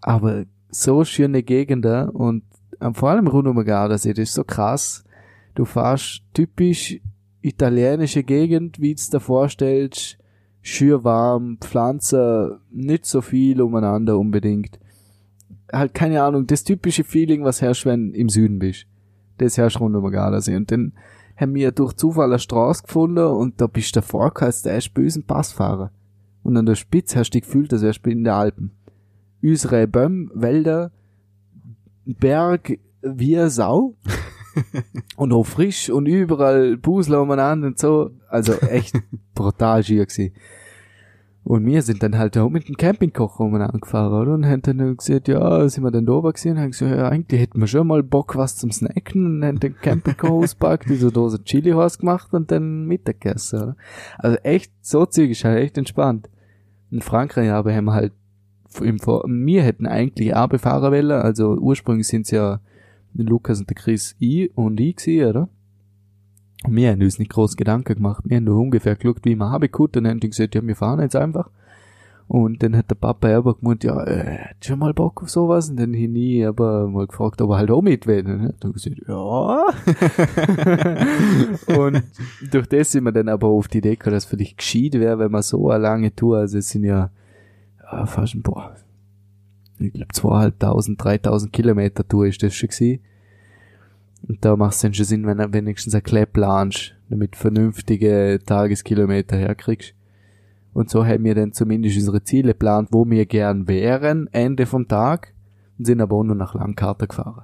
Aber 0.00 0.44
so 0.70 1.04
schöne 1.04 1.42
Gegenden 1.42 2.10
und 2.10 2.44
vor 2.92 3.10
allem 3.10 3.26
rund 3.26 3.48
um 3.48 3.56
den 3.56 3.64
Gardasee, 3.64 4.12
das 4.12 4.28
ist 4.28 4.34
so 4.34 4.44
krass. 4.44 5.04
Du 5.54 5.64
fährst 5.64 6.22
typisch 6.32 7.00
italienische 7.42 8.22
Gegend, 8.22 8.80
wie 8.80 8.94
du 8.94 9.00
es 9.00 9.10
dir 9.10 9.20
vorstellst, 9.20 10.18
schön 10.60 11.02
warm, 11.02 11.58
Pflanzen, 11.60 12.58
nicht 12.70 13.06
so 13.06 13.20
viel 13.20 13.60
umeinander 13.60 14.18
unbedingt. 14.18 14.78
Halt 15.72 15.94
keine 15.94 16.22
Ahnung, 16.22 16.46
das 16.46 16.64
typische 16.64 17.04
Feeling, 17.04 17.44
was 17.44 17.60
herrscht, 17.60 17.86
wenn 17.86 18.12
du 18.12 18.18
im 18.18 18.28
Süden 18.28 18.58
bist. 18.58 18.86
Das 19.38 19.56
herrscht 19.56 19.80
rund 19.80 19.96
um 19.96 20.02
den 20.02 20.12
Gardasee. 20.12 20.56
Und 20.56 20.70
dann 20.70 20.92
haben 21.38 21.54
wir 21.54 21.70
durch 21.70 21.94
Zufall 21.94 22.26
eine 22.26 22.38
Straße 22.38 22.82
gefunden 22.82 23.24
und 23.24 23.60
da 23.60 23.68
bist 23.68 23.94
du 23.94 24.00
als 24.00 24.62
der 24.62 24.74
erst 24.74 24.92
bösen 24.92 25.22
Passfahrer. 25.24 25.92
Und 26.42 26.56
an 26.56 26.66
der 26.66 26.74
Spitze 26.74 27.18
hast 27.18 27.30
du 27.30 27.40
gefühlt, 27.40 27.72
als 27.72 27.82
wärst 27.82 28.04
du 28.04 28.10
in 28.10 28.24
den 28.24 28.32
Alpen. 28.32 28.72
Unsere 29.42 29.86
Bäume, 29.86 30.30
Wälder, 30.34 30.90
Berg, 32.04 32.78
wie 33.02 33.48
Sau. 33.48 33.94
und 35.16 35.32
auch 35.32 35.44
frisch 35.44 35.90
und 35.90 36.06
überall 36.06 36.76
Busler 36.76 37.22
umeinander 37.22 37.68
und 37.68 37.78
so. 37.78 38.10
Also 38.28 38.54
echt 38.54 38.96
brutal 39.34 39.84
schier 39.84 40.06
gewesen. 40.06 40.32
Und 41.48 41.64
wir 41.64 41.80
sind 41.80 42.02
dann 42.02 42.18
halt 42.18 42.36
auch 42.36 42.50
mit 42.50 42.68
dem 42.68 42.76
Campingkocher 42.76 43.42
umeinander 43.42 43.78
gefahren, 43.78 44.12
oder? 44.12 44.34
Und 44.34 44.44
haben 44.44 44.60
dann 44.60 44.94
gesagt, 44.98 45.28
ja, 45.28 45.66
sind 45.66 45.82
wir 45.82 45.90
dann 45.90 46.04
da 46.04 46.12
oben 46.12 46.30
gewesen? 46.30 46.50
Und 46.50 46.58
haben 46.58 46.70
gesagt, 46.72 46.94
ja, 46.94 47.08
eigentlich 47.08 47.40
hätten 47.40 47.58
wir 47.58 47.66
schon 47.66 47.86
mal 47.86 48.02
Bock, 48.02 48.36
was 48.36 48.56
zum 48.56 48.70
Snacken. 48.70 49.24
Und 49.24 49.44
haben 49.46 49.58
den 49.58 49.74
Campingkocher 49.74 50.30
ausgepackt, 50.44 50.90
diese 50.90 51.10
Dose 51.10 51.42
Chili 51.44 51.70
gemacht 51.70 52.34
und 52.34 52.50
dann 52.50 52.84
Mittag 52.84 53.22
gegessen, 53.22 53.62
oder? 53.62 53.76
Also 54.18 54.36
echt, 54.42 54.72
so 54.82 55.06
zügig, 55.06 55.42
halt 55.42 55.60
echt 55.60 55.78
entspannt. 55.78 56.28
In 56.90 57.00
Frankreich 57.00 57.50
aber 57.50 57.74
haben 57.74 57.86
wir 57.86 57.94
halt 57.94 58.12
im 58.82 58.98
Vor 58.98 59.24
wir 59.26 59.62
hätten 59.62 59.86
eigentlich 59.86 60.36
auch 60.36 60.48
befahren 60.48 60.92
wollen, 60.92 61.12
also 61.12 61.54
ursprünglich 61.54 62.08
sind's 62.08 62.30
ja 62.30 62.60
Lukas 63.14 63.58
und 63.58 63.70
der 63.70 63.74
Chris 63.74 64.16
ich 64.18 64.54
und 64.54 64.78
ich 64.78 64.96
gewesen, 64.96 65.26
oder? 65.30 65.48
Und 66.64 66.74
wir 66.74 66.90
haben 66.90 67.02
uns 67.02 67.18
nicht 67.18 67.30
groß 67.30 67.56
Gedanken 67.56 67.94
gemacht. 67.94 68.24
Wir 68.26 68.38
haben 68.38 68.44
nur 68.44 68.60
ungefähr 68.60 68.96
geschaut, 68.96 69.24
wie 69.24 69.36
wir 69.36 69.50
haben 69.50 69.70
gut 69.70 69.94
dann 69.94 70.08
haben 70.08 70.20
die 70.20 70.30
gesagt, 70.30 70.54
ja, 70.54 70.66
wir 70.66 70.76
fahren 70.76 71.00
jetzt 71.00 71.16
einfach. 71.16 71.50
Und 72.28 72.62
dann 72.62 72.76
hat 72.76 72.90
der 72.90 72.94
Papa 72.94 73.34
aber 73.34 73.54
gemeint, 73.54 73.84
ja, 73.84 74.04
äh, 74.04 74.38
hat 74.50 74.62
schon 74.62 74.78
mal 74.80 74.92
Bock 74.92 75.22
auf 75.22 75.30
sowas? 75.30 75.70
Und 75.70 75.80
dann 75.80 75.94
habe 75.94 76.18
ich 76.18 76.46
aber 76.46 76.86
mal 76.86 77.06
gefragt, 77.06 77.40
ob 77.40 77.50
er 77.50 77.56
halt 77.56 77.70
auch 77.70 77.80
mit 77.80 78.06
will. 78.06 78.26
Und 78.26 78.40
er 78.40 78.48
hat 78.48 78.56
dann 78.60 78.74
gesagt, 78.74 78.96
ja. 79.08 79.64
und 81.78 82.02
durch 82.50 82.66
das 82.66 82.92
sind 82.92 83.04
wir 83.04 83.12
dann 83.12 83.30
aber 83.30 83.48
auf 83.48 83.68
die 83.68 83.78
Idee 83.78 83.96
gekommen, 83.96 84.12
dass 84.14 84.24
es 84.24 84.30
vielleicht 84.30 84.58
gescheit 84.58 84.92
wäre, 84.94 85.18
wenn 85.18 85.30
man 85.30 85.40
so 85.40 85.70
eine 85.70 85.82
lange 85.82 86.14
Tour, 86.14 86.36
also 86.36 86.58
es 86.58 86.68
sind 86.68 86.84
ja, 86.84 87.10
ja 87.90 88.04
fast 88.04 88.34
ein 88.34 88.42
paar, 88.42 88.76
ich 89.78 89.94
glaube 89.94 90.12
zweieinhalbtausend, 90.12 91.02
dreitausend 91.02 91.54
Kilometer 91.54 92.06
Tour 92.06 92.26
ist 92.26 92.42
das 92.42 92.52
schon 92.54 92.68
gewesen. 92.68 93.00
Und 94.26 94.44
da 94.44 94.56
macht 94.56 94.74
es 94.74 94.80
dann 94.80 94.94
schon 94.94 95.04
Sinn, 95.06 95.26
wenn 95.26 95.38
du 95.38 95.52
wenigstens 95.52 95.94
ein 95.94 96.02
Klepp 96.02 96.32
planst, 96.34 96.94
damit 97.08 97.36
vernünftige 97.36 98.40
Tageskilometer 98.44 99.36
herkriegst. 99.36 99.94
Und 100.74 100.90
so 100.90 101.04
haben 101.06 101.24
wir 101.24 101.34
dann 101.34 101.52
zumindest 101.52 101.96
unsere 101.96 102.22
Ziele 102.22 102.52
geplant, 102.52 102.88
wo 102.92 103.08
wir 103.08 103.26
gern 103.26 103.66
wären, 103.68 104.28
Ende 104.32 104.66
vom 104.66 104.86
Tag, 104.86 105.32
und 105.78 105.86
sind 105.86 106.00
aber 106.00 106.16
auch 106.16 106.24
nur 106.24 106.36
nach 106.36 106.54
Langkarte 106.54 107.06
gefahren. 107.06 107.42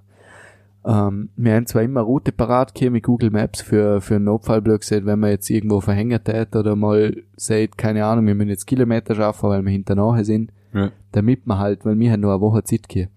Ähm, 0.87 1.31
wir 1.37 1.55
haben 1.55 1.66
zwar 1.66 1.83
immer 1.83 2.03
Route 2.03 2.33
parat 2.33 2.75
gehabt 2.75 2.93
mit 2.93 3.05
Google 3.05 3.31
Maps 3.31 3.62
für, 3.62 4.01
für 4.01 4.16
einen 4.16 4.27
Notfallblock 4.27 4.83
wenn 4.91 5.18
man 5.18 5.31
jetzt 5.31 5.49
irgendwo 5.49 5.81
verhängt 5.81 6.29
hat 6.29 6.55
oder 6.55 6.77
mal 6.77 7.22
sagt, 7.37 7.79
keine 7.79 8.05
Ahnung, 8.05 8.27
wir 8.27 8.35
müssen 8.35 8.51
jetzt 8.51 8.66
Kilometer 8.66 9.14
schaffen, 9.14 9.49
weil 9.49 9.62
wir 9.64 9.72
hinter 9.72 9.95
nachher 9.95 10.25
sind, 10.25 10.53
Ja. 10.75 10.91
damit 11.12 11.47
man 11.47 11.59
halt, 11.59 11.85
weil 11.87 11.99
wir 11.99 12.12
haben 12.12 12.20
nur 12.20 12.33
eine 12.33 12.41
Woche 12.43 12.64
Zeit 12.64 12.89
gehabt. 12.89 13.12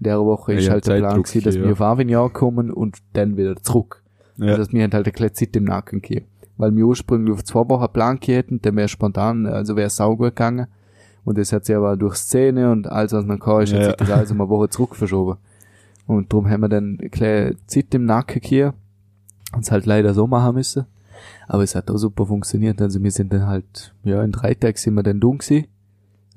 In 0.00 0.04
der 0.04 0.20
Woche 0.24 0.52
Ja, 0.52 0.58
ist 0.58 0.66
ja, 0.66 0.72
halt 0.72 0.86
der 0.86 0.98
Plan 0.98 1.22
gewesen, 1.22 1.44
dass 1.44 1.54
hier, 1.54 1.62
wir 1.62 1.68
ja. 1.68 1.72
auf 1.72 1.80
Avignon 1.80 2.32
kommen 2.32 2.70
und 2.70 2.98
dann 3.14 3.36
wieder 3.36 3.56
zurück. 3.56 4.02
Ja. 4.36 4.46
Also, 4.46 4.58
dass 4.58 4.72
wir 4.72 4.82
halt 4.82 4.94
eine 4.94 5.04
kleine 5.12 5.32
Zeit 5.32 5.56
im 5.56 5.64
Nacken 5.64 6.00
gehabt. 6.02 6.26
Weil 6.56 6.74
wir 6.74 6.86
ursprünglich 6.86 7.32
auf 7.34 7.44
zwei 7.44 7.68
Wochen 7.68 7.92
Plan 7.92 8.18
hätten, 8.24 8.60
dann 8.62 8.76
wäre 8.76 8.88
spontan, 8.88 9.46
also 9.46 9.76
wäre 9.76 9.90
saugut 9.90 10.34
gegangen. 10.34 10.66
Und 11.24 11.38
das 11.38 11.52
hat 11.52 11.64
sich 11.66 11.76
aber 11.76 11.96
durch 11.96 12.16
Szene 12.16 12.70
und 12.72 12.86
alles, 12.86 13.12
was 13.12 13.24
noch 13.24 13.38
kam, 13.38 13.60
ist, 13.60 13.72
hat 13.72 13.80
Ja. 13.80 13.86
sich 13.88 13.96
das 13.96 14.10
alles 14.10 14.30
um 14.30 14.40
eine 14.40 14.50
Woche 14.50 14.68
zurück 14.68 14.96
verschoben. 14.96 15.38
Und 16.06 16.32
darum 16.32 16.48
haben 16.48 16.62
wir 16.62 16.68
dann 16.68 16.96
eine 17.00 17.10
kleine 17.10 17.56
Zeit 17.66 17.94
im 17.94 18.06
Nacken 18.06 18.40
gehabt 18.40 18.78
und 19.54 19.62
es 19.62 19.70
halt 19.70 19.84
leider 19.86 20.14
so 20.14 20.26
machen 20.26 20.54
müssen. 20.54 20.86
Aber 21.48 21.62
es 21.62 21.74
hat 21.74 21.90
auch 21.90 21.96
super 21.98 22.26
funktioniert. 22.26 22.80
Also 22.80 23.02
wir 23.02 23.10
sind 23.10 23.32
dann 23.32 23.46
halt, 23.46 23.94
ja, 24.04 24.22
in 24.22 24.32
drei 24.32 24.54
Tagen 24.54 24.76
sind 24.76 24.94
wir 24.94 25.02
dann 25.02 25.20
dumm 25.20 25.38
gewesen. 25.38 25.66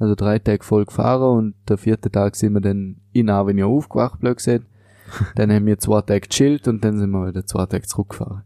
Also 0.02 0.16
drei 0.16 0.40
Tage 0.40 0.64
voll 0.64 0.86
gefahren 0.86 1.38
und 1.38 1.54
der 1.70 1.78
vierte 1.78 2.10
Tag 2.10 2.36
sind 2.36 2.54
wir 2.54 2.62
dann 2.62 2.96
in 3.14 3.30
Avignon 3.30 3.72
aufgewacht, 3.72 4.20
blöd 4.20 4.38
gesagt. 4.38 4.66
dann 5.36 5.52
haben 5.52 5.66
wir 5.68 5.78
zwei 5.78 6.02
Tage 6.02 6.22
gechillt 6.22 6.68
und 6.68 6.84
dann 6.84 6.98
sind 6.98 7.12
wir 7.12 7.28
wieder 7.28 7.46
zwei 7.46 7.66
Tage 7.68 7.86
zurückgefahren. 7.86 8.42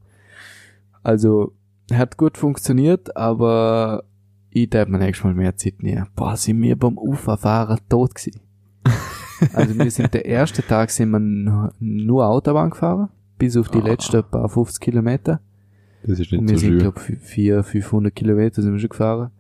Also, 1.02 1.54
hat 1.94 2.18
gut 2.18 2.38
funktioniert, 2.38 3.16
aber 3.16 4.04
ich 4.50 4.70
darf 4.70 4.88
mir 4.90 4.98
nächstes 4.98 5.24
Mal 5.24 5.34
mehr 5.34 5.56
Zeit 5.56 5.82
nehmen. 5.82 6.08
Boah, 6.16 6.36
sind 6.36 6.62
wir 6.62 6.76
beim 6.76 6.98
Uferfahren 6.98 7.80
tot 7.88 8.16
gewesen. 8.16 8.42
also 9.54 9.78
wir 9.78 9.92
sind 9.92 10.14
der 10.14 10.26
erste 10.26 10.62
Tag 10.62 10.90
sind 10.90 11.12
wir 11.12 11.20
nur- 11.20 12.26
Autobahn 12.28 12.72
gefahren, 12.72 13.10
bis 13.38 13.56
auf 13.56 13.70
die 13.70 13.80
Ah. 13.82 13.86
letzten 13.86 14.24
paar 14.24 14.50
50 14.50 14.82
Kilometer. 14.82 15.40
Das 16.04 16.20
ist 16.20 16.32
Und 16.34 16.46
nicht 16.46 16.50
wir 16.52 16.58
so 16.58 16.62
sind, 16.62 16.70
schön. 16.72 16.80
glaub 16.80 17.10
ich, 17.10 17.18
vier, 17.20 17.64
500 17.64 18.14
Kilometer 18.16 18.62
sind 18.62 18.74
wir 18.74 18.80
schon 18.80 18.90
gefahren. 18.90 19.32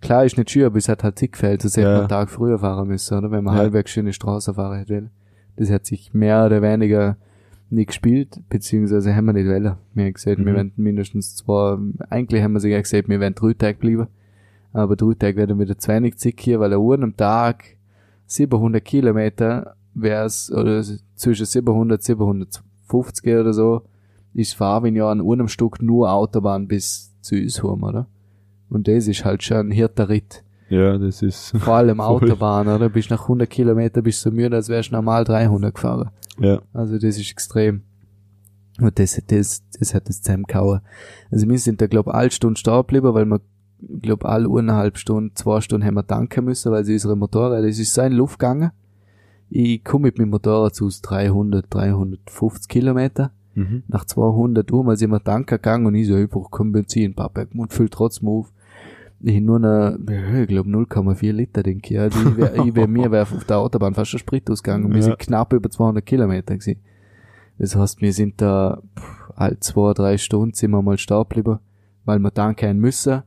Klar, 0.00 0.24
ist 0.24 0.36
nicht 0.36 0.50
schön, 0.50 0.64
aber 0.64 0.76
es 0.76 0.88
hat 0.88 1.02
halt 1.04 1.18
Zeit 1.18 1.32
gefällt, 1.32 1.62
sonst 1.62 1.76
hätte 1.76 1.86
Ja. 1.86 1.92
man 1.92 2.00
einen 2.00 2.08
Tag 2.08 2.30
früher 2.30 2.58
fahren 2.58 2.88
müssen, 2.88 3.16
oder? 3.18 3.30
Wenn 3.30 3.44
man 3.44 3.54
Ja. 3.54 3.60
halbwegs 3.60 3.90
schöne 3.90 4.12
Straße 4.12 4.54
fahren 4.54 4.78
hätte. 4.78 5.10
Das 5.56 5.70
hat 5.70 5.86
sich 5.86 6.12
mehr 6.12 6.44
oder 6.46 6.60
weniger 6.62 7.16
nicht 7.70 7.88
gespielt, 7.88 8.40
beziehungsweise 8.48 9.14
haben 9.16 9.24
wir 9.26 9.32
nicht 9.32 9.48
wollen. 9.48 9.74
Wir 9.94 10.04
haben 10.04 10.12
gesagt, 10.12 10.38
wir 10.38 10.44
Mhm. 10.52 10.54
werden 10.56 10.72
mindestens 10.76 11.34
zwei, 11.36 11.78
eigentlich 12.10 12.42
haben 12.42 12.52
wir 12.52 12.60
sogar 12.60 12.80
gesagt, 12.80 13.08
wir 13.08 13.20
werden 13.20 13.34
drei 13.34 13.54
Tage 13.54 13.78
bleiben. 13.78 14.06
Aber 14.72 14.94
drei 14.96 15.14
Tage 15.14 15.36
werden 15.38 15.58
wieder 15.58 15.78
zu 15.78 15.88
wenig 15.90 16.18
Zeit 16.18 16.34
hier, 16.38 16.60
weil 16.60 16.72
an 16.74 16.80
einem 16.92 17.16
Tag 17.16 17.64
700 18.26 18.84
Kilometer 18.84 19.74
wär's, 19.94 20.52
oder 20.52 20.82
zwischen 21.14 21.46
700, 21.46 22.02
750 22.02 23.34
oder 23.34 23.52
so, 23.54 23.82
ist 24.34 24.54
für 24.54 24.66
Avignon 24.66 25.20
an 25.20 25.26
einem 25.32 25.48
Stück 25.48 25.80
nur 25.80 26.10
Autobahn 26.12 26.68
bis 26.68 27.14
zu 27.22 27.34
uns 27.36 27.62
heim, 27.62 27.82
oder? 27.82 28.06
Und 28.68 28.88
das 28.88 29.06
ist 29.06 29.24
halt 29.24 29.42
schon 29.42 29.68
ein 29.68 29.70
hirter 29.70 30.08
Ritt. 30.08 30.42
Ja, 30.68 30.98
das 30.98 31.22
ist, 31.22 31.56
Vor 31.58 31.74
allem. 31.74 32.00
Autobahn, 32.00 32.68
oder? 32.68 32.88
Bist 32.88 33.10
nach 33.10 33.22
100 33.22 33.48
Kilometer 33.48 34.02
bist 34.02 34.24
du 34.24 34.30
so 34.30 34.34
müde, 34.34 34.56
als 34.56 34.68
wärst 34.68 34.90
du 34.90 34.94
normal 34.94 35.24
300 35.24 35.74
gefahren. 35.74 36.10
ja. 36.38 36.60
Also 36.72 36.94
das 36.94 37.16
ist 37.18 37.30
extrem. 37.30 37.82
Und 38.80 38.98
das, 38.98 39.20
das, 39.28 39.62
das 39.78 39.94
hat 39.94 40.08
das 40.08 40.20
zusammengehauen. 40.22 40.80
Also 41.30 41.48
wir 41.48 41.58
sind 41.58 41.80
da, 41.80 41.86
glaub 41.86 42.08
alle 42.08 42.30
Stunden 42.30 42.56
stehen 42.56 42.76
geblieben, 42.76 43.14
weil 43.14 43.24
wir, 43.24 43.40
glaub 44.02 44.24
alle 44.24 44.48
eineinhalb 44.48 44.98
Stunden, 44.98 45.34
zwei 45.34 45.60
Stunden 45.60 45.86
haben 45.86 45.94
wir 45.94 46.06
tanken 46.06 46.44
müssen, 46.44 46.72
weil 46.72 46.84
sie 46.84 46.94
unsere 46.94 47.16
Motorräder, 47.16 47.66
das 47.66 47.78
ist 47.78 47.94
so 47.94 48.02
in 48.02 48.12
Luft 48.12 48.38
gegangen. 48.38 48.72
Ich 49.48 49.84
komme 49.84 50.06
mit 50.06 50.18
meinem 50.18 50.30
Motorrad 50.30 50.74
zu 50.74 50.90
300, 50.90 51.66
350 51.70 52.68
Kilometer. 52.68 53.30
Mhm. 53.54 53.84
Nach 53.88 54.04
200 54.04 54.70
Uhr 54.72 54.84
mal 54.84 54.96
sind 54.96 55.10
wir 55.10 55.22
tanken 55.22 55.56
gegangen 55.56 55.86
und 55.86 55.94
ich 55.94 56.08
so, 56.08 56.16
ich 56.16 56.28
brauch 56.28 56.50
kein 56.50 56.72
Benzin, 56.72 57.14
Papa, 57.14 57.46
und 57.54 57.72
füllt 57.72 57.92
trotzdem 57.92 58.28
auf. 58.28 58.52
Ich 59.28 59.40
nur 59.40 59.56
eine, 59.56 59.98
ja, 60.08 60.40
ich 60.42 60.46
glaube 60.46 60.70
0,4 60.70 61.32
Liter, 61.32 61.64
denke 61.64 61.94
ich. 61.94 61.98
Also 61.98 62.20
ich 62.20 62.36
wär, 62.36 62.54
ich 62.64 62.74
wär, 62.76 62.86
mir 62.86 63.10
wäre 63.10 63.22
auf 63.22 63.44
der 63.44 63.58
Autobahn 63.58 63.92
fast 63.92 64.12
schon 64.12 64.20
Sprit 64.20 64.48
ausgegangen 64.48 64.88
wir 64.90 64.98
Ja. 64.98 65.02
sind 65.02 65.18
knapp 65.18 65.52
über 65.52 65.68
200 65.68 66.06
Kilometer 66.06 66.56
gewesen. 66.56 66.80
Das 67.58 67.74
heißt, 67.74 68.00
wir 68.00 68.12
sind 68.12 68.40
da, 68.40 68.80
halt 69.36 69.64
zwei, 69.64 69.94
drei 69.94 70.16
Stunden 70.16 70.54
sind 70.54 70.70
wir 70.70 70.80
mal 70.80 70.96
stehen 70.96 71.24
geblieben. 71.28 71.58
weil 72.04 72.20
wir 72.20 72.32
tanken 72.32 72.78
müssen. 72.78 73.22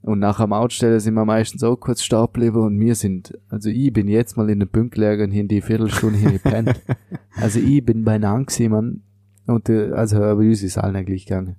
Und 0.00 0.20
nach 0.20 0.40
dem 0.40 0.54
Outstellen 0.54 0.98
sind 0.98 1.12
wir 1.12 1.26
meistens 1.26 1.62
auch 1.62 1.76
kurz 1.76 2.02
stehen 2.02 2.22
geblieben 2.22 2.62
und 2.62 2.80
wir 2.80 2.94
sind, 2.94 3.36
also 3.50 3.68
ich 3.68 3.92
bin 3.92 4.08
jetzt 4.08 4.38
mal 4.38 4.48
in 4.48 4.60
den 4.60 4.68
Pünktlager 4.70 5.26
hin 5.26 5.46
die 5.46 5.60
Viertelstunde 5.60 6.18
hin 6.18 6.32
gepennt. 6.32 6.80
also 7.36 7.58
ich 7.58 7.84
bin 7.84 8.02
beieinander 8.04 8.46
gewesen, 8.46 8.70
man. 8.70 9.02
Und, 9.46 9.68
äh, 9.68 9.90
also, 9.92 10.22
aber 10.22 10.40
uns 10.40 10.62
ist 10.62 10.78
allen 10.78 10.96
eigentlich 10.96 11.26
gegangen. 11.26 11.56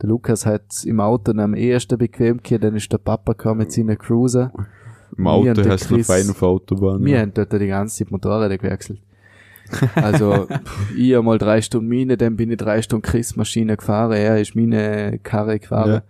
Der 0.00 0.08
Lukas 0.08 0.46
hat 0.46 0.84
im 0.84 1.00
Auto 1.00 1.32
am 1.32 1.54
ehesten 1.54 1.98
bequem 1.98 2.42
gehabt, 2.42 2.64
dann 2.64 2.74
ist 2.74 2.90
der 2.90 2.98
Papa 2.98 3.32
gekommen 3.32 3.58
mit 3.58 3.72
seiner 3.72 3.96
Cruiser. 3.96 4.52
Im 5.16 5.26
Auto 5.26 5.62
hast 5.68 5.90
du 5.90 6.02
fein 6.02 6.30
auf 6.30 6.42
Autobahn. 6.42 7.04
Wir 7.04 7.16
ja. 7.16 7.20
haben 7.20 7.34
dort 7.34 7.52
die 7.52 7.66
ganze 7.66 7.96
Zeit 7.96 8.10
Motorräder 8.10 8.56
gewechselt. 8.56 9.00
Also, 9.94 10.48
ich 10.96 11.16
einmal 11.16 11.38
drei 11.38 11.62
Stunden 11.62 11.88
meine, 11.88 12.16
dann 12.16 12.36
bin 12.36 12.50
ich 12.50 12.56
drei 12.56 12.82
Stunden 12.82 13.02
Chris 13.02 13.36
Maschine 13.36 13.76
gefahren, 13.76 14.12
er 14.12 14.40
ist 14.40 14.56
meine 14.56 15.18
Karre 15.22 15.58
gefahren, 15.58 15.90
Ja. 15.90 16.02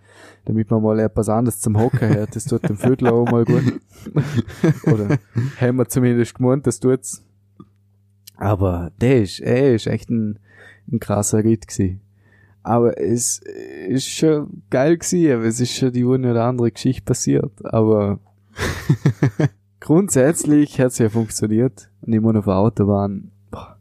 damit 0.45 0.71
man 0.71 0.81
mal 0.81 0.99
etwas 0.99 1.29
anderes 1.29 1.59
zum 1.59 1.79
Hocken 1.79 2.09
hat. 2.09 2.35
Das 2.35 2.45
tut 2.45 2.67
dem 2.67 2.77
Vögel 2.77 3.09
auch 3.09 3.25
mal 3.25 3.45
gut. 3.45 3.79
Oder 4.85 5.17
haben 5.59 5.77
wir 5.77 5.87
zumindest 5.87 6.35
gemeint, 6.35 6.65
das 6.65 6.79
tut's. 6.79 7.23
Aber 8.37 8.91
der 8.99 9.21
ist, 9.21 9.39
er 9.39 9.75
ist 9.75 9.85
echt 9.85 10.09
ein, 10.09 10.39
ein 10.91 10.99
krasser 10.99 11.43
Ritt 11.43 11.67
gewesen. 11.67 12.01
Aber 12.63 12.99
es 12.99 13.39
ist 13.87 14.07
schon 14.07 14.63
geil 14.69 14.97
gewesen, 14.97 15.33
aber 15.33 15.45
es 15.45 15.59
ist 15.59 15.75
schon 15.75 15.91
die 15.91 16.05
eine 16.05 16.31
oder 16.31 16.45
andere 16.45 16.71
Geschichte 16.71 17.03
passiert. 17.03 17.51
Aber 17.65 18.19
grundsätzlich 19.79 20.79
hat's 20.79 20.99
ja 20.99 21.09
funktioniert. 21.09 21.89
Und 22.01 22.13
immer 22.13 22.37
auf 22.37 22.45
der 22.45 22.57
Autobahn, 22.57 23.31
boah, 23.49 23.77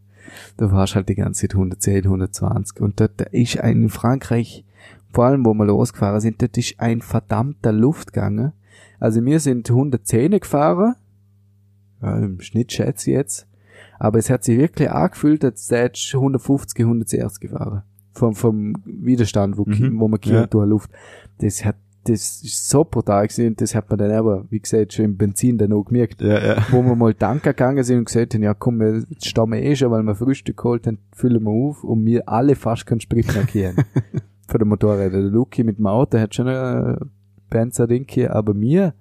da 0.57 0.70
warst 0.72 0.95
halt 0.95 1.09
die 1.09 1.14
ganze 1.14 1.43
Zeit 1.43 1.55
110, 1.55 2.05
120. 2.05 2.81
Und 2.81 3.01
dort 3.01 3.20
ist 3.33 3.61
ein 3.61 3.83
in 3.83 3.89
Frankreich, 3.91 4.64
vor 5.12 5.24
allem 5.26 5.45
wo 5.45 5.53
wir 5.55 5.66
losgefahren 5.66 6.20
sind, 6.20 6.41
dort 6.41 6.57
ist 6.57 6.78
ein 6.78 7.03
verdammter 7.03 7.72
Luft 7.72 8.12
gegangen. 8.12 8.53
Also 8.99 9.24
wir 9.24 9.41
sind 9.41 9.68
110 9.68 10.41
gefahren. 10.41 10.95
Ja, 12.01 12.16
im 12.16 12.41
Schnitt 12.41 12.72
schätze 12.72 13.11
ich 13.11 13.16
jetzt. 13.16 13.47
Aber 13.99 14.18
es 14.18 14.31
hat 14.31 14.45
sich 14.45 14.57
wirklich 14.57 14.91
angefühlt, 14.91 15.45
als 15.45 15.70
hättest 15.70 16.12
du 16.14 16.18
150, 16.18 16.81
160 16.81 17.51
gefahren. 17.51 17.83
Vom, 18.12 18.34
vom 18.34 18.74
Widerstand, 18.84 19.56
wo, 19.56 19.64
Mhm. 19.66 19.98
wo 20.00 20.08
man 20.08 20.18
Ja. 20.24 20.32
ja. 20.40 20.46
durch 20.46 20.64
die 20.64 20.70
Luft. 20.70 20.90
Das 21.38 21.64
hat, 21.64 21.76
das 22.04 22.42
ist 22.42 22.68
so 22.68 22.82
brutal 22.84 23.26
gewesen 23.28 23.54
das 23.56 23.74
hat 23.74 23.88
man 23.90 23.98
dann 23.98 24.11
aber, 24.11 24.44
wie 24.50 24.58
gesagt, 24.58 24.94
schon 24.94 25.04
im 25.04 25.16
Benzin 25.16 25.58
dann 25.58 25.72
auch 25.72 25.84
gemerkt. 25.84 26.20
Ja, 26.22 26.44
ja. 26.54 26.66
Wo 26.70 26.82
wir 26.82 26.96
mal 26.96 27.14
tanken 27.14 27.44
gegangen 27.50 27.84
sind 27.84 27.98
und 27.98 28.04
gesagt 28.06 28.34
haben, 28.34 28.42
ja 28.42 28.54
komm, 28.54 28.80
wir- 28.80 29.04
jetzt 29.11 29.26
stehen 29.26 29.50
wir 29.50 29.62
eh 29.62 29.76
schon, 29.76 29.90
weil 29.90 30.02
wir 30.02 30.14
Frühstück 30.14 30.56
geholt 30.56 30.86
haben, 30.86 30.98
füllen 31.12 31.42
wir 31.44 31.50
auf 31.50 31.84
und 31.84 32.04
wir 32.06 32.28
alle 32.28 32.54
fast 32.56 32.86
keinen 32.86 33.00
Sprit 33.00 33.32
mehr 33.34 33.44
kehren. 33.44 33.76
Für 34.48 34.58
den 34.58 34.68
Motorräder. 34.68 35.20
Der 35.20 35.30
Luki 35.30 35.62
mit 35.62 35.78
dem 35.78 35.86
Auto 35.86 36.18
hat 36.18 36.34
schon 36.34 36.48
ein 36.48 36.96
Benzer 37.50 37.86
Ding 37.86 38.06
gehabt, 38.06 38.34
aber 38.34 38.58
wir 38.58 38.94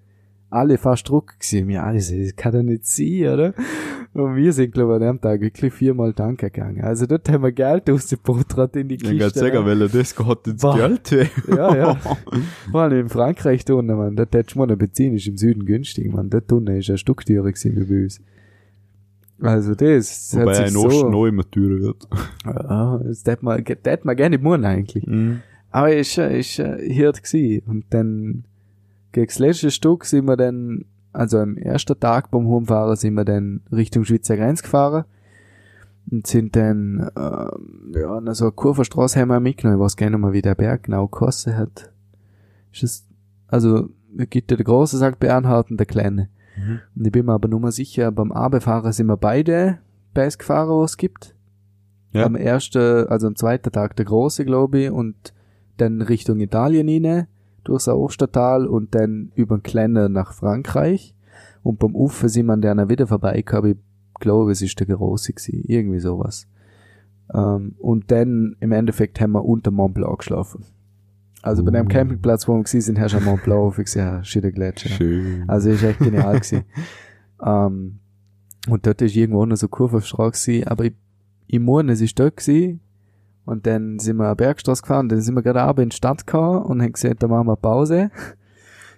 alle 0.49 0.77
fast 0.77 1.07
Druck 1.07 1.39
gewesen. 1.39 1.75
Alle 1.77 2.01
so, 2.01 2.15
das 2.15 2.35
kann 2.35 2.53
doch 2.53 2.63
nicht 2.63 2.85
sein, 2.85 3.33
oder? 3.33 3.53
Und 4.13 4.35
wir 4.35 4.51
sind, 4.53 4.73
glaube 4.73 4.93
ich, 4.93 4.95
an 4.95 5.01
dem 5.17 5.21
Tag 5.21 5.41
wirklich 5.41 5.73
viermal 5.73 6.13
tanken 6.13 6.51
gegangen. 6.51 6.81
Also 6.81 7.05
dort 7.05 7.29
haben 7.29 7.43
wir 7.43 7.51
Geld 7.51 7.89
rausgebuttert 7.89 8.75
in 8.75 8.87
die 8.87 8.95
Ich 8.95 9.03
kann 9.03 9.17
Kiste. 9.17 9.39
sagen, 9.39 9.59
ne? 9.59 9.65
weil 9.65 9.81
er 9.83 9.89
das 9.89 10.15
geht 10.15 10.47
ins 10.47 10.61
Boah. 10.61 10.75
Geld 10.75 11.11
weh. 11.11 11.27
Ja, 11.55 11.75
ja. 11.75 11.95
Vor 12.71 12.81
allem 12.81 12.99
in 13.01 13.09
Frankreich 13.09 13.65
da 13.65 13.75
unten, 13.75 13.95
man. 13.95 14.15
Dort 14.15 14.33
hättest 14.33 14.55
du 14.55 14.59
mal, 14.59 14.75
Benzin 14.75 15.13
ist 15.13 15.27
im 15.27 15.37
Süden 15.37 15.65
günstig, 15.65 16.11
man. 16.11 16.29
Dort 16.29 16.51
unten 16.51 16.75
ist 16.75 16.89
ein 16.89 16.97
Stück 16.97 17.25
teurer 17.25 17.51
gewesen 17.51 17.75
wie 17.75 17.83
bei 17.85 18.03
uns. 18.03 18.21
Also 19.41 19.73
das 19.73 20.35
Wobei 20.35 20.45
hat 20.47 20.55
sich 20.55 20.75
ein 20.75 20.77
Osten 20.77 20.99
so... 20.99 21.09
noch 21.09 21.25
immer 21.25 21.49
teurer 21.49 21.79
wird. 21.79 22.07
Ja, 22.45 22.97
das 22.97 23.23
hätte 23.25 23.45
man, 23.45 23.63
das 23.63 23.77
hätte 23.85 24.05
man 24.05 24.15
gerne 24.17 24.37
machen 24.37 24.65
eigentlich. 24.65 25.07
Aber 25.71 25.93
ist, 25.95 26.17
äh, 26.17 26.39
ist 26.39 26.59
äh, 26.59 26.77
Hirt 26.91 27.21
gsi 27.21 27.61
Und 27.65 27.85
dann, 27.91 28.43
gegen 29.11 29.27
das 29.27 29.39
letzte 29.39 29.71
Stück 29.71 30.05
sind 30.05 30.25
wir 30.25 30.37
dann, 30.37 30.85
also 31.13 31.39
am 31.39 31.57
ersten 31.57 31.99
Tag 31.99 32.31
beim 32.31 32.49
Heimfahren 32.49 32.95
sind 32.95 33.15
wir 33.15 33.25
dann 33.25 33.61
Richtung 33.71 34.05
Schweizer 34.05 34.37
Grenze 34.37 34.63
gefahren. 34.63 35.05
Und 36.11 36.25
sind 36.25 36.55
dann, 36.55 37.11
ähm, 37.15 37.93
ja, 37.95 38.11
an 38.17 38.33
so 38.33 38.45
eine 38.45 38.51
Kurvenstraße 38.51 39.19
haben 39.19 39.29
wir 39.29 39.39
mitgenommen. 39.39 39.79
Ich 39.79 39.83
weiß 39.83 39.95
gar 39.95 40.09
nicht 40.09 40.19
mehr, 40.19 40.33
wie 40.33 40.41
der 40.41 40.55
Berg 40.55 40.83
genau 40.83 41.07
gekostet 41.07 41.55
hat. 41.55 41.91
Ist 42.71 42.83
es, 42.83 43.07
also, 43.47 43.89
es 44.17 44.29
gibt 44.29 44.49
ja 44.49 44.57
der 44.57 44.65
große 44.65 44.97
St. 44.97 45.19
Bernhard 45.19 45.69
und 45.69 45.77
der 45.77 45.85
kleine. 45.85 46.29
Mhm. 46.57 46.79
Und 46.95 47.05
ich 47.05 47.11
bin 47.11 47.27
mir 47.27 47.33
aber 47.33 47.47
nur 47.47 47.59
mal 47.59 47.71
sicher, 47.71 48.11
beim 48.11 48.31
Abefahren 48.31 48.91
sind 48.91 49.07
wir 49.07 49.17
beide 49.17 49.79
gefahren, 50.13 50.81
was 50.81 50.91
es 50.91 50.97
gibt. 50.97 51.35
Ja. 52.11 52.25
Am 52.25 52.35
ersten, 52.35 53.07
also 53.07 53.27
am 53.27 53.35
zweiten 53.35 53.71
Tag 53.71 53.95
der 53.95 54.05
große, 54.05 54.43
glaube 54.43 54.79
ich, 54.79 54.91
und 54.91 55.33
dann 55.77 56.01
Richtung 56.01 56.39
Italien 56.39 56.87
hinein, 56.87 57.27
durchs 57.69 57.87
Ostertal 57.87 58.67
und 58.67 58.95
dann 58.95 59.31
über 59.35 59.57
den 59.57 59.63
Kleinen 59.63 60.11
nach 60.11 60.33
Frankreich. 60.33 61.15
Und 61.63 61.79
beim 61.79 61.95
Ufer 61.95 62.29
sind 62.29 62.47
wir 62.47 62.53
an 62.53 62.61
der 62.61 62.89
wieder 62.89 63.07
vorbeigekommen. 63.07 63.71
Ich 63.71 64.19
glaube, 64.19 64.51
es 64.51 64.61
ist 64.61 64.79
der 64.79 64.87
große 64.87 65.33
gewesen. 65.33 65.63
Irgendwie 65.67 65.99
sowas. 65.99 66.47
Ähm, 67.33 67.75
und 67.79 68.11
dann, 68.11 68.55
im 68.59 68.71
Endeffekt, 68.71 69.21
haben 69.21 69.33
wir 69.33 69.45
unter 69.45 69.71
Mont 69.71 69.93
Blanc 69.93 70.19
geschlafen. 70.19 70.65
Also 71.41 71.63
bei 71.63 71.71
dem 71.71 71.85
Uh. 71.85 71.89
Campingplatz, 71.89 72.47
wo 72.47 72.53
wir 72.53 72.63
gewesen 72.63 72.81
sind, 72.81 72.99
hast 72.99 73.15
du 73.15 73.21
Mont 73.21 73.43
Blanc 73.43 73.59
aufgesehen, 73.67 74.05
ja, 74.05 74.23
shit, 74.23 74.43
der 74.43 74.51
Gletscher. 74.51 74.89
Schön. 74.89 75.43
Also 75.47 75.69
ist 75.69 75.83
echt 75.83 75.99
genial 75.99 76.35
gewesen. 76.39 76.63
ähm, 77.45 77.99
und 78.67 78.85
dort 78.85 79.01
ist 79.01 79.15
irgendwo 79.15 79.45
noch 79.45 79.55
so 79.55 79.67
eine 79.67 79.69
Kurvenstraße 79.69 80.51
gewesen, 80.51 80.67
aber 80.67 80.85
ich, 80.85 80.93
ich 81.47 81.59
meine, 81.59 81.93
es 81.93 82.01
ist 82.01 82.19
dort 82.19 82.37
gewesen. 82.37 82.81
Und 83.49 83.65
dann 83.65 83.97
sind 83.97 84.17
wir 84.17 84.25
eine 84.25 84.35
Bergstraße 84.35 84.83
gefahren, 84.83 85.09
dann 85.09 85.21
sind 85.21 85.33
wir 85.33 85.41
gerade 85.41 85.63
abends 85.63 85.81
in 85.81 85.89
die 85.89 85.95
Stadt 85.95 86.27
gekommen 86.27 86.61
und 86.65 86.83
haben 86.83 86.93
gesagt, 86.93 87.23
da 87.23 87.27
machen 87.27 87.47
wir 87.47 87.55
Pause. 87.55 88.11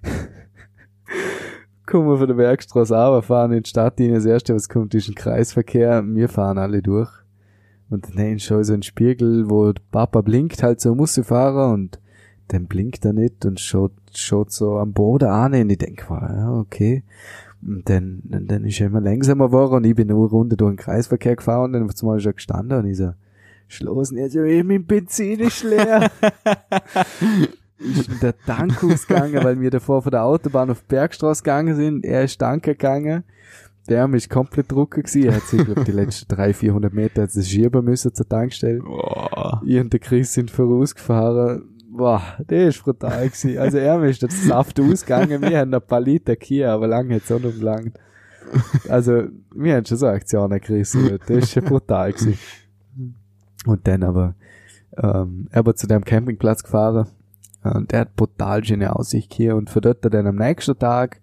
Kommen 1.85 2.09
wir 2.09 2.17
von 2.17 2.27
der 2.27 2.35
Bergstraße 2.35 2.93
runter, 2.93 3.21
fahren 3.21 3.53
in 3.53 3.63
die 3.63 3.69
Stadt 3.69 3.97
rein, 3.97 4.13
das 4.13 4.25
erste, 4.25 4.53
was 4.53 4.67
kommt, 4.67 4.93
ist 4.93 5.07
ein 5.07 5.15
Kreisverkehr, 5.15 6.03
wir 6.05 6.27
fahren 6.27 6.57
alle 6.57 6.81
durch. 6.81 7.09
Und 7.89 8.09
dann 8.09 8.35
ist 8.35 8.43
schon 8.43 8.61
so 8.65 8.73
ein 8.73 8.83
Spiegel, 8.83 9.49
wo 9.49 9.71
Papa 9.89 10.19
blinkt 10.19 10.63
halt 10.63 10.81
so, 10.81 10.95
muss 10.95 11.17
fahren 11.23 11.71
und 11.71 12.01
dann 12.49 12.65
blinkt 12.65 13.05
er 13.05 13.13
nicht 13.13 13.45
und 13.45 13.57
schaut, 13.57 13.93
schaut 14.13 14.51
so 14.51 14.79
am 14.79 14.91
Boden 14.91 15.29
an 15.29 15.53
und 15.53 15.69
ich 15.69 15.77
denke, 15.77 16.03
ja, 16.09 16.51
okay. 16.51 17.05
Und 17.65 17.87
dann, 17.87 18.21
dann, 18.25 18.47
dann 18.47 18.65
ist 18.65 18.81
er 18.81 18.87
immer 18.87 18.99
langsamer 18.99 19.47
geworden 19.47 19.75
und 19.75 19.85
ich 19.85 19.95
bin 19.95 20.09
nur 20.09 20.27
Runde 20.27 20.57
durch 20.57 20.71
den 20.71 20.77
Kreisverkehr 20.77 21.37
gefahren 21.37 21.67
und 21.67 21.73
dann 21.73 21.87
war 21.87 21.95
zumal 21.95 22.19
schon 22.19 22.35
gestanden 22.35 22.79
und 22.79 22.87
ich 22.87 22.97
so, 22.97 23.13
schlossen 23.71 24.17
jetzt, 24.17 24.35
ja, 24.35 24.43
mein 24.63 24.85
Benzin 24.85 25.39
ist 25.39 25.63
leer. 25.63 26.11
ist 27.81 28.09
in 28.09 28.19
der 28.21 28.37
Tank 28.37 28.83
ausgegangen, 28.83 29.43
weil 29.43 29.59
wir 29.59 29.71
davor 29.71 30.01
von 30.01 30.11
der 30.11 30.23
Autobahn 30.23 30.69
auf 30.69 30.83
Bergstraße 30.83 31.43
gegangen 31.43 31.75
sind. 31.75 32.05
Er 32.05 32.23
ist 32.23 32.39
tanken 32.39 32.71
gegangen. 32.71 33.23
Der 33.89 34.07
ist 34.13 34.29
komplett 34.29 34.71
drucken 34.71 35.03
gewesen. 35.03 35.27
Er 35.27 35.35
hat 35.35 35.43
sich, 35.43 35.65
glaub, 35.65 35.83
die 35.85 35.91
letzten 35.91 36.27
300, 36.33 36.55
400 36.55 36.93
Meter 36.93 37.23
hat 37.23 37.31
schieben 37.31 37.83
müssen 37.83 38.13
zur 38.13 38.29
Tankstelle. 38.29 38.79
Boah. 38.79 39.61
Ich 39.65 39.79
und 39.79 39.91
der 39.91 39.99
Chris 39.99 40.33
sind 40.33 40.51
vorausgefahren. 40.51 41.63
Boah, 41.89 42.21
der 42.39 42.67
ist 42.67 42.83
brutal 42.83 43.25
gewesen. 43.27 43.57
Also 43.57 43.77
er 43.79 44.01
ist 44.03 44.21
der 44.21 44.29
Saft 44.29 44.79
ausgegangen. 44.79 45.41
Wir 45.41 45.59
haben 45.59 45.73
ein 45.73 45.81
paar 45.81 45.99
Liter 45.99 46.35
hier, 46.39 46.71
aber 46.71 46.87
lange 46.87 47.15
hat's 47.15 47.31
auch 47.31 47.39
noch 47.39 47.51
gelangt. 47.51 47.97
Also, 48.89 49.23
wir 49.55 49.75
haben 49.75 49.85
schon 49.85 49.97
so 49.97 50.07
Aktionen 50.07 50.59
gerissen. 50.59 51.19
Das 51.25 51.37
ist 51.37 51.51
schon 51.51 51.63
brutal 51.63 52.11
gewesen. 52.11 52.37
Und 53.65 53.87
dann 53.87 54.03
aber, 54.03 54.35
ähm, 54.97 55.47
er 55.51 55.65
war 55.65 55.75
zu 55.75 55.87
dem 55.87 56.03
Campingplatz 56.03 56.63
gefahren. 56.63 57.07
Und 57.63 57.91
der 57.91 58.01
hat 58.01 58.15
brutal 58.15 58.63
schöne 58.63 58.95
Aussicht 58.95 59.33
hier. 59.33 59.55
Und 59.55 59.69
von 59.69 59.81
dort 59.81 60.03
dann 60.03 60.27
am 60.27 60.35
nächsten 60.35 60.77
Tag, 60.77 61.21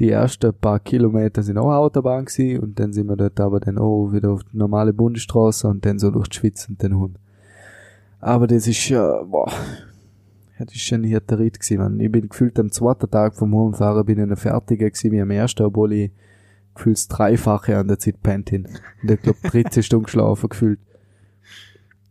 die 0.00 0.10
ersten 0.10 0.52
paar 0.54 0.80
Kilometer 0.80 1.42
sind 1.42 1.58
auch 1.58 1.72
Autobahn 1.72 2.24
gewesen. 2.24 2.60
Und 2.60 2.80
dann 2.80 2.92
sind 2.92 3.08
wir 3.08 3.16
dort 3.16 3.38
aber 3.40 3.60
dann 3.60 3.78
auch 3.78 4.12
wieder 4.12 4.30
auf 4.30 4.44
die 4.44 4.56
normale 4.56 4.92
Bundesstraße 4.92 5.68
und 5.68 5.84
dann 5.84 5.98
so 5.98 6.10
durch 6.10 6.28
die 6.28 6.38
Schweiz 6.38 6.68
und 6.68 6.82
dann 6.82 6.98
heim. 6.98 7.16
Aber 8.20 8.46
das 8.46 8.66
ist 8.66 8.88
ja, 8.88 9.22
boah, 9.22 9.50
das 10.58 10.74
ist 10.74 10.82
schon 10.82 11.04
hier 11.04 11.20
der 11.20 11.38
Ritt 11.38 11.60
gewesen, 11.60 11.78
man. 11.78 12.00
Ich 12.00 12.10
bin 12.10 12.28
gefühlt 12.28 12.58
am 12.58 12.72
zweiten 12.72 13.10
Tag 13.10 13.34
vom 13.34 13.54
Heimfahren 13.54 14.06
bin 14.06 14.18
ich 14.18 14.26
noch 14.26 14.38
fertiger 14.38 14.88
gewesen 14.88 15.12
wie 15.12 15.20
am 15.20 15.30
ersten, 15.30 15.64
obwohl 15.64 15.92
ich 15.92 16.10
gefühlt 16.74 16.96
das 16.96 17.08
Dreifache 17.08 17.76
an 17.76 17.88
der 17.88 17.98
Zeit 17.98 18.22
pennt 18.22 18.50
hin. 18.50 18.66
Und 19.02 19.10
ich 19.10 19.20
glaub 19.20 19.40
13 19.42 19.82
Stunden 19.82 20.04
geschlafen 20.06 20.48
gefühlt. 20.48 20.80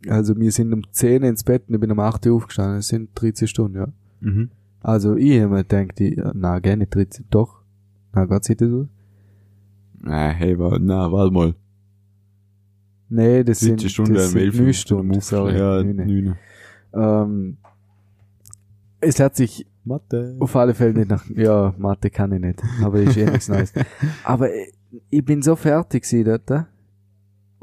Also 0.09 0.37
wir 0.37 0.51
sind 0.51 0.73
um 0.73 0.81
10 0.91 1.23
ins 1.23 1.43
Bett 1.43 1.63
und 1.67 1.75
ich 1.75 1.79
bin 1.81 1.91
um 1.91 1.99
8 1.99 2.25
Uhr 2.27 2.35
aufgestanden. 2.35 2.77
Das 2.77 2.87
sind 2.87 3.09
13 3.15 3.47
Stunden, 3.47 3.77
ja. 3.77 3.87
Mhm. 4.21 4.49
Also 4.81 5.15
ich 5.15 5.41
hab 5.41 5.49
mir 5.49 5.63
gedacht, 5.63 5.99
ich, 5.99 6.19
na, 6.33 6.59
gerne 6.59 6.81
nicht 6.81 6.93
13, 6.95 7.25
doch. 7.29 7.61
Na, 8.13 8.25
Gott 8.25 8.43
sieht 8.43 8.61
das 8.61 8.71
aus? 8.71 8.87
Na, 10.01 10.29
hey, 10.29 10.57
wa- 10.59 10.77
na, 10.79 11.11
warte 11.11 11.33
mal. 11.33 11.55
Nee, 13.09 13.43
das 13.43 13.59
sind, 13.59 13.79
17 13.79 13.89
Stunden 13.89 14.13
das 14.15 14.31
sind 14.31 14.41
11. 14.41 14.59
9 14.59 14.73
Stunden, 14.73 15.21
sorry. 15.21 15.57
Ja, 15.57 15.83
neun. 15.83 15.95
neun. 15.95 16.35
Ähm, 16.93 17.57
es 18.99 19.19
hat 19.19 19.35
sich 19.35 19.65
Mathe. 19.83 20.35
auf 20.39 20.55
alle 20.55 20.73
Fälle 20.73 20.93
nicht 20.93 21.09
nach, 21.09 21.23
ja, 21.29 21.73
Mathe 21.77 22.09
kann 22.09 22.31
ich 22.31 22.39
nicht, 22.41 22.61
aber 22.81 22.99
ist 23.01 23.17
eh 23.17 23.25
nichts 23.25 23.47
Neues. 23.49 23.73
Aber 24.23 24.51
ich, 24.53 24.73
ich 25.09 25.23
bin 25.25 25.41
so 25.43 25.55
fertig 25.55 26.03
gewesen 26.03 26.25
dort. 26.47 26.65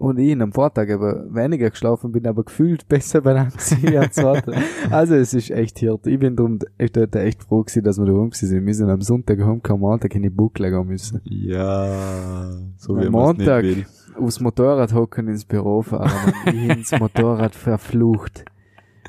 Und 0.03 0.19
ich 0.19 0.41
am 0.41 0.53
Vortag 0.53 0.91
aber 0.91 1.25
weniger 1.33 1.71
geschlafen 1.71 2.11
bin, 2.11 2.27
aber 2.27 2.43
gefühlt 2.45 2.89
besser 2.89 3.21
benannt 3.21 3.55
als 3.97 4.23
heute. 4.23 4.53
Also 4.91 5.15
es 5.15 5.33
ist 5.33 5.51
echt 5.51 5.81
hart. 5.83 6.07
Ich 6.07 6.19
bin 6.19 6.35
drum 6.35 6.59
echt, 6.77 6.97
echt 6.97 7.45
froh 7.45 7.63
gewesen, 7.63 7.85
dass 7.85 7.99
wir 7.99 8.07
da 8.07 8.13
rum 8.13 8.33
sind. 8.33 8.67
Wir 8.67 8.75
sind 8.75 8.91
am 8.91 9.01
Sonntag 9.01 9.39
heimgekommen, 9.39 9.85
am 9.85 9.91
Montag 9.91 10.15
in 10.17 10.23
die 10.23 10.31
Buckle 10.31 10.71
gehen 10.71 10.87
müssen. 10.89 11.21
Ja, 11.25 12.51
so 12.77 12.97
wie 12.97 13.01
Am 13.01 13.01
es 13.01 13.05
nicht 13.05 13.13
Montag 13.13 13.63
will. 13.63 13.87
aufs 14.19 14.41
Motorrad 14.41 14.93
hocken 14.93 15.29
ins 15.29 15.45
Büro 15.45 15.83
fahren. 15.83 16.11
und 16.47 16.55
ich 16.55 16.69
ins 16.79 16.91
Motorrad 16.99 17.55
verflucht. 17.55 18.45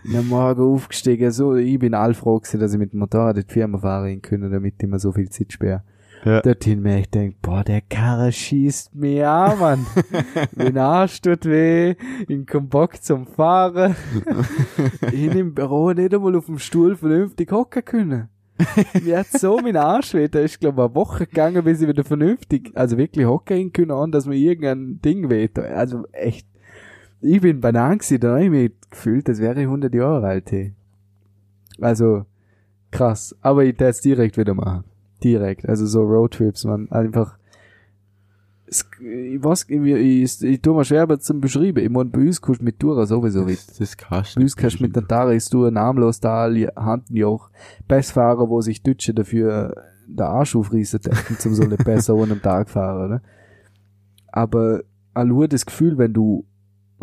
In 0.05 0.15
am 0.17 0.27
Morgen 0.27 0.61
aufgestiegen, 0.61 1.31
so, 1.31 1.55
ich 1.55 1.79
bin 1.79 1.93
all 1.93 2.13
froh 2.13 2.37
gewesen, 2.37 2.59
dass 2.59 2.73
ich 2.73 2.79
mit 2.79 2.93
dem 2.93 2.99
Motorrad 2.99 3.37
in 3.37 3.45
die 3.47 3.51
Firma 3.53 3.77
fahren 3.79 4.21
können, 4.21 4.51
damit 4.51 4.75
ich 4.81 4.87
mir 4.87 4.99
so 4.99 5.11
viel 5.11 5.29
Zeit 5.29 5.53
spare. 5.53 5.81
Ja. 6.25 6.41
Dorthin 6.41 6.81
mir 6.81 6.99
ich 6.99 7.09
denk, 7.09 7.41
boah, 7.41 7.63
der 7.63 7.81
Karre 7.81 8.31
schießt 8.31 8.95
mir 8.95 9.29
an, 9.29 9.59
Mann. 9.59 9.85
mein 10.55 10.77
Arsch 10.77 11.19
tut 11.21 11.45
weh, 11.45 11.95
ich 12.27 12.47
komm 12.47 12.69
Bock 12.69 13.01
zum 13.03 13.27
Fahren. 13.27 13.95
ich 15.11 15.35
im 15.35 15.53
Büro 15.53 15.91
nicht 15.91 16.13
einmal 16.13 16.35
auf 16.35 16.45
dem 16.45 16.59
Stuhl 16.59 16.95
vernünftig 16.95 17.51
hocken 17.51 17.83
können. 17.83 18.29
Mir 19.03 19.19
hat 19.19 19.31
so 19.31 19.59
mein 19.59 19.75
Arsch 19.75 20.13
weh, 20.13 20.29
da 20.29 20.39
ist 20.39 20.61
glaub 20.61 20.75
ich, 20.75 20.83
eine 20.83 20.95
Woche 20.95 21.27
gegangen, 21.27 21.63
bis 21.63 21.81
ich 21.81 21.89
wieder 21.89 22.05
vernünftig, 22.05 22.71
also 22.75 22.97
wirklich 22.97 23.25
hocken 23.25 23.73
können, 23.73 23.91
ohne 23.91 24.11
dass 24.11 24.25
mir 24.25 24.35
irgendein 24.35 25.01
Ding 25.01 25.29
weht. 25.29 25.59
Also 25.59 26.05
echt, 26.13 26.47
ich 27.19 27.41
bin 27.41 27.59
Banan 27.59 27.97
gewesen, 27.97 28.19
da 28.21 28.35
hab 28.35 28.41
ich 28.41 28.49
mich 28.49 28.71
gefühlt, 28.89 29.27
als 29.27 29.39
wäre 29.39 29.59
ich 29.59 29.65
100 29.65 29.93
Jahre 29.93 30.27
alt, 30.27 30.51
hey. 30.51 30.73
Also, 31.81 32.25
krass. 32.91 33.35
Aber 33.41 33.65
ich 33.65 33.79
es 33.81 34.01
direkt 34.01 34.37
wieder 34.37 34.53
machen. 34.53 34.85
Direkt. 35.23 35.67
Also 35.67 35.85
so 35.85 36.01
Roadtrips, 36.03 36.65
man. 36.65 36.91
Einfach, 36.91 37.37
es, 38.65 38.85
ich 38.99 39.43
weiß, 39.43 39.65
ich, 39.69 39.81
ich, 39.81 40.43
ich 40.43 40.61
tu 40.61 40.73
mir 40.73 40.83
schwer 40.83 41.07
zum 41.19 41.41
beschreiben. 41.41 41.83
Ich 41.83 41.89
mein, 41.89 42.11
bei 42.11 42.21
uns 42.21 42.41
kannst 42.41 42.61
du 42.61 42.65
mit 42.65 42.79
Touren 42.79 43.05
sowieso 43.05 43.47
weit. 43.47 43.63
Das, 43.67 43.77
das 43.77 43.97
kannst 43.97 44.35
du 44.35 44.39
Bei 44.39 44.43
uns 44.43 44.55
kannst 44.55 44.79
du 44.79 44.83
mit 44.83 44.95
den 44.95 45.07
Taris 45.07 45.49
tun, 45.49 45.73
namenlos 45.73 46.19
da 46.19 46.43
alle 46.43 46.73
Handen 46.75 47.23
auch. 47.23 47.49
Bestfahrer, 47.87 48.49
wo 48.49 48.61
sich 48.61 48.83
Deutsche 48.83 49.13
dafür 49.13 49.75
der 50.07 50.27
Arsch 50.27 50.55
aufreißen, 50.55 50.99
dürfen, 51.01 51.39
zum 51.39 51.53
so 51.53 51.63
nicht 51.63 51.85
besser 51.85 52.15
einem 52.15 52.41
Tag 52.41 52.69
fahren, 52.69 53.05
oder? 53.05 53.21
Aber 54.27 54.81
nur 55.23 55.47
das 55.47 55.65
Gefühl, 55.65 55.97
wenn 55.97 56.13
du 56.13 56.45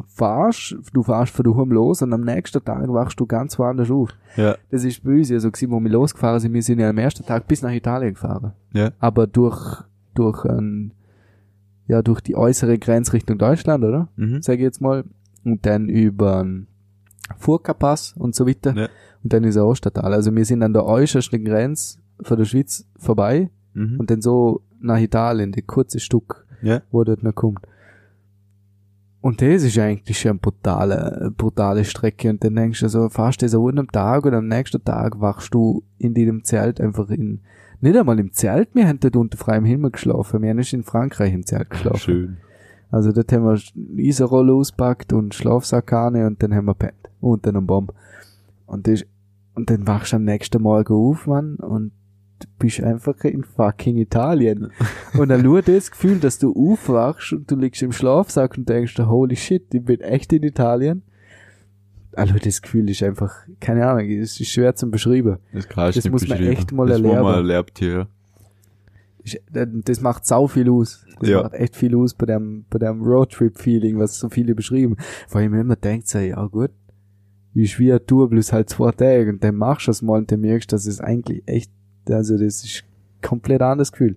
fahrst, 0.08 0.76
du 0.92 1.02
fahrst 1.02 1.32
von 1.34 1.44
daheim 1.44 1.70
los 1.72 2.02
und 2.02 2.12
am 2.12 2.22
nächsten 2.22 2.64
Tag 2.64 2.88
wachst 2.88 3.18
du 3.20 3.26
ganz 3.26 3.58
woanders 3.58 3.90
auf. 3.90 4.10
Ja, 4.36 4.56
Das 4.70 4.84
ist 4.84 5.02
bei 5.04 5.10
uns 5.12 5.28
ja 5.30 5.38
so 5.40 5.50
gewesen, 5.50 5.70
wo 5.70 5.80
wir 5.80 5.90
losgefahren 5.90 6.40
sind. 6.40 6.52
Wir 6.54 6.62
sind 6.62 6.78
ja 6.78 6.88
am 6.90 6.98
ersten 6.98 7.24
Tag 7.24 7.46
bis 7.48 7.62
nach 7.62 7.72
Italien 7.72 8.14
gefahren. 8.14 8.52
ja, 8.72 8.90
Aber 8.98 9.26
durch, 9.26 9.82
durch, 10.14 10.44
ein, 10.44 10.92
ja, 11.86 12.02
durch 12.02 12.20
die 12.20 12.36
äußere 12.36 12.78
Grenzrichtung 12.78 13.38
Deutschland, 13.38 13.84
oder? 13.84 14.08
mhm. 14.16 14.42
Sag 14.42 14.54
ich 14.56 14.60
jetzt 14.62 14.80
mal. 14.80 15.04
Und 15.44 15.64
dann 15.66 15.88
über 15.88 16.42
den 16.42 16.66
Furka-Pass 17.38 18.14
und 18.16 18.34
so 18.34 18.46
weiter. 18.46 18.74
Ja. 18.76 18.88
Und 19.22 19.32
dann 19.32 19.44
ist 19.44 19.56
er 19.56 19.66
Oststatal. 19.66 20.12
Also 20.12 20.34
wir 20.34 20.44
sind 20.44 20.62
an 20.62 20.72
der 20.72 20.84
äußersten 20.84 21.44
Grenze 21.44 21.98
von 22.22 22.36
der 22.38 22.44
Schweiz 22.44 22.86
vorbei 22.98 23.50
Mhm. 23.72 24.00
und 24.00 24.10
dann 24.10 24.20
so 24.20 24.62
nach 24.80 24.98
Italien, 24.98 25.52
das 25.52 25.64
kurze 25.64 26.00
Stück, 26.00 26.44
ja, 26.60 26.82
wo 26.90 27.04
dort 27.04 27.22
noch 27.22 27.34
kommt. 27.36 27.60
Und 29.22 29.42
das 29.42 29.64
ist 29.64 29.78
eigentlich 29.78 30.18
schon 30.18 30.30
eine 30.30 30.38
brutale, 30.38 31.32
brutale 31.36 31.84
Strecke. 31.84 32.30
Und 32.30 32.42
dann 32.42 32.56
denkst 32.56 32.80
du 32.80 32.88
so, 32.88 33.08
fahrst 33.10 33.42
du 33.42 33.48
so 33.48 33.68
an 33.68 33.78
einem 33.78 33.92
Tag 33.92 34.24
und 34.24 34.34
am 34.34 34.48
nächsten 34.48 34.82
Tag 34.82 35.20
wachst 35.20 35.52
du 35.52 35.82
in 35.98 36.14
diesem 36.14 36.42
Zelt 36.44 36.80
einfach 36.80 37.10
in, 37.10 37.40
nicht 37.82 37.96
einmal 37.96 38.18
im 38.18 38.32
Zelt, 38.32 38.74
wir 38.74 38.88
haben 38.88 39.00
dort 39.00 39.16
unter 39.16 39.36
freiem 39.36 39.64
Himmel 39.64 39.90
geschlafen. 39.90 40.42
Wir 40.42 40.50
haben 40.50 40.56
nicht 40.56 40.72
in 40.72 40.84
Frankreich 40.84 41.32
im 41.34 41.44
Zelt 41.44 41.70
geschlafen. 41.70 41.98
schön. 41.98 42.36
Also 42.90 43.12
dort 43.12 43.32
haben 43.32 43.44
wir 43.44 43.60
Iserrolle 43.98 44.52
auspackt 44.52 45.12
und 45.12 45.34
Schlafsackane 45.34 46.26
und 46.26 46.42
dann 46.42 46.54
haben 46.54 46.66
wir 46.66 46.74
pennt. 46.74 46.94
Unter 47.20 47.50
einem 47.50 47.66
Baum. 47.66 47.88
Und 48.66 48.86
das, 48.86 49.04
und 49.54 49.70
dann 49.70 49.86
wachst 49.86 50.12
du 50.12 50.16
am 50.16 50.24
nächsten 50.24 50.62
Morgen 50.62 50.92
auf, 50.92 51.26
Mann, 51.26 51.56
und 51.56 51.92
du 52.40 52.46
bist 52.58 52.82
einfach 52.82 53.22
in 53.24 53.44
fucking 53.44 53.96
Italien. 53.98 54.70
und 55.18 55.28
dann 55.28 55.42
nur 55.42 55.62
das 55.62 55.90
Gefühl, 55.90 56.18
dass 56.18 56.38
du 56.38 56.52
aufwachst 56.54 57.32
und 57.32 57.50
du 57.50 57.56
liegst 57.56 57.82
im 57.82 57.92
Schlafsack 57.92 58.56
und 58.58 58.68
denkst, 58.68 58.98
holy 58.98 59.36
shit, 59.36 59.72
ich 59.74 59.84
bin 59.84 60.00
echt 60.00 60.32
in 60.32 60.42
Italien. 60.42 61.02
Also 62.12 62.34
das 62.42 62.60
Gefühl 62.60 62.90
ist 62.90 63.02
einfach, 63.04 63.32
keine 63.60 63.86
Ahnung, 63.86 64.10
es 64.10 64.40
ist 64.40 64.48
schwer 64.50 64.74
zu 64.74 64.90
beschreiben. 64.90 65.38
Das 65.52 65.68
kannst 65.68 65.96
du 65.96 65.98
Das 66.00 66.04
nicht 66.04 66.12
muss 66.12 66.28
man 66.28 66.38
echt 66.42 66.72
mal 66.72 66.86
das 66.88 66.98
muss 67.00 67.06
erlernen. 67.10 67.24
man 67.24 67.34
erlebt 67.48 67.78
hier. 67.78 68.08
Ist- 69.22 69.40
Das 69.52 70.00
macht 70.00 70.26
sau 70.26 70.46
viel 70.48 70.68
aus. 70.70 71.04
Das 71.20 71.28
Ja. 71.28 71.42
macht 71.42 71.54
echt 71.54 71.76
viel 71.76 71.94
aus 71.94 72.14
bei 72.14 72.26
dem, 72.26 72.64
bei 72.70 72.78
dem 72.78 73.02
Roadtrip-Feeling, 73.02 73.98
was 73.98 74.18
so 74.18 74.28
viele 74.28 74.54
beschrieben. 74.54 74.96
Vor 75.28 75.40
allem, 75.40 75.52
wenn 75.52 75.66
man 75.66 75.76
denkt, 75.80 76.08
so, 76.08 76.18
ja 76.18 76.44
gut, 76.46 76.70
ist 77.54 77.78
wie 77.78 77.90
eine 77.92 78.04
Tour 78.04 78.28
bloß 78.30 78.52
halt 78.52 78.70
zwei 78.70 78.90
Tage 78.92 79.28
und 79.30 79.44
dann 79.44 79.56
machst 79.56 79.86
du 79.86 79.90
es 79.90 80.02
mal 80.02 80.18
und 80.18 80.32
dann 80.32 80.40
merkst 80.40 80.72
du, 80.72 80.74
das 80.76 80.86
ist 80.86 81.00
eigentlich 81.00 81.42
echt, 81.46 81.70
also 82.08 82.34
das 82.38 82.64
ist 82.64 82.84
komplett 83.22 83.62
anderes 83.62 83.92
Gefühl. 83.92 84.16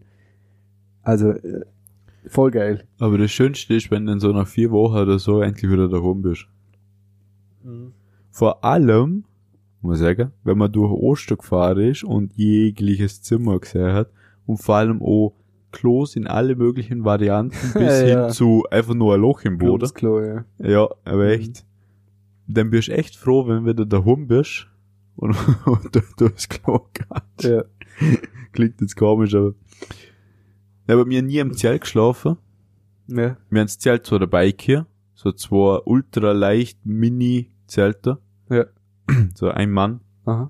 Also, 1.02 1.32
äh, 1.32 1.66
voll 2.28 2.52
geil. 2.52 2.86
Aber 3.00 3.18
das 3.18 3.32
Schönste 3.32 3.74
ist, 3.76 3.92
wenn 3.92 4.06
du 4.06 4.12
dann 4.14 4.20
so 4.20 4.32
nach 4.32 4.48
vier 4.48 4.72
Wochen 4.72 4.98
oder 4.98 5.20
so 5.20 5.42
endlich 5.42 5.70
wieder 5.72 5.90
daheim 5.90 6.22
bist. 6.22 6.48
Vor 8.32 8.64
allem, 8.64 9.26
muss 9.82 10.00
ich 10.00 10.04
sagen, 10.06 10.32
wenn 10.44 10.58
man 10.58 10.72
durch 10.72 10.92
Oster 10.92 11.36
gefahren 11.36 11.80
ist 11.80 12.04
und 12.04 12.34
jegliches 12.34 13.22
Zimmer 13.22 13.60
gesehen 13.60 13.94
hat 13.94 14.10
und 14.46 14.58
vor 14.58 14.76
allem 14.76 15.02
auch 15.02 15.34
Klos 15.72 16.16
in 16.16 16.28
alle 16.28 16.56
möglichen 16.56 17.04
Varianten 17.04 17.56
bis 17.74 17.82
Ja, 17.82 18.06
ja. 18.06 18.26
hin 18.26 18.34
zu 18.34 18.66
einfach 18.70 18.94
nur 18.94 19.16
ein 19.16 19.22
Loch 19.22 19.42
im 19.44 19.58
Boden. 19.58 19.90
Klo, 19.94 20.22
ja. 20.22 20.46
Ja, 20.60 20.88
aber 21.04 21.28
echt. 21.30 21.66
Dann 22.48 22.70
bist 22.70 22.90
du 22.90 22.94
echt 22.94 23.16
froh, 23.16 23.48
wenn 23.48 23.64
du 23.64 23.72
wieder 23.72 23.86
daheim 23.86 24.28
bist 24.28 24.68
und, 25.16 25.36
und 25.66 25.96
du 25.96 26.02
durchs 26.18 26.48
Klo 26.50 26.82
gehst. 26.94 27.50
Ja. 27.50 27.64
Klingt 28.52 28.82
jetzt 28.82 28.96
komisch, 28.96 29.34
aber. 29.36 29.54
Ja, 30.88 30.96
aber 30.96 31.08
wir 31.08 31.18
haben 31.18 31.28
nie 31.28 31.38
im 31.38 31.54
Zelt 31.54 31.82
geschlafen. 31.82 32.38
ja. 33.08 33.38
Wir 33.50 33.60
haben 33.60 33.68
das 33.68 33.80
Zelt 33.80 34.06
zwar 34.06 34.20
dabei 34.20 34.54
hier, 34.60 34.86
so 35.14 35.32
zwei 35.32 35.80
ultra 35.86 36.32
leicht 36.32 36.86
Mini-Zelte. 36.86 38.20
Ja. 38.50 38.66
So 39.36 39.50
ein 39.50 39.72
Mann. 39.72 40.00
Aha. 40.26 40.50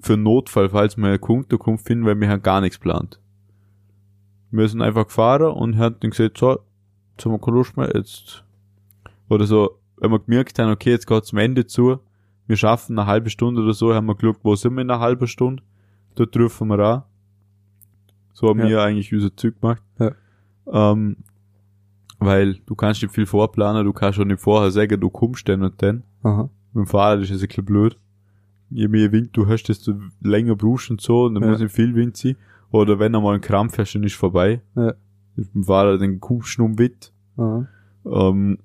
Für 0.00 0.14
einen 0.14 0.24
Notfall, 0.24 0.68
falls 0.68 0.96
wir 0.96 1.06
eine 1.06 1.18
Unterkunft 1.20 1.86
finden, 1.86 2.06
weil 2.06 2.18
wir 2.20 2.28
haben 2.28 2.42
gar 2.42 2.60
nichts 2.60 2.80
geplant. 2.80 3.20
Wir 4.50 4.68
sind 4.68 4.82
einfach 4.82 5.06
gefahren 5.06 5.52
und 5.52 5.78
haben 5.78 5.96
dann 6.00 6.10
gesagt, 6.10 6.38
so, 6.38 6.58
jetzt 7.12 7.24
haben 7.24 7.32
wir 7.32 7.38
keine 7.38 7.56
Lust 7.56 7.76
mehr, 7.76 7.90
jetzt, 7.94 8.44
oder 9.28 9.46
so, 9.46 9.78
wenn 9.96 10.10
wir 10.10 10.18
gemerkt 10.18 10.58
haben, 10.58 10.70
okay, 10.72 10.90
jetzt 10.90 11.06
geht's 11.06 11.28
zum 11.28 11.38
Ende 11.38 11.66
zu, 11.66 12.00
wir 12.46 12.56
schaffen 12.56 12.98
eine 12.98 13.06
halbe 13.06 13.30
Stunde 13.30 13.62
oder 13.62 13.72
so, 13.72 13.94
haben 13.94 14.06
wir 14.06 14.16
geschaut, 14.16 14.38
wo 14.42 14.54
sind 14.56 14.74
wir 14.74 14.82
in 14.82 14.90
einer 14.90 15.00
halben 15.00 15.26
Stunde, 15.28 15.62
dort 16.14 16.34
dürfen 16.34 16.68
wir 16.68 16.78
an. 16.78 17.02
So 18.32 18.48
haben 18.48 18.60
Ja. 18.60 18.68
wir 18.68 18.82
eigentlich 18.82 19.12
unser 19.12 19.34
Zeug 19.36 19.60
gemacht. 19.60 19.82
Ja. 19.98 20.12
Ähm, 20.66 21.16
weil 22.18 22.54
du 22.66 22.74
kannst 22.74 23.02
nicht 23.02 23.12
viel 23.14 23.26
vorplanen, 23.26 23.84
du 23.84 23.92
kannst 23.92 24.16
schon 24.16 24.28
nicht 24.28 24.40
vorher 24.40 24.70
sagen, 24.70 25.00
du 25.00 25.10
kommst 25.10 25.46
denn 25.48 25.62
und 25.62 25.80
dann. 25.82 26.04
Aha. 26.22 26.48
Mit 26.72 26.84
dem 26.84 26.86
Fahrrad 26.86 27.20
ist 27.20 27.30
es 27.30 27.42
ein 27.42 27.48
bisschen 27.48 27.64
blöd. 27.64 27.98
Je 28.70 28.88
mehr 28.88 29.12
Wind 29.12 29.36
du 29.36 29.46
hast, 29.48 29.64
desto 29.64 29.94
länger 30.22 30.56
brauchst 30.56 30.90
und 30.90 31.00
so, 31.00 31.24
und 31.24 31.34
dann 31.34 31.42
Ja. 31.42 31.50
muss 31.50 31.60
nicht 31.60 31.74
viel 31.74 31.94
Wind 31.94 32.16
sein. 32.16 32.36
Oder 32.70 32.98
wenn 32.98 33.14
einmal 33.14 33.34
ein 33.34 33.40
Krampf 33.42 33.76
hast, 33.76 33.92
dann 33.94 34.04
ist 34.04 34.14
vorbei. 34.14 34.62
Ja. 34.76 34.94
Mit 35.36 35.52
dem 35.54 35.64
Fahrrad, 35.64 36.00
dann 36.00 36.20
kommst 36.20 36.58
du 36.58 36.64
weit. 36.78 37.12
Aha. 37.36 37.66
Ähm, 38.06 38.58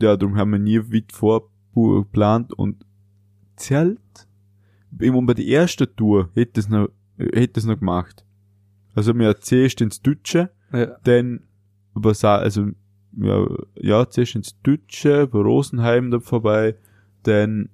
ja, 0.00 0.16
darum 0.16 0.36
haben 0.36 0.52
wir 0.52 0.58
nie 0.58 0.78
weit 0.92 1.12
vorgeplant 1.12 2.52
und 2.54 2.84
Zelt, 3.56 4.00
immer 5.00 5.22
bei 5.22 5.34
der 5.34 5.46
ersten 5.46 5.86
Tour, 5.96 6.30
hätte 6.34 6.60
es 6.60 6.68
noch, 6.68 6.88
hätte 7.18 7.60
es 7.60 7.66
noch 7.66 7.78
gemacht. 7.78 8.24
Also 8.94 9.12
haben 9.12 9.34
zuerst 9.40 9.80
ins 9.80 10.00
Deutsche, 10.02 10.50
Ja. 10.72 10.96
dann 11.04 11.40
über 11.96 12.14
Sa 12.14 12.36
also 12.36 12.68
ja, 13.16 13.46
ja 13.76 14.08
zuerst 14.08 14.34
ins 14.34 14.60
Deutsche, 14.62 15.22
über 15.22 15.42
Rosenheim 15.42 16.10
da 16.10 16.20
vorbei, 16.20 16.76
dann 17.22 17.68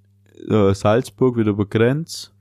äh, 0.48 0.74
Salzburg 0.74 1.36
wieder 1.36 1.50
über 1.50 1.66
Grenz, 1.66 2.32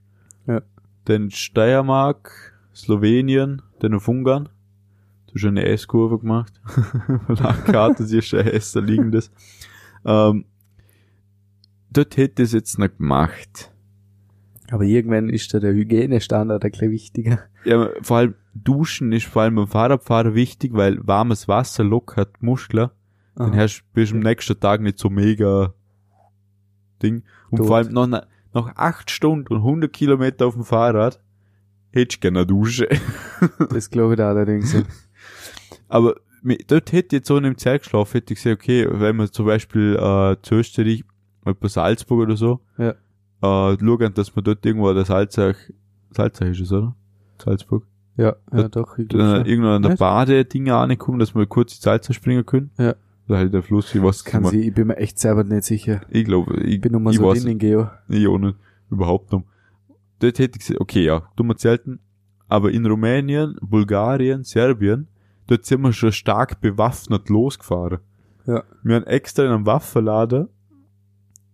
Ja. 0.47 0.61
dann 1.05 1.29
Steiermark, 1.31 2.53
Slowenien, 2.73 3.61
dann 3.79 3.93
auf 3.93 4.07
Ungarn. 4.07 4.49
Du 5.27 5.35
hast 5.35 5.45
eine 5.45 5.65
S-Kurve 5.65 6.19
gemacht. 6.19 6.59
Landkarte, 7.27 8.03
sie 8.05 8.17
ist 8.17 8.33
ein 8.33 8.47
S 8.47 8.71
da 8.71 8.79
liegendes. 8.79 9.31
Ähm, 10.03 10.45
dort 11.91 12.17
hätte 12.17 12.43
es 12.43 12.51
jetzt 12.53 12.79
noch 12.79 12.87
gemacht. 12.97 13.71
Aber 14.71 14.83
irgendwann 14.83 15.29
ist 15.29 15.53
da 15.53 15.59
der 15.59 15.73
Hygienestandard 15.73 16.63
ein 16.63 16.71
bisschen 16.71 16.91
wichtiger. 16.91 17.39
Ja, 17.65 17.89
vor 18.01 18.17
allem 18.17 18.35
Duschen 18.53 19.11
ist 19.11 19.25
vor 19.25 19.41
allem 19.43 19.55
beim 19.55 19.67
Fahrradfahren 19.67 20.35
wichtig, 20.35 20.73
weil 20.73 20.99
warmes 21.07 21.47
Wasser 21.47 21.83
lockert 21.83 22.41
Muskeln. 22.43 22.89
Dann 23.35 23.55
hast 23.55 23.83
bist 23.93 24.11
du 24.11 24.17
am 24.17 24.21
nächsten 24.23 24.59
Tag 24.59 24.81
nicht 24.81 24.99
so 24.99 25.09
mega 25.09 25.73
Ding. 27.01 27.23
Und 27.49 27.59
Tot. 27.59 27.67
vor 27.67 27.77
allem 27.77 27.93
noch, 27.93 28.07
na- 28.07 28.27
noch 28.53 28.75
acht 28.75 29.09
Stunden 29.11 29.53
und 29.53 29.59
100 29.59 29.91
Kilometer 29.93 30.45
auf 30.47 30.55
dem 30.55 30.63
Fahrrad 30.65 31.21
hättest 31.91 32.17
du 32.17 32.21
gerne 32.21 32.39
eine 32.39 32.47
Dusche. 32.47 32.87
Das 33.71 33.89
glaube 33.89 34.13
ich 34.13 34.17
da 34.17 34.29
allerdings. 34.29 34.73
ja. 34.73 34.81
Aber 35.87 36.15
dort 36.67 36.91
hätte 36.91 37.07
ich 37.15 37.19
jetzt 37.19 37.27
so 37.27 37.37
in 37.37 37.45
einem 37.45 37.57
Zelt 37.57 37.83
geschlafen, 37.83 38.13
hätte 38.13 38.33
ich 38.33 38.43
gesagt, 38.43 38.61
okay, 38.61 38.87
wenn 38.89 39.15
wir 39.15 39.31
zum 39.31 39.45
Beispiel 39.45 39.95
äh, 39.95 40.35
zu 40.41 40.55
Österreich, 40.55 41.03
etwa 41.45 41.69
Salzburg 41.69 42.19
oder 42.21 42.35
so, 42.37 42.59
Ja. 42.77 42.95
Äh, 43.41 43.77
schauen, 43.77 44.13
dass 44.13 44.35
wir 44.35 44.43
dort 44.43 44.65
irgendwo 44.65 44.93
der 44.93 45.05
Salzach, 45.05 45.55
Salzach 46.11 46.47
ist 46.47 46.59
es, 46.61 46.71
oder? 46.71 46.95
Salzburg. 47.41 47.85
Ja, 48.17 48.35
ja, 48.51 48.59
Ja, 48.59 48.67
doch. 48.69 48.97
Ich 48.97 49.07
Dann 49.07 49.37
schon. 49.37 49.45
irgendwo 49.45 49.69
an 49.69 49.81
der? 49.81 49.95
Badedinger 49.95 50.77
ankommen, 50.77 51.19
dass 51.19 51.33
wir 51.35 51.45
kurz 51.45 51.75
die 51.77 51.81
Salzach 51.81 52.13
springen 52.13 52.45
können. 52.45 52.71
Ja. 52.77 52.95
Oder 53.27 53.37
halt 53.37 53.53
der 53.53 53.63
Fluss, 53.63 53.93
ich 53.93 54.01
weiß 54.01 54.23
Kann 54.25 54.43
sie, 54.45 54.67
ich 54.67 54.73
bin 54.73 54.87
mir 54.87 54.97
echt 54.97 55.19
selber 55.19 55.43
nicht 55.43 55.63
sicher. 55.63 56.01
Ich 56.09 56.25
glaube, 56.25 56.59
ich, 56.61 56.75
Ich 56.75 56.81
bin 56.81 56.91
nur 56.91 57.01
mal 57.01 57.11
ich 57.11 57.17
so 57.17 57.27
weiß 57.27 57.43
drin 57.43 57.53
in 57.53 57.57
Geo. 57.59 57.89
Ich 58.09 58.27
auch 58.27 58.39
nicht. 58.39 58.57
Überhaupt 58.89 59.31
nicht. 59.31 59.45
Dort 60.19 60.39
hätte 60.39 60.57
ich 60.57 60.65
gesagt, 60.65 60.81
okay, 60.81 61.05
ja, 61.05 61.21
tun 61.37 61.47
wir 61.47 61.55
zelten. 61.55 61.99
Aber 62.47 62.71
in 62.71 62.85
Rumänien, 62.85 63.55
Bulgarien, 63.61 64.43
Serbien, 64.43 65.07
dort 65.47 65.65
sind 65.65 65.81
wir 65.81 65.93
schon 65.93 66.11
stark 66.11 66.59
bewaffnet 66.59 67.29
losgefahren. 67.29 67.99
Ja. 68.47 68.63
Wir 68.83 68.95
haben 68.95 69.05
extra 69.05 69.43
in 69.45 69.51
einem 69.51 69.65
Waffenladen 69.67 70.49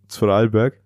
zu 0.07 0.19
Vorarlberg, 0.19 0.79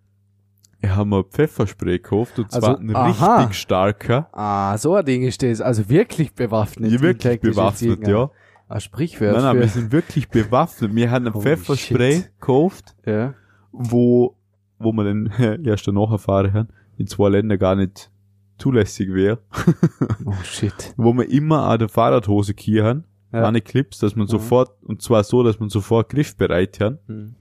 wir 0.81 0.95
haben 0.95 1.13
ein 1.13 1.23
Pfefferspray 1.25 1.97
gekauft, 1.99 2.39
und 2.39 2.51
zwar 2.51 2.69
Also, 2.77 2.81
ein 2.81 2.95
aha. 2.95 3.37
richtig 3.37 3.57
starker. 3.59 4.29
Ah, 4.31 4.77
so 4.77 4.95
ein 4.95 5.05
Ding 5.05 5.23
ist 5.23 5.41
das. 5.43 5.61
Also 5.61 5.89
wirklich 5.89 6.33
bewaffnet. 6.33 6.91
Ja, 6.91 7.01
wirklich 7.01 7.41
bewaffnet, 7.41 8.07
ja. 8.07 8.29
Ah, 8.67 8.79
Sprichwort. 8.79 9.33
Nein, 9.33 9.41
nein, 9.43 9.55
wir 9.57 9.63
für, 9.67 9.79
sind 9.79 9.91
wirklich 9.91 10.29
bewaffnet. 10.29 10.93
Wir 10.95 11.09
haben 11.11 11.25
ein 11.27 11.33
Holy 11.33 11.43
Pfefferspray 11.43 12.13
shit. 12.17 12.31
gekauft, 12.39 12.95
ja. 13.05 13.33
wo, 13.71 14.35
wo 14.77 14.91
wir 14.93 15.03
dann 15.03 15.27
erst 15.65 15.87
danach 15.87 16.11
erfahren 16.11 16.53
haben, 16.53 16.69
in 16.97 17.07
zwei 17.07 17.29
Ländern 17.29 17.57
gar 17.59 17.75
nicht 17.75 18.11
zulässig 18.57 19.11
wäre. 19.13 19.39
Oh 20.25 20.33
shit. 20.43 20.93
wo 20.97 21.13
wir 21.13 21.29
immer 21.31 21.63
an 21.63 21.79
der 21.79 21.89
Fahrradhose 21.89 22.53
hier 22.57 22.83
haben, 22.85 23.03
Ja. 23.33 23.47
eine 23.47 23.61
Clips, 23.61 23.99
dass 23.99 24.15
man 24.15 24.25
Mhm. 24.27 24.31
sofort, 24.31 24.71
und 24.83 25.01
zwar 25.01 25.23
so, 25.23 25.43
dass 25.43 25.59
man 25.59 25.69
sofort 25.69 26.09
griffbereit 26.09 26.79
haben, 26.79 26.99
Hm. 27.07 27.35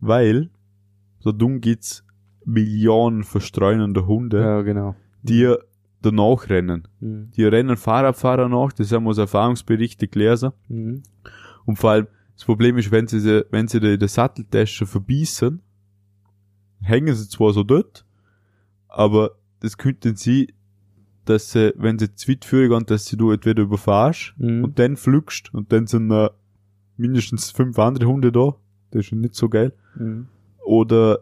weil 0.00 0.50
so 1.20 1.32
dumm 1.32 1.60
gibt's 1.60 2.04
Millionen 2.48 3.24
verstreunende 3.24 4.06
Hunde, 4.06 4.40
Ja, 4.40 4.62
genau. 4.62 4.96
die 5.22 5.54
danach 6.00 6.48
rennen. 6.48 6.88
Hm. 7.00 7.30
Die 7.36 7.44
rennen 7.44 7.76
Fahrradfahrer 7.76 8.48
nach, 8.48 8.72
das 8.72 8.90
haben 8.92 9.04
wir 9.04 9.10
aus 9.10 9.18
Erfahrungsberichten 9.18 10.10
gelesen. 10.10 10.52
Hm. 10.68 11.02
Und 11.66 11.76
vor 11.76 11.90
allem, 11.90 12.06
das 12.34 12.44
Problem 12.44 12.78
ist, 12.78 12.90
wenn 12.90 13.06
sie, 13.06 13.20
sie 13.20 13.44
wenn 13.50 13.68
sie 13.68 13.80
die 13.98 14.08
Satteltasche 14.08 14.86
verbießen, 14.86 15.60
hängen 16.80 17.14
sie 17.14 17.28
zwar 17.28 17.52
so 17.52 17.64
dort, 17.64 18.06
aber 18.88 19.32
das 19.60 19.76
könnten 19.76 20.16
sie, 20.16 20.54
dass 21.24 21.50
sie, 21.52 21.74
wenn 21.76 21.98
sie 21.98 22.14
zu 22.14 22.30
weit 22.30 22.44
führen 22.46 22.70
gehen, 22.70 22.86
dass 22.86 23.04
sie 23.06 23.16
du 23.18 23.30
entweder 23.32 23.62
überfahrst 23.64 24.34
Hm. 24.38 24.64
und 24.64 24.78
dann 24.78 24.96
flügst 24.96 25.52
und 25.52 25.70
dann 25.72 25.86
sind 25.86 26.10
äh, 26.10 26.30
mindestens 26.96 27.50
fünf 27.50 27.78
andere 27.78 28.06
Hunde 28.06 28.32
da. 28.32 28.54
Das 28.90 29.00
ist 29.00 29.06
schon 29.06 29.20
nicht 29.20 29.34
so 29.34 29.48
geil. 29.50 29.72
Hm. 29.94 30.28
Oder 30.64 31.18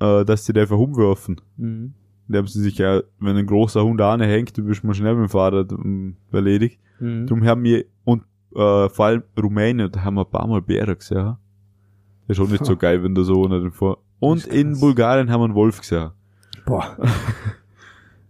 äh, 0.00 0.24
dass 0.24 0.44
sie 0.44 0.54
einfach 0.54 0.78
umwerfen. 0.78 1.40
Hm. 1.58 1.94
Da 2.28 2.38
haben 2.38 2.46
sie 2.46 2.62
sich 2.62 2.78
ja, 2.78 3.02
wenn 3.20 3.36
ein 3.36 3.46
großer 3.46 3.84
Hund 3.84 4.00
anhängt, 4.00 4.56
du 4.56 4.64
bist 4.64 4.82
mal 4.82 4.94
schnell 4.94 5.14
mit 5.14 5.24
dem 5.24 5.28
Fahrrad 5.28 5.72
ähm, 5.72 6.16
erledigt. 6.32 6.80
Hm. 6.98 7.26
Darum 7.26 7.44
haben 7.44 7.62
wir, 7.64 7.84
und 8.04 8.22
äh, 8.54 8.88
vor 8.88 9.06
allem 9.06 9.22
Rumänien, 9.40 9.90
da 9.90 10.02
haben 10.02 10.14
wir 10.14 10.24
ein 10.24 10.30
paar 10.30 10.46
Mal 10.46 10.62
Bären 10.62 10.96
gesehen. 10.96 11.36
Ist 12.28 12.36
schon 12.36 12.50
nicht 12.50 12.64
so 12.64 12.76
geil, 12.78 13.02
wenn 13.02 13.14
du 13.14 13.22
so 13.22 13.42
unter 13.42 13.60
den 13.60 13.72
vor. 13.72 13.98
Und 14.20 14.46
in. 14.46 14.78
Bulgarien 14.80 15.30
haben 15.30 15.40
wir 15.40 15.44
einen 15.46 15.54
Wolf 15.54 15.80
gesehen. 15.80 16.10
Boah. 16.64 16.96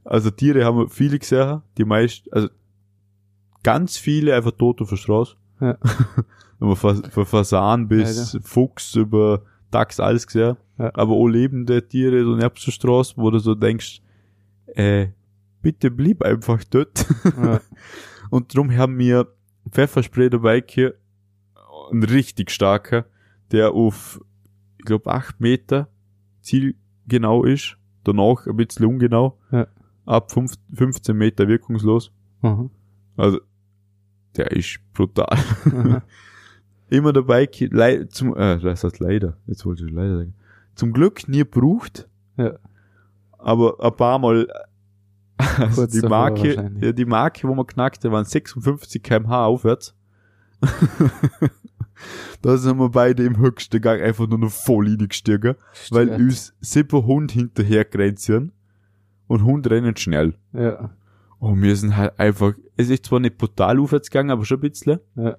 Also 0.07 0.31
Tiere 0.31 0.67
haben 0.67 0.77
wir 0.77 0.89
viele 0.91 1.19
gesehen, 1.19 1.63
die 1.79 1.85
meisten, 1.87 2.31
also 2.31 2.49
ganz 3.63 3.97
viele 3.97 4.35
einfach 4.35 4.53
tot 4.53 4.83
auf 4.83 4.91
der 4.91 4.97
Straße. 4.97 5.35
Ja. 5.61 5.79
von, 6.75 7.05
von 7.05 7.27
Fasan 7.27 7.89
bis 7.89 8.39
Fuchs 8.43 8.95
über 8.97 9.43
Dachs 9.75 10.01
alles 10.01 10.27
gesehen. 10.27 10.57
Ja. 10.79 10.91
Aber 10.95 11.13
auch 11.13 11.27
lebende 11.29 11.87
Tiere, 11.87 12.25
so 12.25 12.35
neben 12.37 12.55
der 12.55 12.71
Straße, 12.73 13.15
wo 13.17 13.31
du 13.31 13.39
so 13.39 13.55
denkst, 13.55 14.01
äh, 14.67 15.09
bitte 15.63 15.91
blieb 15.91 16.23
einfach 16.23 16.63
dort. 16.65 17.07
Ja. 17.37 17.61
Und 18.31 18.55
drum 18.55 18.75
haben 18.77 18.99
wir 18.99 19.29
Pfefferspray 19.71 20.31
dabei 20.31 20.63
hier, 20.67 20.95
ein 21.93 22.03
richtig 22.03 22.51
starker, 22.51 23.07
der 23.53 23.73
auf, 23.73 24.21
ich 24.79 24.85
glaube, 24.85 25.11
acht 25.13 25.41
Meter 25.41 25.89
zielgenau 26.41 27.45
ist, 27.45 27.77
danach 28.05 28.47
ein 28.47 28.57
bisschen 28.57 28.87
ungenau, 28.87 29.39
Ja. 29.53 29.67
ab 30.07 30.33
fünf, 30.33 30.55
15 30.73 31.17
Meter 31.17 31.47
wirkungslos. 31.49 32.13
Aha. 32.43 32.69
Also, 33.17 33.41
der 34.37 34.51
ist 34.53 34.81
brutal. 34.93 35.39
Aha. 35.67 36.03
Immer 36.91 37.13
dabei, 37.13 37.49
lei 37.71 38.05
zum, 38.05 38.37
äh, 38.37 38.59
das 38.61 38.85
heißt 38.85 39.01
leider, 39.01 39.37
jetzt 39.47 39.65
wollte 39.65 39.85
ich 39.87 39.93
leider 39.93 40.19
sagen. 40.19 40.35
Zum 40.75 40.93
Glück 40.93 41.29
nie 41.29 41.39
gebraucht, 41.39 42.09
Ja. 42.37 42.55
aber 43.39 43.83
ein 43.83 43.97
paar 43.97 44.19
Mal, 44.19 44.49
also 45.59 45.83
Kurz 45.83 45.93
die 45.93 46.07
Marke, 46.07 46.73
ja, 46.81 46.93
die 46.93 47.05
Marke, 47.05 47.49
wo 47.49 47.55
man 47.55 47.67
knackte, 47.67 48.13
waren 48.13 48.25
56 48.25 49.03
kmh 49.03 49.45
aufwärts. 49.47 49.95
da 52.43 52.57
sind 52.57 52.79
wir 52.79 52.91
beide 52.91 53.25
im 53.25 53.39
höchsten 53.39 53.81
Gang 53.81 54.03
einfach 54.03 54.27
nur 54.27 54.39
noch 54.39 54.51
voll 54.51 54.89
reingestiegen, 54.89 55.55
weil 55.91 56.09
uns 56.11 56.55
sieben 56.61 57.07
Hunde 57.07 57.35
hinterher 57.35 57.87
sind 58.17 58.53
und 59.27 59.45
Hunde 59.45 59.71
rennen 59.71 59.97
schnell. 59.97 60.35
Ja. 60.53 60.91
Und 61.39 61.63
wir 61.63 61.77
sind 61.77 61.97
halt 61.97 62.19
einfach, 62.19 62.55
es 62.77 62.89
ist 62.91 63.07
zwar 63.07 63.21
nicht 63.21 63.39
brutal 63.39 63.79
aufwärts 63.79 64.11
gegangen, 64.11 64.31
aber 64.31 64.45
schon 64.45 64.59
ein 64.59 64.71
bisschen. 64.71 65.01
Ja. 65.17 65.37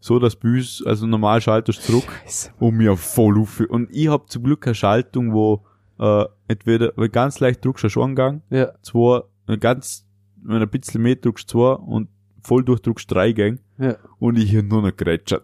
So, 0.00 0.18
dass 0.18 0.36
bei 0.36 0.48
uns, 0.50 0.82
also 0.86 1.06
normal 1.06 1.40
schaltest 1.40 1.82
zurück 1.82 2.04
Scheiße. 2.24 2.50
und 2.58 2.76
mir 2.76 2.96
voll 2.96 3.38
auf. 3.40 3.60
Und 3.60 3.88
ich 3.90 4.08
hab 4.08 4.30
zum 4.30 4.44
Glück 4.44 4.66
eine 4.66 4.74
Schaltung, 4.74 5.32
wo 5.32 5.64
äh, 5.98 6.24
entweder 6.48 6.92
wenn 6.96 7.10
ganz 7.10 7.40
leicht 7.40 7.64
drückst 7.64 7.84
du 7.84 7.88
schon 7.88 8.02
angegangen, 8.10 8.42
Ja. 8.50 8.72
zwei, 8.82 9.22
wenn 9.46 9.58
ganz, 9.60 10.06
wenn 10.42 10.60
ein 10.62 10.68
bisschen 10.68 11.02
mehr 11.02 11.16
drückst 11.16 11.48
zwei 11.48 11.72
und 11.74 12.08
voll 12.42 12.62
durchdrückst 12.64 13.10
drei 13.10 13.32
Gänge 13.32 13.58
Ja. 13.78 13.96
und 14.18 14.38
ich 14.38 14.50
hier 14.50 14.62
nur 14.62 14.82
noch 14.82 14.94
gerätschert. 14.96 15.42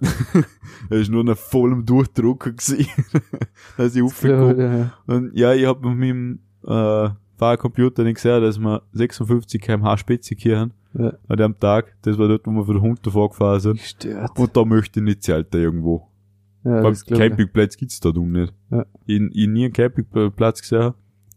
Er 0.90 0.98
ist 1.00 1.10
nur 1.10 1.24
noch 1.24 1.36
voll 1.38 1.72
im 1.72 1.84
Durchdrucken 1.86 2.54
gewesen, 2.56 2.86
dass 3.76 3.96
ich 3.96 4.02
aufgekommen 4.02 4.60
Ja. 4.60 4.92
und 5.06 5.32
ja, 5.36 5.52
ich 5.54 5.66
hab 5.66 5.82
mit 5.82 5.96
meinem 5.96 6.38
äh, 6.64 7.08
Fahrcomputer 7.38 8.04
nicht 8.04 8.16
gesehen, 8.16 8.40
dass 8.42 8.58
wir 8.58 8.82
56 8.92 9.60
kmh 9.60 9.96
Spitze 9.96 10.34
hier 10.38 10.60
haben 10.60 10.72
Ja. 10.94 11.12
an 11.28 11.36
dem 11.36 11.58
Tag. 11.58 11.96
Das 12.02 12.18
war 12.18 12.28
dort, 12.28 12.46
wo 12.46 12.50
wir 12.52 12.64
für 12.66 12.74
den 12.74 12.82
Hund 12.82 13.00
davor 13.06 13.30
gefahren 13.30 13.60
sind. 13.60 13.78
Gestört. 13.78 14.38
Und 14.38 14.56
da 14.56 14.64
möchte 14.64 15.00
ich 15.00 15.04
nicht 15.04 15.22
zelten 15.22 15.56
irgendwo. 15.60 16.06
ja, 16.64 16.88
ich. 16.90 17.04
Campingplatz 17.06 17.76
gibt's 17.76 17.98
da 18.00 18.10
dumm 18.10 18.32
nicht. 18.32 18.52
Ja. 18.70 18.84
Ich, 19.06 19.20
ich 19.32 19.48
nie 19.48 19.64
einen 19.64 19.72
Campingplatz 19.72 20.60
gesehen 20.60 20.92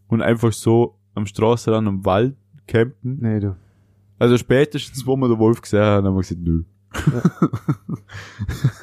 und 0.08 0.20
einfach 0.22 0.52
so 0.52 0.94
am 1.14 1.26
Straßenrand 1.26 1.88
am 1.88 2.04
Wald 2.04 2.36
campen. 2.66 3.18
Nee, 3.20 3.40
du. 3.40 3.56
Also 4.18 4.36
spätestens, 4.38 5.06
wo 5.06 5.16
wir 5.16 5.28
den 5.28 5.38
Wolf 5.38 5.60
gesehen 5.62 5.80
haben, 5.80 6.06
haben 6.06 6.14
wir 6.14 6.20
gesagt, 6.20 6.40
nö. 6.42 6.64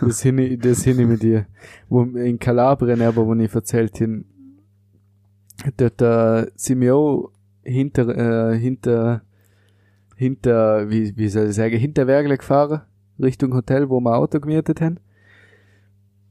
Das 0.01 0.21
hin, 0.21 0.38
ich- 0.38 0.59
das 0.59 0.84
hin 0.84 0.99
ich 0.99 1.07
mit 1.07 1.24
dir. 1.24 1.45
Wo, 1.89 2.03
in 2.03 2.38
Kalabrien, 2.39 3.01
aber 3.01 3.26
wo 3.26 3.34
ich 3.36 3.53
erzählt 3.53 3.97
hin, 3.97 4.26
dort 5.78 6.01
äh, 6.01 6.51
sind 6.55 6.82
wir 6.82 6.95
auch 6.95 7.32
hinter, 7.63 8.51
äh, 8.53 8.57
hinter, 8.59 9.21
hinter, 10.16 10.89
wie, 10.89 11.16
wie 11.18 11.30
soll 11.30 11.47
ich 11.47 11.55
sagen, 11.55 11.78
hinter 11.78 12.07
Wergle 12.07 12.38
gefahren, 12.38 12.82
Richtung 13.22 13.53
Hotel, 13.53 13.89
wo 13.89 13.99
wir 13.99 14.16
Auto 14.16 14.39
gemietet 14.39 14.82
haben. 14.82 14.99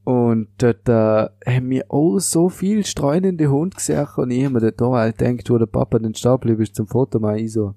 Und 0.05 0.49
dort 0.59 0.89
äh, 0.89 1.29
haben 1.47 1.71
wir 1.71 1.85
auch 1.89 2.19
so 2.19 2.49
viel 2.49 2.85
streunende 2.85 3.51
Hund 3.51 3.77
gesehen 3.77 4.07
und 4.17 4.31
ich 4.33 4.45
hab 4.45 4.53
mir 4.53 4.61
dort 4.61 4.83
auch 4.83 4.95
halt 4.95 5.19
gedacht, 5.19 5.49
wo 5.49 5.59
der 5.59 5.67
Papa 5.67 5.99
den 6.01 6.15
Stab 6.15 6.45
ist 6.45 6.75
zum 6.75 6.89
Foto 6.89 7.21
machen, 7.21 7.39
ich 7.39 7.53
so, 7.53 7.75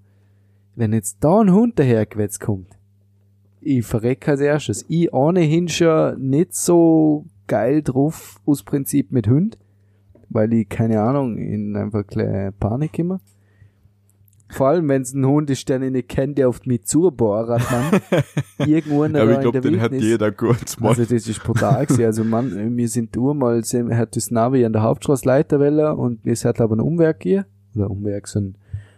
wenn 0.76 0.92
jetzt 0.92 1.18
da 1.24 1.42
ein 1.42 1.54
Hund 1.54 1.78
dahergewetzt 1.78 2.40
kommt, 2.40 2.76
ich 3.62 3.86
verreck 3.86 4.28
als 4.28 4.42
erstes. 4.42 4.86
Ich 4.90 5.12
ohnehin 5.14 5.68
schon 5.68 6.30
nicht 6.30 6.54
so 6.54 7.26
geil 7.48 7.82
drauf 7.82 8.40
aus 8.46 8.64
Prinzip 8.64 9.12
mit 9.12 9.28
Hund, 9.28 9.58
weil 10.30 10.54
ich, 10.54 10.70
keine 10.70 11.02
Ahnung, 11.02 11.38
in 11.38 11.76
einfach 11.76 12.06
kleine 12.06 12.52
Panik 12.52 12.98
immer. 13.00 13.20
Vor 14.50 14.68
allem, 14.68 14.88
wenn 14.90 15.02
es 15.02 15.14
ein 15.14 15.26
Hund 15.26 15.50
ist, 15.50 15.68
den 15.70 15.82
ich 15.82 15.92
nicht 15.92 16.08
kenne, 16.08 16.34
der 16.36 16.48
auf 16.50 16.66
mich 16.66 16.84
zubohrt, 16.86 17.50
man. 17.50 18.02
Irgendwo 18.70 19.04
in 19.04 19.14
der, 19.14 19.24
Aber 19.24 19.32
ich 19.34 19.40
glaube, 19.40 19.60
den 19.62 19.82
hat 19.82 19.92
Wildnis. 19.92 20.10
jeder 20.10 20.32
kurz 20.32 20.80
mal. 20.80 20.90
Also 20.90 21.02
das 21.04 21.28
ist 21.28 21.44
brutal 21.44 21.86
gewesen. 21.86 22.06
Also 22.06 22.24
man, 22.24 22.78
wir 22.78 22.88
sind 22.88 23.16
mal, 23.16 23.64
sind- 23.64 23.96
hat 23.96 24.16
das 24.16 24.30
Navi 24.30 24.64
an 24.64 24.74
der 24.74 24.84
Hauptstraße 24.84 25.26
Leiterwelle 25.28 25.96
und 25.96 26.26
es 26.28 26.46
hat 26.46 26.62
aber 26.62 26.74
einen 26.74 26.82
Umweg 26.82 27.18
hier, 27.24 27.46
oder 27.76 27.90
Umweg, 27.90 28.28
so 28.28 28.40
ein, 28.40 28.56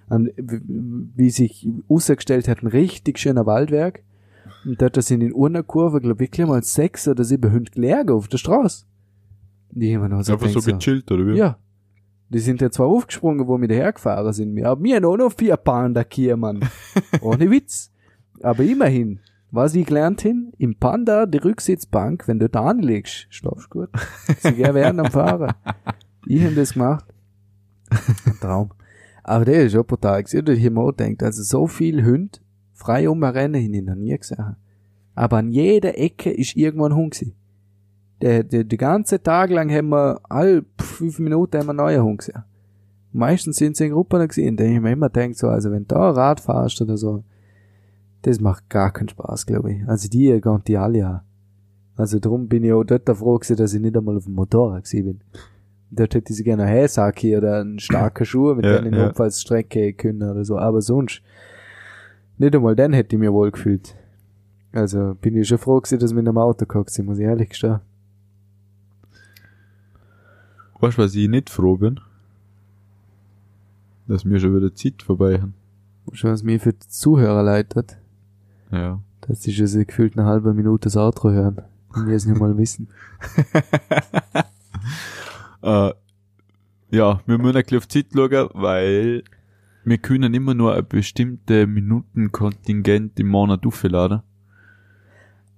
ein, 0.09 0.31
wie 1.15 1.29
sich 1.29 1.67
ausgestellt 1.87 2.47
hat, 2.49 2.61
ein 2.61 2.67
richtig 2.67 3.17
schöner 3.17 3.45
Waldwerk. 3.45 4.03
Und 4.65 4.81
dort 4.81 5.01
sind 5.01 5.21
in 5.21 5.33
einer 5.33 5.63
Kurve, 5.63 6.01
glaube 6.01 6.23
ich, 6.25 6.29
wirklich 6.31 6.45
mal 6.45 6.61
sechs 6.63 7.07
oder 7.07 7.23
sieben 7.23 7.51
Hunde 7.53 7.71
gelegen 7.71 8.09
auf 8.11 8.27
der 8.27 8.37
Straße. 8.37 8.85
Die 9.71 9.95
haben 9.95 10.09
noch 10.09 10.23
so 10.23 10.33
einfach 10.33 10.49
so 10.49 10.59
gechillt, 10.61 11.09
oder 11.11 11.25
wie? 11.25 11.37
ja. 11.37 11.57
Die 12.29 12.39
sind 12.39 12.61
ja 12.61 12.69
zwar 12.69 12.87
aufgesprungen, 12.87 13.47
wo 13.47 13.59
wir 13.59 13.67
dahergefahren 13.67 14.33
sind. 14.33 14.55
Wir 14.55 14.65
haben 14.65 15.05
auch 15.05 15.17
noch 15.17 15.31
vier 15.31 15.55
Panda 15.57 16.03
hier, 16.11 16.35
Mann. 16.35 16.59
Ohne 17.21 17.49
Witz. 17.49 17.91
Aber 18.41 18.63
immerhin. 18.63 19.19
Was 19.49 19.75
ich 19.75 19.85
gelernt 19.85 20.21
hin, 20.21 20.51
im 20.57 20.75
Panda, 20.75 21.25
die 21.25 21.37
Rücksitzbank, 21.37 22.27
wenn 22.27 22.37
du 22.37 22.49
da 22.49 22.65
anlegst, 22.65 23.27
schlafst 23.29 23.69
gut. 23.69 23.89
Sie 24.39 24.57
während 24.57 24.99
am 24.99 25.11
Fahren. 25.11 25.53
Ich 26.29 26.43
hab 26.43 26.55
das 26.55 26.73
gemacht. 26.73 27.05
Ein 27.89 28.37
Traum. 28.41 28.71
Aber 29.23 29.45
der 29.45 29.63
ist 29.63 29.71
schon 29.71 29.85
brutal. 29.85 30.21
Ich 30.27 30.35
habe 30.35 30.51
hier 30.51 30.71
mal 30.71 30.91
gedacht, 30.91 31.23
also 31.23 31.41
so 31.41 31.67
viel 31.67 32.03
Hund 32.03 32.41
frei 32.73 33.09
umrennen, 33.09 33.61
hin, 33.61 33.73
ich 33.73 33.83
noch 33.83 33.95
nie 33.95 34.17
gesehen. 34.17 34.55
Aber 35.15 35.37
an 35.37 35.51
jeder 35.51 35.97
Ecke 35.97 36.31
ist 36.31 36.55
irgendwo 36.55 36.85
ein 36.85 36.95
Hund 36.95 37.15
gewesen. 37.15 37.35
Der, 38.21 38.43
der, 38.43 38.63
der 38.63 38.77
ganze 38.77 39.21
Tag 39.21 39.51
lang 39.51 39.71
haben 39.71 39.89
wir, 39.89 40.19
all 40.29 40.65
fünf 40.79 41.19
Minuten 41.19 41.57
haben 41.57 41.67
wir 41.67 41.71
einen 41.71 41.77
neuen 41.77 42.03
Hund 42.03 42.17
gesehen. 42.19 42.43
Meistens 43.13 43.57
sind 43.57 43.75
sie 43.77 43.85
in 43.85 43.93
Gruppen 43.93 44.27
gesehen, 44.27 44.57
da 44.57 44.63
ich 44.63 44.79
mir 44.79 44.91
immer 44.91 45.09
denkt 45.09 45.37
so, 45.37 45.47
also 45.47 45.71
wenn 45.71 45.83
du 45.87 45.95
da 45.95 46.09
Rad 46.11 46.39
fahrst 46.39 46.81
oder 46.81 46.97
so, 46.97 47.23
das 48.23 48.39
macht 48.39 48.69
gar 48.69 48.91
keinen 48.91 49.09
Spaß, 49.09 49.45
glaube 49.45 49.71
ich. 49.71 49.87
Also 49.87 50.09
die 50.09 50.39
gehen 50.41 50.61
die 50.67 50.77
alle 50.77 51.07
an. 51.07 51.21
Also 51.95 52.19
darum 52.19 52.47
bin 52.47 52.63
ich 52.63 52.73
auch 52.73 52.83
dort 52.83 53.09
froh 53.17 53.37
gewesen, 53.37 53.57
dass 53.57 53.73
ich 53.73 53.81
nicht 53.81 53.97
einmal 53.97 54.17
auf 54.17 54.25
dem 54.25 54.33
Motorrad 54.33 54.83
gewesen 54.83 55.05
bin. 55.05 55.21
Dort 55.89 56.13
hätte 56.13 56.33
ich 56.33 56.43
gerne 56.43 56.63
einen 56.63 56.73
Häsaki 56.73 57.37
oder 57.37 57.61
einen 57.61 57.79
starken 57.79 58.25
Schuh, 58.25 58.53
mit 58.53 58.65
Ja, 58.65 58.77
denen 58.77 58.93
ich 58.93 58.99
ja. 58.99 59.05
notfalls 59.07 59.41
Strecke 59.41 59.93
können 59.93 60.29
oder 60.29 60.43
so. 60.43 60.57
Aber 60.57 60.81
sonst, 60.81 61.21
nicht 62.37 62.55
einmal 62.55 62.75
dann 62.75 62.93
hätte 62.93 63.15
ich 63.15 63.19
mir 63.19 63.33
wohl 63.33 63.51
gefühlt. 63.51 63.95
Also 64.73 65.15
bin 65.21 65.35
ich 65.35 65.47
schon 65.47 65.57
froh 65.57 65.79
gewesen, 65.79 65.99
dass 65.99 66.13
wir 66.13 66.19
in 66.19 66.27
einem 66.27 66.37
Auto 66.37 66.65
gehockt 66.65 66.91
sind, 66.91 67.05
muss 67.05 67.19
ich 67.19 67.25
ehrlich 67.25 67.49
gestehen. 67.49 67.79
Weißt 70.79 70.97
du, 70.97 71.01
was 71.03 71.15
ich 71.15 71.27
nicht 71.27 71.49
froh 71.49 71.77
bin? 71.77 71.99
Dass 74.07 74.23
mir 74.25 74.39
schon 74.39 74.55
wieder 74.55 74.73
Zeit 74.73 75.01
vorbei 75.03 75.39
haben. 75.41 75.53
Schon 76.13 76.31
was 76.31 76.43
mir 76.43 76.59
für 76.59 76.73
die 76.73 76.87
Zuhörer 76.87 77.43
leitet, 77.43 77.97
Ja. 78.71 79.01
dass 79.21 79.41
sie 79.43 79.53
schon 79.53 79.67
so 79.67 79.79
gefühlt 79.83 80.17
eine 80.17 80.25
halbe 80.27 80.53
Minute 80.53 80.83
das 80.85 80.95
Outro 80.97 81.31
hören. 81.31 81.61
Und 81.93 82.07
wir 82.07 82.15
es 82.15 82.25
nicht 82.25 82.39
mal 82.39 82.57
wissen. 82.57 82.87
Äh, 85.63 85.91
ja, 86.91 87.19
wir 87.25 87.37
müssen 87.37 87.57
ein 87.57 87.63
bisschen 87.63 87.77
auf 87.79 87.87
die 87.87 88.03
Zeit 88.07 88.13
schauen, 88.13 88.49
weil 88.53 89.23
wir 89.83 89.97
können 89.97 90.33
immer 90.33 90.53
nur 90.53 90.75
ein 90.75 90.87
bestimmte 90.87 91.65
Minutenkontingent 91.67 93.19
im 93.19 93.27
Monat 93.27 93.65
aufladen. 93.65 94.21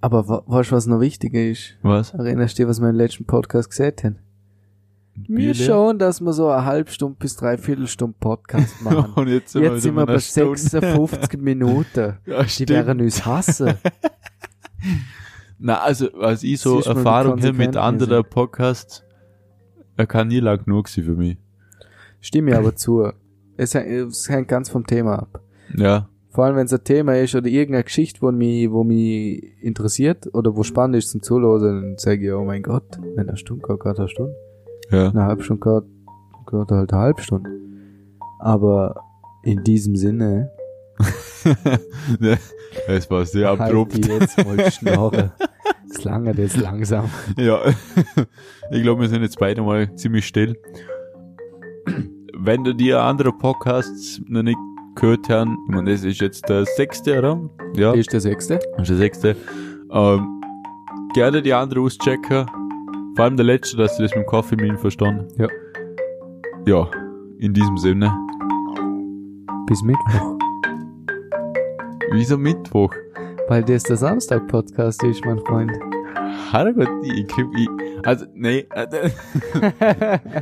Aber 0.01 0.43
weißt 0.47 0.71
du, 0.71 0.75
was 0.75 0.87
noch 0.87 1.01
wichtiger 1.01 1.43
ist? 1.43 1.77
Was? 1.81 2.13
Erinnerst 2.13 2.57
du 2.57 2.63
dich, 2.63 2.69
was 2.69 2.79
wir 2.81 2.89
im 2.89 2.95
letzten 2.95 3.25
Podcast 3.25 3.69
gesagt 3.69 4.03
haben? 4.05 4.15
Wir 5.27 5.53
Bier 5.53 5.53
schauen, 5.55 5.99
dass 5.99 6.21
wir 6.21 6.33
so 6.33 6.47
eine 6.49 6.65
halbe 6.65 6.89
Stunde 6.91 7.17
bis 7.19 7.35
dreiviertel 7.35 7.87
Stunde 7.87 8.15
Podcast 8.19 8.81
machen. 8.83 9.13
Und 9.15 9.27
jetzt 9.27 9.51
sind 9.51 9.63
Jetzt 9.63 9.81
sind 9.83 9.95
wir 9.95 10.05
bei 10.05 10.13
einer 10.13 10.19
Stunde. 10.21 10.57
56 10.57 11.37
Minuten. 11.41 12.17
Ja, 12.25 12.43
Die 12.43 12.69
werden 12.69 13.01
uns 13.01 13.25
hassen. 13.25 13.73
Na, 15.59 15.79
also, 15.81 16.11
als 16.13 16.43
ich 16.43 16.59
so 16.59 16.79
Erfahrung 16.81 17.41
habe 17.41 17.53
mit 17.53 17.73
wir 17.73 17.81
anderen 17.83 18.23
Podcasts, 18.23 19.03
er 19.97 20.07
kann 20.07 20.29
nie 20.29 20.39
lang 20.39 20.63
genug 20.63 20.87
sein 20.87 21.03
für 21.03 21.15
mich. 21.15 21.37
Stimme 22.21 22.57
aber 22.57 22.75
zu. 22.75 23.11
Es, 23.57 23.73
hängt- 23.75 24.09
es 24.11 24.29
hängt 24.29 24.47
ganz 24.47 24.69
vom 24.69 24.85
Thema 24.87 25.19
ab. 25.19 25.41
Ja. 25.75 26.07
Vor 26.31 26.45
allem, 26.45 26.55
wenn 26.55 26.65
es 26.67 26.73
ein 26.73 26.83
Thema 26.83 27.17
ist 27.17 27.35
oder 27.35 27.47
irgendeine 27.47 27.83
Geschichte, 27.83 28.21
wo 28.21 28.31
mich, 28.31 28.71
wo 28.71 28.83
mich 28.85 29.43
interessiert 29.61 30.33
oder 30.33 30.55
wo 30.55 30.63
spannend 30.63 30.95
ist 30.97 31.09
zum 31.09 31.21
Zuhören, 31.21 31.61
dann 31.81 31.97
sage 31.97 32.27
ich, 32.27 32.31
oh 32.31 32.45
mein 32.45 32.61
Gott, 32.61 32.97
wenn 33.15 33.27
eine 33.27 33.35
Stunde 33.37 33.65
geht 33.67 33.99
eine 33.99 34.07
Stunde. 34.07 34.35
Ja. 34.91 35.09
Eine 35.09 35.23
halbe 35.23 35.43
Stunde 35.43 35.83
geht, 35.83 36.45
geht 36.51 36.71
halt 36.71 36.93
eine 36.93 37.01
halbe 37.01 37.21
Stunde. 37.21 37.49
Aber 38.39 38.95
in 39.43 39.63
diesem 39.63 39.95
Sinne, 39.95 40.51
Es 42.87 43.09
war 43.09 43.25
sehr 43.25 43.49
halt 43.49 43.61
abrupt. 43.61 43.93
die 43.93 44.09
jetzt 44.09 44.37
mal 44.45 44.71
Schnorre. 44.71 45.31
Es 45.89 46.03
lange 46.03 46.33
das 46.33 46.55
langsam. 46.57 47.09
Ja, 47.37 47.59
ich 48.71 48.83
glaube, 48.83 49.01
wir 49.01 49.09
sind 49.09 49.21
jetzt 49.21 49.39
beide 49.39 49.61
mal 49.61 49.93
ziemlich 49.95 50.25
still. 50.27 50.55
Wenn 52.37 52.63
du 52.63 52.73
dir 52.73 53.01
andere 53.01 53.31
Podcasts 53.33 54.21
noch 54.27 54.43
nicht 54.43 54.57
gehört 54.95 55.29
haben, 55.29 55.57
ich 55.67 55.75
meine, 55.75 55.91
das 55.91 56.03
ist 56.03 56.19
jetzt 56.21 56.47
der 56.49 56.65
sechste, 56.65 57.17
oder? 57.19 57.39
Ja, 57.75 57.93
Ist 57.93 58.11
der 58.13 58.21
sechste? 58.21 58.59
das 58.77 58.81
ist 58.83 58.89
der 58.89 58.97
sechste. 58.97 59.35
Ähm, 59.91 60.41
gerne 61.13 61.41
die 61.41 61.53
andere 61.53 61.81
auschecken. 61.81 62.45
Vor 63.15 63.25
allem 63.25 63.37
der 63.37 63.45
letzte, 63.45 63.77
dass 63.77 63.97
du 63.97 64.03
das 64.03 64.15
mit 64.15 64.25
dem 64.25 64.57
mit 64.57 64.67
ihm 64.69 64.77
verstanden. 64.77 65.27
Ja. 65.37 65.47
Ja, 66.65 66.89
in 67.39 67.53
diesem 67.53 67.77
Sinne. 67.77 68.11
Bis 69.67 69.81
Mittwoch. 69.83 70.37
Wieso 72.11 72.37
Mittwoch? 72.37 72.93
Weil 73.47 73.63
das 73.63 73.83
der 73.83 73.97
Samstag-Podcast 73.97 75.03
ist, 75.03 75.23
mein 75.25 75.39
Freund. 75.39 75.71
Herrgott, 76.51 76.89
ich, 77.03 77.13
ich, 77.13 77.27
ich, 77.57 77.69
also, 78.03 78.25
nee, 78.33 78.65
äh, 78.73 78.87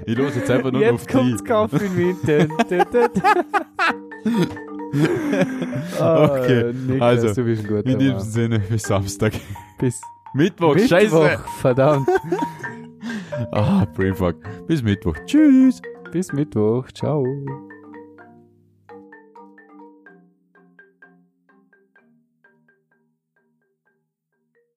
ich 0.06 0.18
los 0.18 0.36
jetzt 0.36 0.50
einfach 0.50 0.72
nur 0.72 0.82
noch 0.82 0.94
auf 0.94 1.02
Jetzt 1.02 1.12
kommt's 1.12 1.44
die. 1.44 1.48
Kaffee 1.48 1.90
mit. 1.90 2.18
Okay, 6.00 6.74
Niklas, 6.74 7.24
also, 7.26 7.42
In 7.42 8.00
diesem. 8.00 8.20
Sinne, 8.20 8.60
bis 8.60 8.84
Samstag. 8.84 9.34
Bis 9.78 10.02
Mittwoch, 10.38 10.76
Mittwoch, 10.76 10.90
scheiße. 10.90 11.40
verdammt. 11.60 12.08
Ah, 13.52 13.86
Brainfuck. 13.96 14.36
Bis 14.68 14.82
Mittwoch. 14.82 15.16
Tschüss. 15.26 15.82
Bis 16.12 16.34
Mittwoch. 16.34 16.88
Ciao. 16.92 17.24